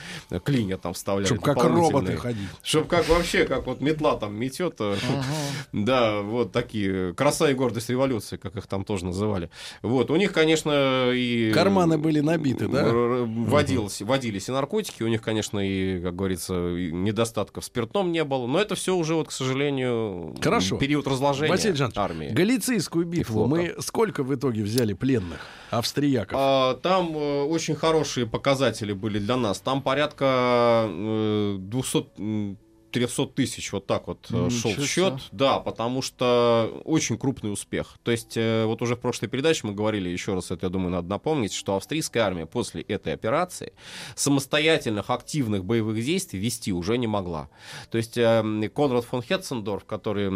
клинья 0.44 0.76
там 0.78 0.94
вставляли. 0.94 1.26
Чтобы 1.26 1.42
как 1.42 1.62
роботы 1.62 2.16
ходить. 2.16 2.48
Чтоб 2.62 2.88
как 2.88 3.08
вообще, 3.08 3.44
как 3.44 3.66
вот 3.66 3.80
метла 3.80 4.16
там 4.16 4.34
метет. 4.34 4.76
э, 4.80 4.96
Да, 5.72 6.20
вот 6.22 6.52
такие. 6.52 7.09
Краса 7.14 7.50
и 7.50 7.54
гордость 7.54 7.90
революции, 7.90 8.36
как 8.36 8.56
их 8.56 8.66
там 8.66 8.84
тоже 8.84 9.04
называли. 9.04 9.50
Вот, 9.82 10.10
у 10.10 10.16
них, 10.16 10.32
конечно, 10.32 11.10
и... 11.12 11.52
Карманы 11.52 11.98
были 11.98 12.20
набиты, 12.20 12.68
да? 12.68 12.88
Водилось, 12.90 14.00
водились 14.02 14.48
и 14.48 14.52
наркотики, 14.52 15.02
у 15.02 15.08
них, 15.08 15.22
конечно, 15.22 15.58
и, 15.58 16.00
как 16.00 16.16
говорится, 16.16 16.54
недостатков 16.54 17.64
в 17.64 17.66
спиртном 17.66 18.12
не 18.12 18.24
было. 18.24 18.46
Но 18.46 18.60
это 18.60 18.74
все 18.74 18.94
уже, 18.94 19.14
вот, 19.14 19.28
к 19.28 19.32
сожалению, 19.32 20.34
Хорошо. 20.42 20.76
период 20.78 21.06
разложения 21.06 21.50
Василий 21.50 21.74
Жанович, 21.74 21.98
армии. 21.98 22.28
Галицийскую 22.30 23.06
битву 23.06 23.46
мы 23.46 23.74
сколько 23.80 24.22
в 24.22 24.34
итоге 24.34 24.62
взяли 24.62 24.92
пленных 24.92 25.40
австрияков? 25.70 26.36
А, 26.38 26.74
Там 26.74 27.16
э, 27.16 27.42
очень 27.42 27.74
хорошие 27.74 28.26
показатели 28.26 28.92
были 28.92 29.18
для 29.18 29.36
нас. 29.36 29.60
Там 29.60 29.82
порядка 29.82 30.86
э, 30.88 31.56
200 31.58 32.06
м, 32.18 32.58
300 32.90 33.26
тысяч 33.26 33.72
вот 33.72 33.86
так 33.86 34.06
вот 34.06 34.26
э, 34.30 34.50
шел 34.50 34.70
Ничего 34.70 34.86
счет. 34.86 35.14
себе. 35.14 35.22
Да, 35.32 35.60
потому 35.60 36.02
что 36.02 36.82
очень 36.84 37.18
крупный 37.18 37.52
успех. 37.52 37.96
То 38.02 38.10
есть 38.10 38.36
э, 38.36 38.64
вот 38.66 38.82
уже 38.82 38.96
в 38.96 39.00
прошлой 39.00 39.28
передаче 39.28 39.66
мы 39.66 39.74
говорили, 39.74 40.08
еще 40.08 40.34
раз 40.34 40.50
это, 40.50 40.66
я 40.66 40.70
думаю, 40.70 40.90
надо 40.90 41.08
напомнить, 41.08 41.52
что 41.52 41.76
австрийская 41.76 42.24
армия 42.24 42.46
после 42.46 42.82
этой 42.82 43.12
операции 43.12 43.72
самостоятельных 44.14 45.10
активных 45.10 45.64
боевых 45.64 46.04
действий 46.04 46.38
вести 46.38 46.72
уже 46.72 46.98
не 46.98 47.06
могла. 47.06 47.48
То 47.90 47.98
есть 47.98 48.16
э, 48.18 48.70
Конрад 48.74 49.04
фон 49.04 49.22
Хетцендорф, 49.22 49.84
который 49.84 50.28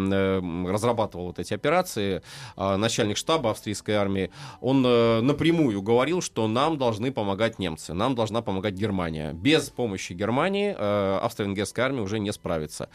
разрабатывал 0.69 1.27
вот 1.27 1.39
эти 1.39 1.53
операции, 1.53 2.21
начальник 2.57 3.17
штаба 3.17 3.51
австрийской 3.51 3.95
армии, 3.95 4.31
он 4.61 4.81
напрямую 4.81 5.81
говорил, 5.81 6.21
что 6.21 6.47
нам 6.47 6.77
должны 6.77 7.11
помогать 7.11 7.59
немцы, 7.59 7.93
нам 7.93 8.15
должна 8.15 8.41
помогать 8.41 8.73
Германия. 8.73 9.33
Без 9.33 9.69
помощи 9.69 10.13
Германии 10.13 10.75
австро-венгерская 11.25 11.85
армия 11.85 12.01
уже 12.01 12.19
не 12.19 12.31
справится. 12.45 12.89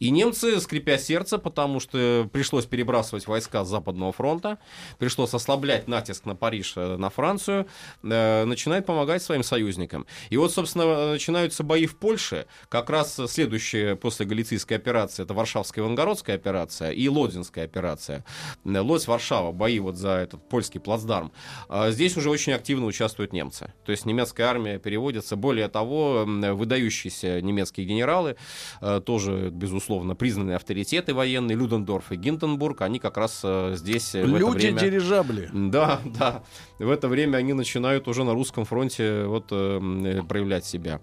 И 0.00 0.10
немцы, 0.10 0.60
скрипя 0.60 0.98
сердце, 0.98 1.38
потому 1.38 1.78
что 1.78 2.28
пришлось 2.32 2.66
перебрасывать 2.66 3.28
войска 3.28 3.64
с 3.64 3.68
Западного 3.68 4.12
фронта, 4.12 4.58
пришлось 4.98 5.32
ослаблять 5.32 5.86
натиск 5.86 6.24
на 6.26 6.34
Париж, 6.34 6.72
э, 6.76 6.96
на 6.96 7.08
Францию, 7.08 7.68
э, 8.02 8.44
начинают 8.44 8.84
помогать 8.84 9.22
своим 9.22 9.44
союзникам. 9.44 10.06
И 10.30 10.36
вот, 10.36 10.52
собственно, 10.52 11.12
начинаются 11.12 11.62
бои 11.62 11.86
в 11.86 11.96
Польше, 11.96 12.46
как 12.68 12.90
раз 12.90 13.20
следующая 13.28 13.94
после 13.94 14.26
Галицийской 14.26 14.76
операции, 14.76 15.22
это 15.22 15.34
Варшавская 15.34 15.84
и 15.84 15.86
Вангородская 15.86 16.34
операция 16.34 16.90
и 16.90 17.08
Лодзинская 17.08 17.64
операция. 17.64 18.24
Э, 18.64 18.80
Лодзь-Варшава, 18.80 19.52
бои 19.52 19.78
вот 19.78 19.96
за 19.96 20.10
этот 20.10 20.48
польский 20.48 20.80
плацдарм. 20.80 21.30
А 21.68 21.90
Здесь 21.90 22.16
уже 22.16 22.28
очень 22.28 22.54
активно 22.54 22.86
участвуют 22.86 23.32
немцы. 23.32 23.72
То 23.84 23.92
есть 23.92 24.04
немецкая 24.04 24.44
армия 24.44 24.78
переводится. 24.80 25.36
Более 25.36 25.68
того, 25.68 26.24
выдающиеся 26.26 27.40
немецкие 27.40 27.86
генералы, 27.86 28.36
э, 28.80 28.95
тоже, 29.00 29.50
безусловно, 29.50 30.14
признанные 30.14 30.56
авторитеты 30.56 31.14
военные, 31.14 31.56
Людендорф 31.56 32.12
и 32.12 32.16
Гинденбург, 32.16 32.82
они 32.82 32.98
как 32.98 33.16
раз 33.16 33.40
э, 33.44 33.74
здесь 33.76 34.14
э, 34.14 34.24
в 34.24 34.34
это 34.34 34.38
Люди 34.38 34.66
время... 34.66 34.80
дирижабли. 34.80 35.50
Да, 35.52 36.00
да. 36.04 36.42
В 36.78 36.90
это 36.90 37.08
время 37.08 37.38
они 37.38 37.52
начинают 37.52 38.08
уже 38.08 38.24
на 38.24 38.32
русском 38.32 38.64
фронте 38.64 39.24
вот, 39.24 39.46
э, 39.50 39.78
м, 39.78 40.26
проявлять 40.26 40.64
себя. 40.64 41.00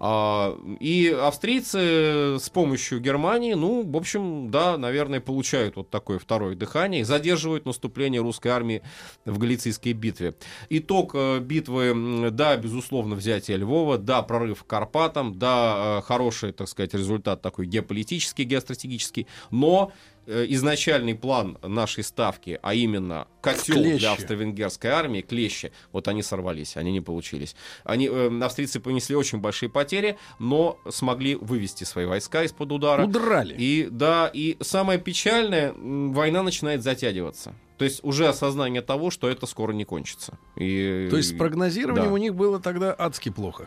А, 0.00 0.58
и 0.80 1.08
австрийцы 1.08 2.38
с 2.38 2.50
помощью 2.50 3.00
Германии, 3.00 3.54
ну, 3.54 3.82
в 3.88 3.96
общем, 3.96 4.50
да, 4.50 4.76
наверное, 4.76 5.20
получают 5.20 5.76
вот 5.76 5.90
такое 5.90 6.18
второе 6.18 6.54
дыхание 6.54 7.02
и 7.02 7.04
задерживают 7.04 7.66
наступление 7.66 8.20
русской 8.20 8.48
армии 8.48 8.82
в 9.24 9.38
Галицийской 9.38 9.92
битве. 9.92 10.34
Итог 10.68 11.12
э, 11.14 11.38
битвы, 11.38 12.30
да, 12.30 12.56
безусловно, 12.56 13.14
взятие 13.14 13.56
Львова, 13.58 13.98
да, 13.98 14.22
прорыв 14.22 14.64
к 14.64 14.66
Карпатам, 14.66 15.38
да, 15.38 15.98
э, 15.98 16.02
хороший, 16.02 16.52
так 16.52 16.68
сказать, 16.68 16.94
результат 17.24 17.42
такой 17.42 17.66
геополитический, 17.66 18.44
геостратегический, 18.44 19.26
но 19.50 19.92
э, 20.26 20.46
изначальный 20.48 21.14
план 21.14 21.58
нашей 21.62 22.04
ставки, 22.04 22.58
а 22.62 22.74
именно 22.74 23.26
котел 23.40 23.76
Клещи. 23.76 23.98
для 23.98 24.12
австро-венгерской 24.12 24.90
армии, 24.90 25.22
клещи, 25.22 25.72
вот 25.92 26.08
они 26.08 26.22
сорвались, 26.22 26.76
они 26.76 26.92
не 26.92 27.00
получились. 27.00 27.56
Они, 27.84 28.08
э, 28.08 28.40
австрийцы 28.42 28.80
понесли 28.80 29.16
очень 29.16 29.38
большие 29.38 29.68
потери, 29.68 30.16
но 30.38 30.78
смогли 30.90 31.34
вывести 31.34 31.84
свои 31.84 32.06
войска 32.06 32.44
из-под 32.44 32.72
удара. 32.72 33.04
Удрали. 33.06 33.54
И 33.58 33.88
да, 33.90 34.30
и 34.32 34.56
самое 34.60 34.98
печальное, 34.98 35.72
война 35.74 36.42
начинает 36.42 36.82
затягиваться. 36.82 37.54
То 37.78 37.84
есть 37.84 38.04
уже 38.04 38.28
осознание 38.28 38.82
того, 38.82 39.10
что 39.10 39.28
это 39.28 39.46
скоро 39.46 39.72
не 39.72 39.84
кончится. 39.84 40.38
И, 40.56 41.08
То 41.10 41.16
есть 41.16 41.34
с 41.34 41.36
прогнозированием 41.36 42.08
да. 42.08 42.12
у 42.12 42.16
них 42.18 42.34
было 42.34 42.60
тогда 42.60 42.94
адски 42.96 43.30
плохо. 43.30 43.66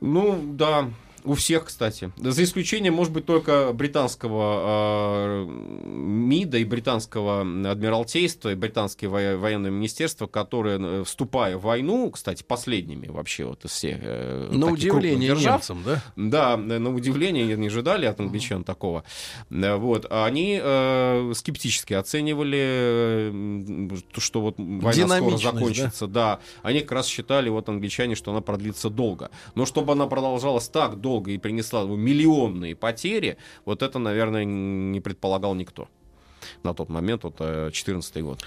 ну, 0.00 0.40
да. 0.54 0.90
У 1.24 1.34
всех, 1.34 1.66
кстати. 1.66 2.12
За 2.16 2.42
исключением, 2.42 2.94
может 2.94 3.12
быть, 3.12 3.26
только 3.26 3.72
британского 3.72 5.44
э, 5.44 5.46
МИДа 5.86 6.58
и 6.58 6.64
британского 6.64 7.40
адмиралтейства, 7.40 8.52
и 8.52 8.54
британские 8.54 9.10
военные 9.10 9.70
министерства, 9.70 10.26
которые, 10.26 11.04
вступая 11.04 11.56
в 11.56 11.62
войну, 11.62 12.10
кстати, 12.10 12.42
последними 12.42 13.08
вообще 13.08 13.44
вот 13.44 13.64
из 13.64 13.70
всех 13.70 14.00
На 14.52 14.66
удивление 14.66 15.30
держав, 15.30 15.68
немцам, 15.68 15.82
да? 15.84 16.02
Да, 16.16 16.56
на 16.56 16.94
удивление 16.94 17.56
не 17.56 17.66
ожидали 17.66 18.06
от 18.06 18.20
англичан 18.20 18.64
такого. 18.64 19.04
Вот, 19.50 20.06
они 20.10 20.60
э, 20.62 21.32
скептически 21.34 21.94
оценивали, 21.94 23.32
что 24.18 24.40
вот 24.40 24.54
война 24.58 25.16
скоро 25.16 25.36
закончится. 25.36 26.06
Да? 26.06 26.18
да, 26.18 26.40
они 26.62 26.80
как 26.80 26.92
раз 26.92 27.06
считали, 27.06 27.48
вот 27.48 27.68
англичане, 27.68 28.14
что 28.14 28.30
она 28.30 28.40
продлится 28.40 28.90
долго. 28.90 29.30
Но 29.54 29.66
чтобы 29.66 29.92
она 29.92 30.06
продолжалась 30.06 30.68
так 30.68 31.00
долго 31.00 31.07
и 31.26 31.38
принесла 31.38 31.84
миллионные 31.84 32.74
потери, 32.74 33.36
вот 33.64 33.82
это, 33.82 33.98
наверное, 33.98 34.44
не 34.44 35.00
предполагал 35.00 35.54
никто 35.54 35.88
на 36.62 36.74
тот 36.74 36.88
момент, 36.88 37.24
вот 37.24 37.36
2014 37.36 38.16
э, 38.16 38.20
год. 38.22 38.44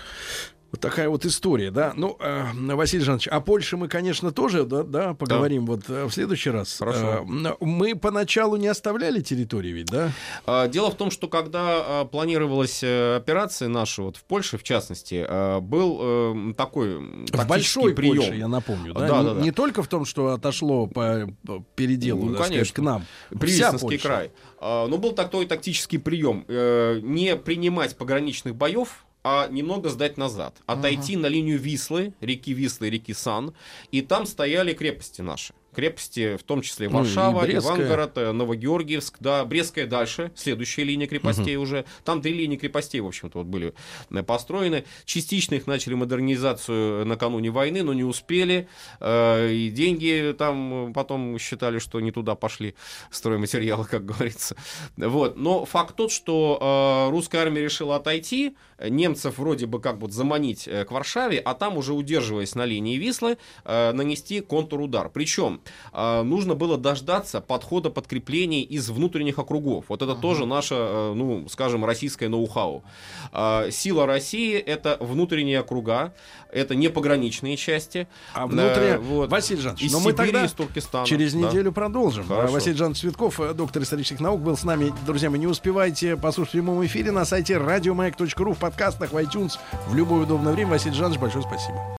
Вот 0.71 0.79
такая 0.79 1.09
вот 1.09 1.25
история, 1.25 1.69
да. 1.69 1.91
Ну, 1.97 2.15
э, 2.21 2.45
Василий 2.53 3.03
Жанович, 3.03 3.27
о 3.27 3.41
Польше 3.41 3.75
мы, 3.75 3.89
конечно, 3.89 4.31
тоже, 4.31 4.63
да, 4.63 4.83
да 4.83 5.13
поговорим 5.13 5.65
да. 5.65 5.71
вот 5.73 5.89
э, 5.89 6.05
в 6.05 6.11
следующий 6.11 6.49
раз. 6.49 6.77
Хорошо. 6.79 7.25
Э, 7.27 7.55
мы 7.59 7.93
поначалу 7.93 8.55
не 8.55 8.67
оставляли 8.67 9.19
территории 9.19 9.71
ведь, 9.71 9.87
да? 9.87 10.11
Э, 10.47 10.69
дело 10.69 10.89
в 10.89 10.95
том, 10.95 11.11
что 11.11 11.27
когда 11.27 12.03
э, 12.03 12.05
планировалась 12.05 12.81
э, 12.83 13.17
операция 13.17 13.67
наша, 13.67 14.03
вот 14.03 14.15
в 14.15 14.23
Польше, 14.23 14.57
в 14.57 14.63
частности, 14.63 15.25
э, 15.27 15.59
был 15.59 15.99
э, 16.01 16.53
такой 16.55 16.99
в 16.99 17.47
большой 17.47 17.93
прием. 17.93 18.15
Польше, 18.15 18.35
я 18.35 18.47
напомню, 18.47 18.93
да? 18.93 19.07
Да, 19.07 19.17
не, 19.19 19.23
да, 19.25 19.33
да. 19.33 19.41
не 19.41 19.51
только 19.51 19.83
в 19.83 19.87
том, 19.89 20.05
что 20.05 20.29
отошло 20.29 20.87
по, 20.87 21.29
по 21.45 21.65
переделу, 21.75 22.23
ну, 22.23 22.37
конечно, 22.37 22.47
сказать, 22.47 22.71
к 22.71 22.79
нам. 22.79 23.05
Привисенский 23.37 23.97
край. 23.97 24.31
Э, 24.61 24.87
но 24.87 24.97
был 24.97 25.11
такой 25.11 25.45
тактический 25.47 25.99
прием. 25.99 26.45
Не 26.47 27.35
принимать 27.35 27.97
пограничных 27.97 28.55
боев 28.55 29.03
а 29.23 29.47
немного 29.47 29.89
сдать 29.89 30.17
назад. 30.17 30.57
Отойти 30.65 31.13
ага. 31.13 31.23
на 31.23 31.27
линию 31.27 31.59
Вислы, 31.59 32.13
реки 32.21 32.53
Вислы, 32.53 32.89
реки 32.89 33.13
Сан, 33.13 33.53
и 33.91 34.01
там 34.01 34.25
стояли 34.25 34.73
крепости 34.73 35.21
наши 35.21 35.53
крепости, 35.73 36.37
в 36.37 36.43
том 36.43 36.61
числе 36.61 36.89
Варшава, 36.89 37.45
ну, 37.45 37.53
Ивангород, 37.53 38.17
э, 38.17 38.31
Новогеоргиевск, 38.31 39.17
да, 39.19 39.43
Брестская 39.45 39.87
дальше, 39.87 40.31
следующая 40.35 40.83
линия 40.83 41.07
крепостей 41.07 41.55
угу. 41.55 41.63
уже. 41.63 41.85
Там 42.03 42.21
три 42.21 42.33
линии 42.33 42.57
крепостей, 42.57 42.99
в 43.01 43.07
общем-то, 43.07 43.39
вот 43.39 43.47
были 43.47 43.73
э, 44.09 44.23
построены. 44.23 44.85
Частично 45.05 45.55
их 45.55 45.67
начали 45.67 45.93
модернизацию 45.93 47.05
накануне 47.05 47.49
войны, 47.49 47.83
но 47.83 47.93
не 47.93 48.03
успели. 48.03 48.67
Э, 48.99 49.51
и 49.51 49.69
деньги 49.69 50.35
там 50.37 50.93
потом 50.93 51.39
считали, 51.39 51.79
что 51.79 51.99
не 51.99 52.11
туда 52.11 52.35
пошли 52.35 52.75
стройматериалы, 53.09 53.85
как 53.85 54.05
говорится. 54.05 54.55
Вот. 54.97 55.37
Но 55.37 55.65
факт 55.65 55.95
тот, 55.95 56.11
что 56.11 57.09
русская 57.11 57.39
армия 57.39 57.61
решила 57.61 57.95
отойти, 57.97 58.55
немцев 58.89 59.37
вроде 59.37 59.65
бы 59.65 59.79
как 59.79 59.97
бы 59.97 60.09
заманить 60.11 60.65
к 60.65 60.91
Варшаве, 60.91 61.39
а 61.39 61.53
там 61.53 61.77
уже 61.77 61.93
удерживаясь 61.93 62.55
на 62.55 62.65
линии 62.65 62.97
Вислы, 62.97 63.37
нанести 63.65 64.41
контрудар. 64.41 65.09
Причем 65.09 65.61
э, 65.93 66.21
нужно 66.23 66.55
было 66.55 66.77
дождаться 66.77 67.41
подхода 67.41 67.89
подкреплений 67.89 68.61
из 68.61 68.89
внутренних 68.89 69.39
округов. 69.39 69.85
Вот 69.89 70.01
это 70.01 70.13
ага. 70.13 70.21
тоже 70.21 70.45
наше, 70.45 70.75
э, 70.75 71.13
ну, 71.13 71.47
скажем, 71.49 71.85
российское 71.85 72.29
ноу-хау. 72.29 72.83
Э, 73.31 73.69
сила 73.71 74.05
России— 74.05 74.57
это 74.57 74.97
внутренние 74.99 75.59
округа, 75.59 76.13
это 76.51 76.75
не 76.75 76.89
пограничные 76.89 77.57
части. 77.57 78.07
А 78.33 78.47
внутренние... 78.47 78.95
Э, 78.95 78.97
вот, 78.97 79.29
Василий 79.29 79.61
Жанович, 79.61 79.83
из 79.83 79.91
но 79.91 79.99
Сибири, 79.99 80.11
мы 80.11 80.17
тогда 80.17 80.45
из 80.45 80.51
Туркестана. 80.51 81.05
через 81.05 81.33
да. 81.33 81.39
неделю 81.39 81.71
продолжим. 81.71 82.27
Хорошо. 82.27 82.53
Василий 82.53 82.75
Жанович 82.75 82.99
Цветков, 82.99 83.39
э, 83.39 83.53
доктор 83.53 83.83
исторических 83.83 84.19
наук, 84.19 84.41
был 84.41 84.57
с 84.57 84.63
нами. 84.63 84.93
Друзья, 85.05 85.29
вы 85.29 85.37
не 85.37 85.47
успевайте 85.47 86.17
послушать 86.17 86.49
в 86.49 86.57
прямом 86.57 86.85
эфире 86.85 87.11
на 87.11 87.25
сайте 87.25 87.57
радиомаяк.ру, 87.57 88.53
в 88.53 88.59
подкастах, 88.71 89.11
в 89.11 89.17
iTunes, 89.17 89.59
в 89.87 89.95
любое 89.95 90.23
удобное 90.23 90.53
время. 90.53 90.71
Василий 90.71 90.95
Жанович, 90.95 91.19
большое 91.19 91.43
спасибо. 91.43 91.97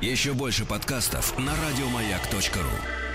Еще 0.00 0.34
больше 0.34 0.66
подкастов 0.66 1.36
на 1.38 1.52
радиомаяк.ру 1.52 3.13